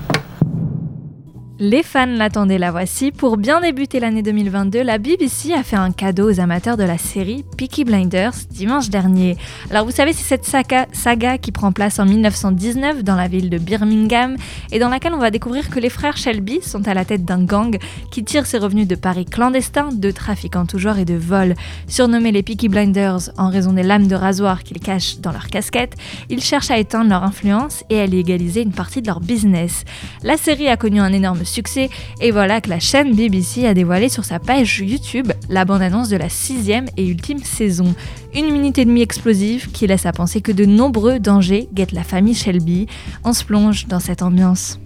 Les 1.64 1.84
fans 1.84 2.06
l'attendaient, 2.06 2.58
la 2.58 2.72
voici. 2.72 3.12
Pour 3.12 3.36
bien 3.36 3.60
débuter 3.60 4.00
l'année 4.00 4.22
2022, 4.22 4.82
la 4.82 4.98
BBC 4.98 5.52
a 5.52 5.62
fait 5.62 5.76
un 5.76 5.92
cadeau 5.92 6.28
aux 6.28 6.40
amateurs 6.40 6.76
de 6.76 6.82
la 6.82 6.98
série 6.98 7.44
Peaky 7.56 7.84
Blinders 7.84 8.32
dimanche 8.50 8.90
dernier. 8.90 9.36
Alors 9.70 9.84
vous 9.84 9.92
savez, 9.92 10.12
c'est 10.12 10.24
cette 10.24 10.44
saga, 10.44 11.38
qui 11.38 11.52
prend 11.52 11.70
place 11.70 12.00
en 12.00 12.04
1919 12.04 13.04
dans 13.04 13.14
la 13.14 13.28
ville 13.28 13.48
de 13.48 13.58
Birmingham 13.58 14.36
et 14.72 14.80
dans 14.80 14.88
laquelle 14.88 15.14
on 15.14 15.20
va 15.20 15.30
découvrir 15.30 15.70
que 15.70 15.78
les 15.78 15.88
frères 15.88 16.16
Shelby 16.16 16.62
sont 16.62 16.88
à 16.88 16.94
la 16.94 17.04
tête 17.04 17.24
d'un 17.24 17.44
gang 17.44 17.78
qui 18.10 18.24
tire 18.24 18.44
ses 18.44 18.58
revenus 18.58 18.88
de 18.88 18.96
paris 18.96 19.24
clandestins, 19.24 19.90
de 19.92 20.10
trafic 20.10 20.56
en 20.56 20.66
tout 20.66 20.80
genre 20.80 20.98
et 20.98 21.04
de 21.04 21.14
vol. 21.14 21.54
Surnommés 21.86 22.32
les 22.32 22.42
Peaky 22.42 22.70
Blinders 22.70 23.30
en 23.38 23.50
raison 23.50 23.72
des 23.72 23.84
lames 23.84 24.08
de 24.08 24.16
rasoir 24.16 24.64
qu'ils 24.64 24.80
cachent 24.80 25.20
dans 25.20 25.30
leur 25.30 25.46
casquette, 25.46 25.94
ils 26.28 26.42
cherchent 26.42 26.72
à 26.72 26.78
éteindre 26.78 27.10
leur 27.10 27.22
influence 27.22 27.84
et 27.88 28.00
à 28.00 28.06
légaliser 28.06 28.62
une 28.62 28.72
partie 28.72 29.00
de 29.00 29.06
leur 29.06 29.20
business. 29.20 29.84
La 30.24 30.36
série 30.36 30.66
a 30.66 30.76
connu 30.76 31.00
un 31.00 31.12
énorme 31.12 31.44
succès 31.52 31.90
et 32.20 32.30
voilà 32.30 32.60
que 32.60 32.68
la 32.70 32.80
chaîne 32.80 33.14
BBC 33.14 33.66
a 33.66 33.74
dévoilé 33.74 34.08
sur 34.08 34.24
sa 34.24 34.38
page 34.38 34.80
YouTube 34.80 35.30
la 35.48 35.64
bande-annonce 35.64 36.08
de 36.08 36.16
la 36.16 36.28
sixième 36.28 36.86
et 36.96 37.06
ultime 37.06 37.38
saison. 37.44 37.94
Une 38.34 38.50
minute 38.50 38.78
et 38.78 38.84
demie 38.84 39.02
explosive 39.02 39.70
qui 39.70 39.86
laisse 39.86 40.06
à 40.06 40.12
penser 40.12 40.40
que 40.40 40.52
de 40.52 40.64
nombreux 40.64 41.20
dangers 41.20 41.68
guettent 41.72 41.92
la 41.92 42.04
famille 42.04 42.34
Shelby. 42.34 42.86
On 43.24 43.32
se 43.32 43.44
plonge 43.44 43.86
dans 43.86 44.00
cette 44.00 44.22
ambiance. 44.22 44.78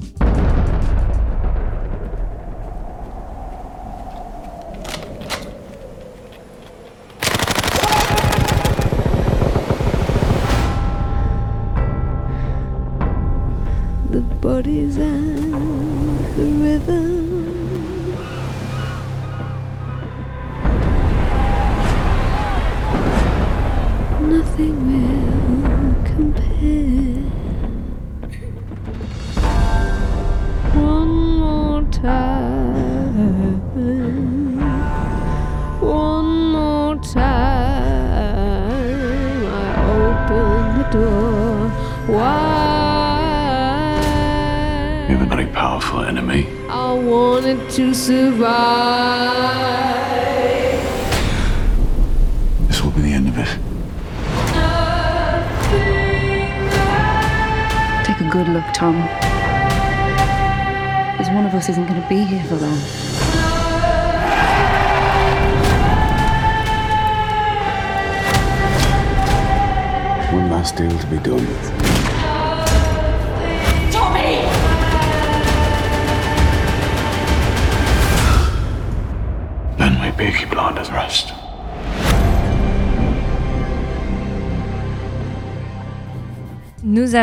Bodies 14.47 14.97
and 14.99 15.36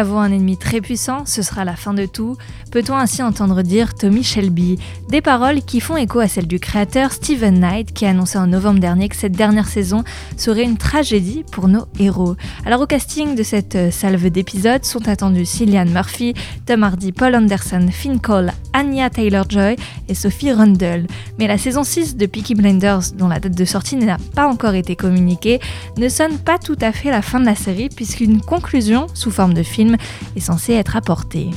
avons 0.04 0.20
un 0.20 0.34
ennemi 0.34 0.58
très 0.58 0.82
puissant, 0.82 1.26
ce 1.26 1.42
sera 1.42 1.64
la 1.64 1.78
fin 1.78 1.94
de 1.94 2.06
tout. 2.06 2.36
Peut-on 2.74 2.98
ainsi 2.98 3.22
entendre 3.22 3.62
dire 3.62 3.94
Tommy 3.94 4.24
Shelby? 4.24 4.80
Des 5.08 5.22
paroles 5.22 5.62
qui 5.62 5.80
font 5.80 5.96
écho 5.96 6.20
à 6.20 6.28
celles 6.28 6.48
du 6.48 6.60
créateur 6.60 7.12
Steven 7.12 7.60
Knight 7.60 7.94
qui 7.94 8.08
a 8.08 8.10
annoncé 8.10 8.40
en 8.40 8.48
novembre 8.48 8.80
dernier 8.80 9.10
que 9.10 9.16
cette 9.16 9.34
dernière 9.34 9.68
saison 9.68 10.04
serait 10.38 10.64
une 10.64 10.78
tragédie 10.78 11.46
pour 11.52 11.68
nos 11.68 11.86
héros. 12.00 12.36
Alors 12.66 12.82
au 12.82 12.88
casting 12.88 13.36
de 13.36 13.44
cette 13.44 13.76
euh, 13.76 13.92
salve 13.92 14.28
d'épisodes 14.32 14.84
sont 14.86 15.08
attendus 15.08 15.46
Cillian 15.46 15.86
Murphy, 15.86 16.34
Tom 16.66 16.82
Hardy, 16.82 17.12
Paul 17.12 17.36
Anderson, 17.36 17.90
Finn 17.92 18.20
Cole, 18.20 18.52
Anya 18.74 19.12
Taylor-Joy 19.12 19.76
et 20.10 20.16
Sophie 20.16 20.52
Rundle. 20.52 21.06
Mais 21.38 21.46
la 21.46 21.60
saison 21.60 21.84
6 21.84 22.18
de 22.18 22.26
Peaky 22.26 22.56
Blinders, 22.56 23.12
dont 23.16 23.28
la 23.28 23.40
date 23.40 23.56
de 23.56 23.66
sortie 23.66 23.98
n'a 23.98 24.18
pas 24.34 24.48
encore 24.48 24.74
été 24.74 24.96
communiquée, 24.96 25.60
ne 25.98 26.10
sonne 26.10 26.40
pas 26.40 26.58
tout 26.58 26.78
à 26.82 26.92
fait 26.92 27.12
la 27.12 27.22
fin 27.22 27.40
de 27.40 27.46
la 27.46 27.56
série 27.56 27.90
puisqu'une 27.90 28.42
conclusion 28.42 29.06
sous 29.14 29.30
forme 29.30 29.54
de 29.54 29.62
film 29.62 29.96
est 30.36 30.40
censée 30.40 30.74
être 30.74 30.96
apportée. 30.96 31.52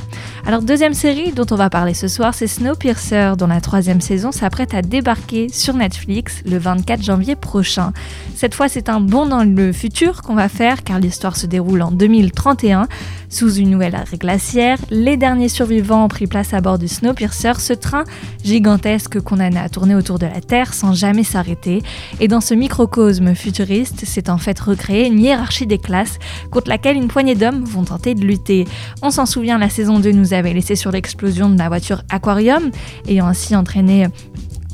Alors 0.45 0.61
deuxième 0.61 0.93
série 1.13 1.31
dont 1.31 1.45
on 1.51 1.55
va 1.55 1.69
parler 1.69 1.93
ce 1.93 2.09
soir, 2.09 2.33
c'est 2.33 2.47
Snowpiercer, 2.47 3.35
dont 3.37 3.47
la 3.47 3.61
troisième 3.61 4.01
saison 4.01 4.33
s'apprête 4.33 4.73
à 4.73 4.81
débarquer 4.81 5.47
sur 5.47 5.73
Netflix 5.73 6.41
le 6.45 6.57
24 6.57 7.01
janvier 7.01 7.37
prochain. 7.37 7.93
Cette 8.35 8.53
fois, 8.53 8.67
c'est 8.67 8.89
un 8.89 8.99
bond 8.99 9.25
dans 9.25 9.45
le 9.45 9.71
futur 9.71 10.21
qu'on 10.21 10.35
va 10.35 10.49
faire 10.49 10.83
car 10.83 10.99
l'histoire 10.99 11.37
se 11.37 11.45
déroule 11.45 11.81
en 11.81 11.91
2031. 11.91 12.89
Sous 13.29 13.55
une 13.55 13.69
nouvelle 13.69 13.93
ère 13.93 14.17
glaciaire, 14.17 14.77
les 14.89 15.17
derniers 15.17 15.49
survivants 15.49 16.05
ont 16.05 16.07
pris 16.07 16.27
place 16.27 16.53
à 16.53 16.61
bord 16.61 16.77
du 16.77 16.87
Snowpiercer, 16.87 17.53
ce 17.57 17.73
train 17.73 18.03
gigantesque 18.43 19.19
condamné 19.21 19.59
à 19.59 19.69
tourner 19.69 19.95
autour 19.95 20.17
de 20.19 20.25
la 20.25 20.39
Terre 20.39 20.73
sans 20.73 20.93
jamais 20.93 21.23
s'arrêter. 21.23 21.83
Et 22.19 22.27
dans 22.27 22.41
ce 22.41 22.53
microcosme 22.53 23.33
futuriste, 23.33 24.03
c'est 24.05 24.29
en 24.29 24.37
fait 24.37 24.59
recréé 24.59 25.07
une 25.07 25.19
hiérarchie 25.19 25.67
des 25.67 25.77
classes 25.77 26.19
contre 26.51 26.69
laquelle 26.69 26.95
une 26.95 27.07
poignée 27.07 27.35
d'hommes 27.35 27.63
vont 27.63 27.83
tenter 27.83 28.13
de 28.13 28.25
lutter. 28.25 28.65
On 29.01 29.09
s'en 29.09 29.25
souvient, 29.25 29.57
la 29.57 29.69
saison 29.69 29.99
2 29.99 30.11
nous 30.11 30.33
avait 30.33 30.53
laissé 30.53 30.75
sur 30.75 30.91
l'explosion 30.97 31.47
de 31.47 31.59
la 31.59 31.69
voiture 31.69 32.01
Aquarium, 32.09 32.71
ayant 33.07 33.27
ainsi 33.27 33.55
entraîné 33.55 34.07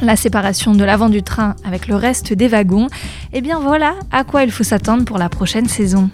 la 0.02 0.16
séparation 0.16 0.74
de 0.74 0.84
l'avant 0.86 1.10
du 1.10 1.22
train 1.22 1.56
avec 1.66 1.88
le 1.88 1.98
reste 1.98 2.32
des 2.32 2.48
wagons, 2.48 2.88
et 3.34 3.42
bien 3.42 3.60
voilà 3.60 3.96
à 4.10 4.24
quoi 4.24 4.44
il 4.44 4.52
faut 4.52 4.64
s'attendre 4.64 5.04
pour 5.04 5.18
la 5.18 5.28
prochaine 5.28 5.68
saison. 5.68 6.10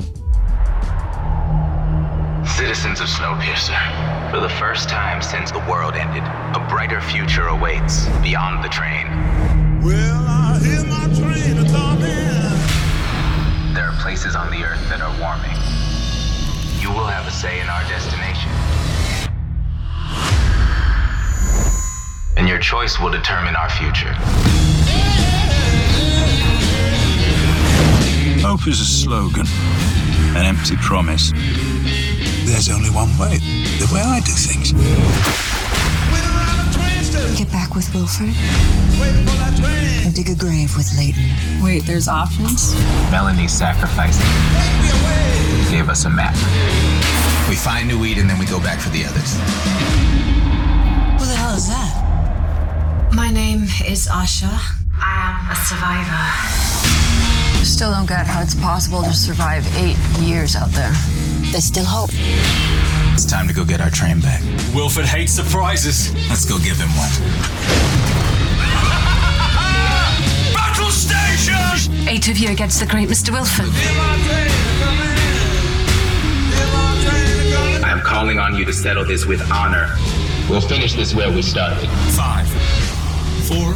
Citizens 2.44 3.00
of 3.00 3.08
Snowpiercer, 3.08 3.78
for 4.32 4.42
the 4.42 4.50
first 4.50 4.90
time 4.90 5.22
since 5.22 5.52
the 5.52 5.62
world 5.70 5.94
ended, 5.94 6.24
a 6.56 6.60
brighter 6.70 7.00
future 7.02 7.48
awaits 7.48 8.08
beyond 8.24 8.64
the 8.64 8.70
train. 8.70 9.06
Well, 9.84 10.26
I 10.28 10.60
hear 10.60 10.84
my 10.86 11.06
train 11.14 11.60
a 11.60 11.66
coming. 11.70 12.50
There 13.76 13.86
are 13.86 13.98
places 14.02 14.36
on 14.36 14.50
the 14.50 14.64
Earth 14.66 14.82
that 14.90 15.02
are 15.02 15.14
warming. 15.22 15.56
You 16.82 16.90
will 16.90 17.08
have 17.08 17.28
a 17.28 17.32
say 17.32 17.62
in 17.62 17.70
our 17.70 17.84
destination. 17.88 18.50
And 22.40 22.48
your 22.48 22.58
choice 22.58 23.00
will 23.00 23.12
determine 23.12 23.56
our 23.56 23.70
future. 23.70 24.14
Hope 28.42 28.66
is 28.66 28.80
a 28.80 28.86
slogan, 28.86 29.46
an 30.38 30.46
empty 30.46 30.78
promise. 30.78 31.32
There's 32.46 32.70
only 32.70 32.90
one 32.90 33.10
way, 33.18 33.38
the 33.78 33.90
way 33.94 34.02
I 34.02 34.22
do 34.22 34.32
things. 34.32 34.72
Get 37.38 37.52
back 37.52 37.76
with 37.76 37.94
Wilfred. 37.94 38.34
Or 40.08 40.12
dig 40.12 40.30
a 40.30 40.36
grave 40.36 40.76
with 40.76 40.92
Leighton. 40.98 41.30
Wait, 41.62 41.84
there's 41.84 42.08
options? 42.08 42.74
Melanie 43.12 43.48
sacrificed 43.48 44.22
gave 45.70 45.88
us 45.88 46.06
a 46.06 46.10
map. 46.10 46.34
We 47.48 47.56
find 47.56 47.88
New 47.88 48.04
Eden, 48.06 48.22
and 48.22 48.30
then 48.32 48.40
we 48.40 48.46
go 48.46 48.60
back 48.60 48.80
for 48.80 48.90
the 48.90 49.06
others. 49.06 49.34
Who 51.20 51.26
the 51.26 51.36
hell 51.36 51.56
is 51.56 51.68
that? 51.68 51.89
My 53.20 53.30
name 53.30 53.64
is 53.86 54.08
Asha. 54.08 54.50
I 54.96 55.28
am 55.28 55.52
a 55.52 55.56
survivor. 55.68 56.24
Still 57.66 57.92
don't 57.92 58.08
get 58.08 58.26
how 58.26 58.42
it's 58.42 58.56
possible 58.56 59.04
to 59.04 59.14
survive 59.14 59.68
eight 59.76 59.98
years 60.22 60.56
out 60.56 60.70
there. 60.70 60.94
There's 61.52 61.66
still 61.66 61.84
hope. 61.84 62.12
It's 63.14 63.26
time 63.26 63.46
to 63.50 63.54
go 63.54 63.66
get 63.66 63.82
our 63.82 63.90
train 63.90 64.22
back. 64.22 64.42
Wilfred 64.74 65.06
hates 65.06 65.34
surprises. 65.34 66.14
Let's 66.30 66.46
go 66.46 66.58
give 66.60 66.78
him 66.78 66.88
one. 66.96 67.12
Battle 70.56 70.90
station! 70.90 72.08
Eight 72.08 72.30
of 72.30 72.38
you 72.38 72.52
against 72.52 72.80
the 72.80 72.86
great 72.86 73.10
Mr. 73.10 73.34
Wilfred. 73.34 73.68
I'm 77.84 78.00
calling 78.00 78.40
on 78.40 78.56
you 78.56 78.64
to 78.64 78.72
settle 78.72 79.04
this 79.04 79.26
with 79.26 79.42
honor. 79.52 79.94
We'll 80.50 80.62
finish 80.62 80.94
this 80.96 81.14
where 81.14 81.32
we 81.32 81.44
started. 81.44 81.88
Five, 82.16 82.48
four, 83.50 83.74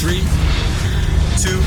three, 0.00 0.22
two. 1.38 1.62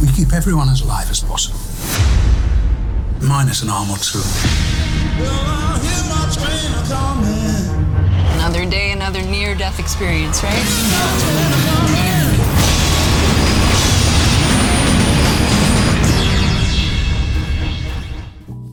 We 0.00 0.10
keep 0.16 0.32
everyone 0.32 0.70
as 0.70 0.80
alive 0.80 1.10
as 1.10 1.20
possible. 1.20 1.60
Minus 3.20 3.60
an 3.62 3.68
arm 3.68 3.90
or 3.90 3.98
two. 3.98 4.22
Another 8.32 8.64
day, 8.64 8.92
another 8.92 9.20
near 9.20 9.54
death 9.54 9.78
experience, 9.78 10.42
right? 10.42 12.11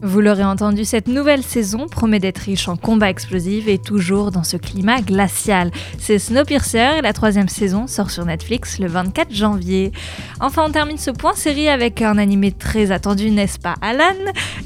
Vous 0.02 0.22
l'aurez 0.22 0.46
entendu, 0.46 0.86
cette 0.86 1.10
nouvelle 1.10 1.44
saison 1.44 1.88
promet 1.88 2.20
d'être 2.20 2.38
riche 2.38 2.70
en 2.70 2.78
combats 2.78 3.10
explosifs 3.10 3.68
et 3.68 3.78
toujours 3.78 4.32
dans 4.32 4.46
ce 4.46 4.56
climat 4.56 5.02
glacial. 5.02 5.72
C'est 5.98 6.20
Snowpiercer 6.20 7.00
et 7.00 7.02
la 7.02 7.12
troisième 7.12 7.50
saison 7.50 7.86
sort 7.86 8.10
sur 8.10 8.24
Netflix 8.24 8.80
le 8.80 8.88
24 8.88 9.34
janvier. 9.34 9.92
Enfin, 10.40 10.64
on 10.66 10.72
termine 10.72 10.98
ce 10.98 11.12
point 11.12 11.34
série 11.34 11.68
avec 11.68 12.02
un 12.02 12.18
animé 12.18 12.54
très 12.54 12.92
attendu, 12.92 13.30
n'est-ce 13.30 13.60
pas 13.60 13.76
Alan? 13.82 14.16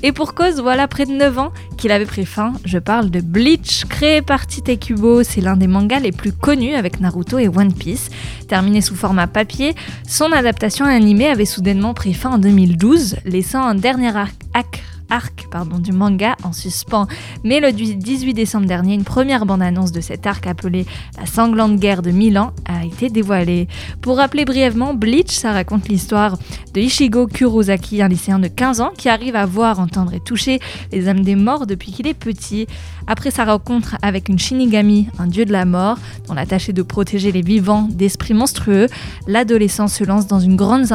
Et 0.03 0.11
pour 0.11 0.35
cause, 0.35 0.61
voilà 0.61 0.87
près 0.87 1.07
de 1.07 1.13
9 1.13 1.39
ans 1.39 1.51
qu'il 1.77 1.91
avait 1.91 2.05
pris 2.05 2.27
fin. 2.27 2.53
Je 2.63 2.77
parle 2.77 3.09
de 3.09 3.19
Bleach, 3.19 3.85
créé 3.85 4.21
par 4.21 4.45
Tite 4.45 4.79
Kubo. 4.79 5.23
C'est 5.23 5.41
l'un 5.41 5.57
des 5.57 5.67
mangas 5.67 5.99
les 5.99 6.11
plus 6.11 6.31
connus 6.31 6.75
avec 6.75 6.99
Naruto 6.99 7.39
et 7.39 7.47
One 7.47 7.73
Piece. 7.73 8.11
Terminé 8.47 8.81
sous 8.81 8.95
format 8.95 9.25
papier, 9.25 9.73
son 10.07 10.31
adaptation 10.31 10.85
animée 10.85 11.27
avait 11.27 11.45
soudainement 11.45 11.95
pris 11.95 12.13
fin 12.13 12.33
en 12.33 12.37
2012, 12.37 13.15
laissant 13.25 13.63
un 13.63 13.73
dernier 13.73 14.15
arc, 14.15 14.83
arc 15.13 15.47
du 15.79 15.91
manga 15.91 16.35
en 16.43 16.51
suspens. 16.51 17.07
Mais 17.43 17.59
le 17.59 17.71
18 17.71 18.33
décembre 18.33 18.65
dernier, 18.65 18.95
une 18.95 19.03
première 19.03 19.45
bande-annonce 19.45 19.91
de 19.91 20.01
cet 20.01 20.25
arc 20.25 20.47
appelé 20.47 20.85
La 21.17 21.27
sanglante 21.27 21.75
guerre 21.75 22.01
de 22.01 22.11
Milan 22.11 22.51
a 22.65 22.83
été 22.83 23.09
dévoilée. 23.09 23.67
Pour 24.01 24.17
rappeler 24.17 24.45
brièvement, 24.45 24.93
Bleach, 24.93 25.31
ça 25.31 25.51
raconte 25.51 25.87
l'histoire 25.87 26.37
de 26.73 26.81
Ishigo 26.81 27.27
Kurosaki, 27.27 28.01
un 28.01 28.07
lycéen 28.07 28.39
de 28.39 28.47
15 28.47 28.81
ans 28.81 28.91
qui 28.97 29.09
arrive 29.09 29.35
à 29.35 29.45
voir, 29.45 29.79
entendre 29.79 30.13
et 30.13 30.19
toucher 30.19 30.59
les 30.91 31.07
âmes 31.07 31.21
des 31.21 31.35
morts 31.35 31.67
depuis 31.67 31.91
qu'il 31.91 32.07
est 32.07 32.15
petit. 32.15 32.67
Après 33.07 33.31
sa 33.31 33.45
rencontre 33.45 33.97
avec 34.01 34.29
une 34.29 34.39
Shinigami, 34.39 35.07
un 35.19 35.27
dieu 35.27 35.45
de 35.45 35.51
la 35.51 35.65
mort, 35.65 35.97
dont 36.27 36.33
la 36.33 36.45
tâche 36.45 36.69
est 36.69 36.73
de 36.73 36.81
protéger 36.81 37.31
les 37.31 37.41
vivants 37.41 37.87
d'esprits 37.91 38.33
monstrueux, 38.33 38.87
l'adolescent 39.27 39.87
se 39.87 40.03
lance 40.03 40.27
dans 40.27 40.39
une 40.39 40.55
grande, 40.55 40.91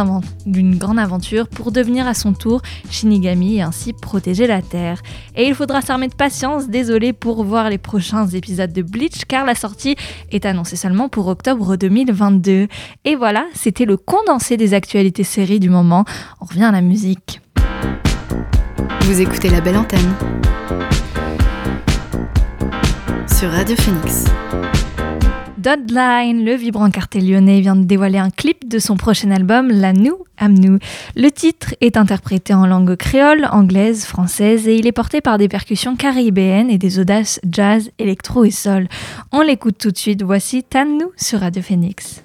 aventure 0.98 1.48
pour 1.48 1.70
devenir 1.70 2.06
à 2.06 2.14
son 2.14 2.32
tour 2.32 2.62
Shinigami 2.90 3.56
et 3.56 3.62
ainsi 3.62 3.92
protéger 3.92 4.46
la 4.46 4.62
Terre. 4.62 5.02
Et 5.36 5.46
il 5.46 5.54
faudra 5.54 5.82
s'armer 5.82 6.08
de 6.08 6.14
patience, 6.14 6.68
désolé 6.68 7.12
pour 7.12 7.44
voir 7.44 7.68
les 7.70 7.78
prochains 7.78 8.26
épisodes 8.26 8.72
de 8.72 8.82
Bleach, 8.82 9.24
car 9.26 9.44
la 9.44 9.54
sortie 9.54 9.96
est 10.30 10.46
annoncée 10.46 10.76
seulement 10.76 11.08
pour 11.08 11.28
octobre 11.28 11.76
2022. 11.76 12.68
Et 13.04 13.16
voilà, 13.16 13.44
c'était 13.54 13.84
le 13.84 13.96
condensé 13.96 14.56
des 14.56 14.74
actualités 14.74 15.24
séries 15.24 15.60
du 15.60 15.70
moment. 15.70 16.04
On 16.40 16.46
revient 16.46 16.64
à 16.64 16.72
la 16.72 16.80
musique. 16.80 17.40
Vous 19.02 19.20
écoutez 19.20 19.48
la 19.48 19.60
belle 19.60 19.76
antenne 19.76 20.14
Radio 23.46 23.76
Phoenix. 23.76 24.24
Dotline, 25.58 26.44
le 26.44 26.54
vibrant 26.54 26.90
cartel 26.90 27.30
lyonnais, 27.30 27.60
vient 27.60 27.76
de 27.76 27.84
dévoiler 27.84 28.18
un 28.18 28.30
clip 28.30 28.68
de 28.68 28.80
son 28.80 28.96
prochain 28.96 29.30
album, 29.30 29.70
La 29.70 29.92
Nou 29.92 30.24
Amnou. 30.38 30.78
Le 31.14 31.30
titre 31.30 31.74
est 31.80 31.96
interprété 31.96 32.52
en 32.52 32.66
langue 32.66 32.96
créole, 32.96 33.46
anglaise, 33.52 34.04
française 34.04 34.66
et 34.66 34.74
il 34.74 34.88
est 34.88 34.92
porté 34.92 35.20
par 35.20 35.38
des 35.38 35.48
percussions 35.48 35.94
caribéennes 35.94 36.68
et 36.68 36.78
des 36.78 36.98
audaces 36.98 37.40
jazz, 37.48 37.90
électro 37.98 38.44
et 38.44 38.50
sol. 38.50 38.88
On 39.30 39.42
l'écoute 39.42 39.78
tout 39.78 39.92
de 39.92 39.98
suite, 39.98 40.22
voici 40.22 40.64
Tannou 40.64 41.12
sur 41.16 41.40
Radio 41.40 41.62
Phoenix. 41.62 42.24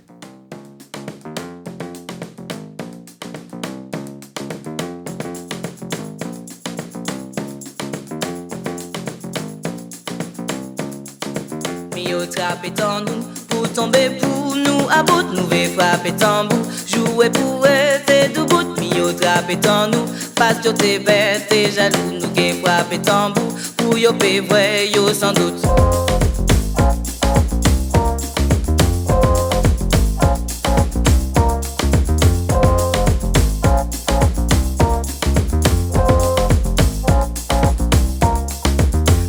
Trape 12.35 12.65
nous 13.05 13.23
pour 13.47 13.71
tomber 13.71 14.09
pour 14.19 14.55
nous 14.55 14.87
à 14.89 15.03
bout 15.03 15.23
nous 15.33 15.47
ve 15.47 15.69
frapper 15.75 16.11
tambour. 16.13 16.59
Jouer 16.87 17.29
pour 17.29 17.65
être 17.67 18.33
debout 18.33 18.79
Mio 18.79 19.11
trape 19.13 19.51
nous 19.91 20.05
parce 20.35 20.59
que 20.59 20.69
t'es 20.69 20.99
bête 20.99 21.51
et 21.51 21.71
jaloux 21.71 22.11
nous 22.13 22.35
gen 22.35 22.61
frapper 22.63 22.99
tambour. 22.99 23.43
Pour 23.77 23.97
yo 23.97 24.13
pe 24.13 24.39
vrai 24.41 24.89
yo 24.93 25.13
sans 25.13 25.33
doute. 25.33 25.61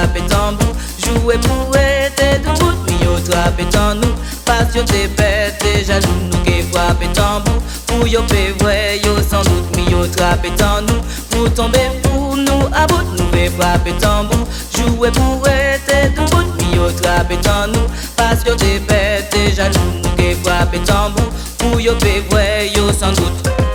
nous 0.00 0.06
ve 0.06 0.16
frapper 0.16 0.26
tambour 0.28 0.74
jouer 0.98 1.38
pour 1.38 1.76
être 1.76 2.42
debout 2.42 2.74
Mio 2.86 3.18
trape 3.28 3.60
nous. 3.96 4.14
Parce 4.44 4.72
que 4.72 4.80
t'es 4.80 5.08
bête 5.08 5.62
et 5.64 5.84
jaloux 5.84 6.06
nous 6.30 6.44
gen 6.44 6.64
frapper 6.72 7.08
tambour 7.12 7.62
pour 7.86 8.06
yo 8.06 8.22
pe 8.22 8.52
vrai 8.62 9.00
yo 9.04 9.16
sans 9.28 9.42
doute 9.42 9.76
Mio 9.76 10.06
trape 10.06 10.46
nous. 10.88 11.00
Pour 11.30 11.52
tomber 11.54 11.90
pour 12.02 12.36
nous 12.36 12.66
à 12.72 12.86
bout 12.86 13.04
nous 13.16 13.30
ve 13.32 13.50
frapper 13.58 13.92
tambour 14.00 14.46
jouer 14.76 15.10
pour 15.10 15.46
être 15.46 16.14
debout 16.14 16.46
Mio 16.58 16.90
trape 17.02 17.32
nous. 17.72 17.86
Parce 18.16 18.42
que 18.42 18.52
t'es 18.52 18.78
bête 18.80 19.34
et 19.34 19.54
jaloux 19.54 19.92
nous 20.02 20.22
gen 20.22 20.36
frapper 20.42 20.80
tambour 20.80 21.30
pour 21.58 21.80
yo 21.80 21.94
pe 21.96 22.22
vrai 22.30 22.70
yo 22.74 22.92
sans 22.92 23.12
doute 23.12 23.69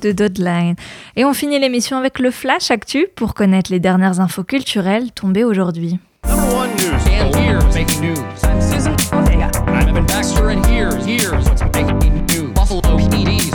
de 0.00 0.12
Dodline. 0.12 0.74
Et 1.16 1.24
on 1.24 1.34
finit 1.34 1.58
l'émission 1.58 1.96
avec 1.96 2.18
le 2.18 2.30
Flash 2.30 2.70
Actu 2.70 3.08
pour 3.14 3.34
connaître 3.34 3.70
les 3.70 3.80
dernières 3.80 4.20
infos 4.20 4.44
culturelles 4.44 5.12
tombées 5.12 5.44
aujourd'hui. 5.44 5.98
One 6.24 6.70
news. 6.76 6.92
And 7.10 7.34
here's 7.36 7.74
making 7.74 8.00
news. 8.00 8.44
I'm 8.44 8.60
Susan 8.60 8.96
Ortega. 9.12 9.50
I'm 9.66 9.88
Evan 9.88 10.06
Baxter, 10.06 10.50
and 10.50 10.64
here's 10.66 11.04
here's 11.04 11.44
what's 11.48 11.62
making 11.62 12.26
news. 12.26 12.52
Buffalo 12.54 12.96
PD's 12.96 13.50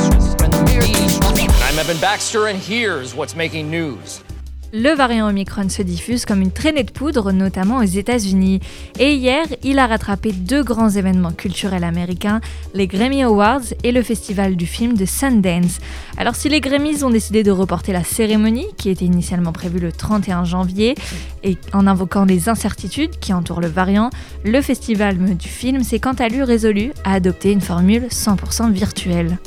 I'm 1.74 1.80
Evan 1.80 2.00
Baxter, 2.00 2.48
and 2.48 2.60
here's 2.60 3.16
what's 3.16 3.36
making 3.36 3.72
news. 3.72 4.24
Le 4.76 4.90
variant 4.96 5.30
Omicron 5.30 5.70
se 5.70 5.84
diffuse 5.84 6.26
comme 6.26 6.42
une 6.42 6.50
traînée 6.50 6.84
de 6.84 6.90
poudre, 6.90 7.32
notamment 7.32 7.78
aux 7.78 7.84
États-Unis. 7.84 8.60
Et 8.98 9.14
hier, 9.14 9.46
il 9.62 9.78
a 9.78 9.86
rattrapé 9.86 10.32
deux 10.32 10.64
grands 10.64 10.90
événements 10.90 11.32
culturels 11.32 11.84
américains, 11.84 12.42
les 12.74 12.88
Grammy 12.88 13.22
Awards 13.22 13.62
et 13.84 13.92
le 13.92 14.02
festival 14.02 14.56
du 14.56 14.66
film 14.66 14.98
de 14.98 15.06
Sundance. 15.06 15.78
Alors 16.18 16.36
si 16.36 16.50
les 16.50 16.60
Grammys 16.60 17.04
ont 17.04 17.12
décidé 17.12 17.44
de 17.44 17.52
reporter 17.52 17.94
la 17.94 18.04
cérémonie, 18.04 18.66
qui 18.76 18.90
était 18.90 19.06
initialement 19.06 19.52
prévue 19.52 19.80
le 19.80 19.92
31 19.92 20.44
janvier, 20.44 20.96
et 21.44 21.56
en 21.72 21.86
invoquant 21.86 22.26
les 22.26 22.50
incertitudes 22.50 23.20
qui 23.20 23.32
entourent 23.32 23.62
le 23.62 23.68
variant, 23.68 24.10
le 24.44 24.60
festival 24.60 25.36
du 25.36 25.50
film 25.50 25.84
s'est 25.84 26.00
quant 26.00 26.14
à 26.14 26.30
lui 26.30 26.42
résolu 26.42 26.94
à 27.04 27.14
adopter 27.14 27.52
une 27.52 27.62
formule 27.62 28.08
100% 28.10 28.72
virtuelle. 28.72 29.38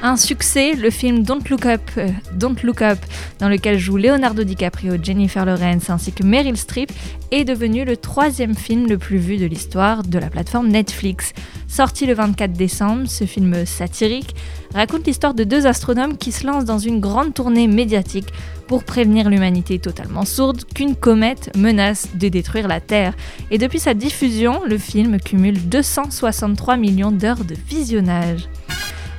Un 0.00 0.16
succès, 0.16 0.74
le 0.74 0.90
film 0.90 1.24
Don't 1.24 1.42
Look 1.50 1.66
Up, 1.66 1.80
euh, 1.96 2.08
Don't 2.34 2.54
Look 2.62 2.82
Up, 2.82 2.98
dans 3.40 3.48
lequel 3.48 3.78
jouent 3.78 3.96
Leonardo 3.96 4.44
DiCaprio, 4.44 4.94
Jennifer 5.02 5.44
Lawrence 5.44 5.90
ainsi 5.90 6.12
que 6.12 6.22
Meryl 6.22 6.56
Streep, 6.56 6.92
est 7.32 7.44
devenu 7.44 7.84
le 7.84 7.96
troisième 7.96 8.54
film 8.54 8.86
le 8.86 8.96
plus 8.96 9.18
vu 9.18 9.38
de 9.38 9.46
l'histoire 9.46 10.04
de 10.04 10.18
la 10.20 10.30
plateforme 10.30 10.68
Netflix. 10.68 11.32
Sorti 11.66 12.06
le 12.06 12.14
24 12.14 12.52
décembre, 12.52 13.08
ce 13.08 13.24
film 13.24 13.66
satirique 13.66 14.36
raconte 14.72 15.04
l'histoire 15.04 15.34
de 15.34 15.42
deux 15.42 15.66
astronomes 15.66 16.16
qui 16.16 16.30
se 16.30 16.46
lancent 16.46 16.64
dans 16.64 16.78
une 16.78 17.00
grande 17.00 17.34
tournée 17.34 17.66
médiatique 17.66 18.28
pour 18.68 18.84
prévenir 18.84 19.28
l'humanité 19.28 19.80
totalement 19.80 20.24
sourde 20.24 20.62
qu'une 20.74 20.94
comète 20.94 21.50
menace 21.56 22.06
de 22.14 22.28
détruire 22.28 22.68
la 22.68 22.80
Terre. 22.80 23.14
Et 23.50 23.58
depuis 23.58 23.80
sa 23.80 23.94
diffusion, 23.94 24.62
le 24.64 24.78
film 24.78 25.18
cumule 25.18 25.60
263 25.68 26.76
millions 26.76 27.10
d'heures 27.10 27.44
de 27.44 27.56
visionnage. 27.68 28.48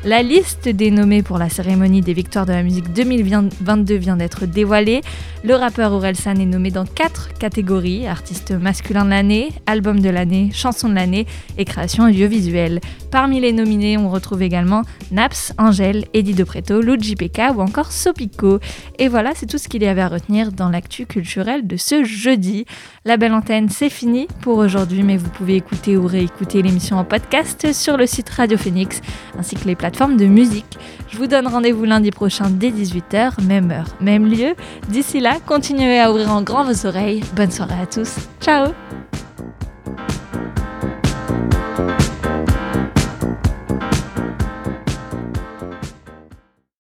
La 0.05 0.23
liste 0.23 0.69
des 0.69 0.91
nommés 0.91 1.23
pour 1.23 1.37
la 1.37 1.49
cérémonie 1.49 1.99
des 1.99 2.13
victoires 2.13 2.45
de 2.45 2.53
la 2.53 2.63
musique 2.63 2.93
2022 2.93 3.95
vient 3.95 4.15
d'être 4.15 4.45
dévoilée. 4.45 5.01
Le 5.43 5.55
rappeur 5.55 5.91
Orelsan 5.91 6.35
est 6.35 6.45
nommé 6.45 6.71
dans 6.71 6.85
quatre 6.85 7.33
catégories 7.37 8.07
artiste 8.07 8.51
masculin 8.51 9.03
de 9.03 9.09
l'année, 9.09 9.49
album 9.65 9.99
de 9.99 10.09
l'année, 10.09 10.51
chanson 10.53 10.87
de 10.87 10.95
l'année 10.95 11.27
et 11.57 11.65
création 11.65 12.05
audiovisuelle. 12.05 12.79
Parmi 13.11 13.41
les 13.41 13.51
nominés, 13.51 13.97
on 13.97 14.09
retrouve 14.09 14.41
également 14.41 14.83
Naps, 15.11 15.53
Angèle, 15.57 16.05
Eddie 16.13 16.33
De 16.33 16.45
Preto, 16.45 16.79
Luigi 16.79 17.15
Pekka 17.15 17.51
ou 17.51 17.61
encore 17.61 17.91
Sopico. 17.91 18.59
Et 18.99 19.09
voilà, 19.09 19.31
c'est 19.35 19.47
tout 19.47 19.57
ce 19.57 19.67
qu'il 19.67 19.83
y 19.83 19.87
avait 19.87 20.01
à 20.01 20.07
retenir 20.07 20.53
dans 20.53 20.69
l'actu 20.69 21.07
culturelle 21.07 21.67
de 21.67 21.75
ce 21.75 22.05
jeudi. 22.05 22.65
La 23.09 23.17
belle 23.17 23.33
antenne, 23.33 23.69
c'est 23.69 23.89
fini 23.89 24.27
pour 24.41 24.59
aujourd'hui, 24.59 25.01
mais 25.01 25.17
vous 25.17 25.31
pouvez 25.31 25.55
écouter 25.55 25.97
ou 25.97 26.05
réécouter 26.05 26.61
l'émission 26.61 26.99
en 26.99 27.03
podcast 27.03 27.73
sur 27.73 27.97
le 27.97 28.05
site 28.05 28.29
Radio 28.29 28.55
Phoenix 28.55 29.01
ainsi 29.35 29.55
que 29.55 29.65
les 29.65 29.75
plateformes 29.75 30.15
de 30.15 30.27
musique. 30.27 30.77
Je 31.07 31.17
vous 31.17 31.25
donne 31.25 31.47
rendez-vous 31.47 31.85
lundi 31.85 32.11
prochain 32.11 32.51
dès 32.51 32.69
18h, 32.69 33.43
même 33.45 33.71
heure, 33.71 33.87
même 33.99 34.27
lieu. 34.27 34.53
D'ici 34.89 35.19
là, 35.21 35.39
continuez 35.43 35.99
à 35.99 36.11
ouvrir 36.11 36.31
en 36.31 36.43
grand 36.43 36.63
vos 36.63 36.85
oreilles. 36.85 37.23
Bonne 37.35 37.49
soirée 37.49 37.81
à 37.81 37.87
tous. 37.87 38.13
Ciao 38.41 38.73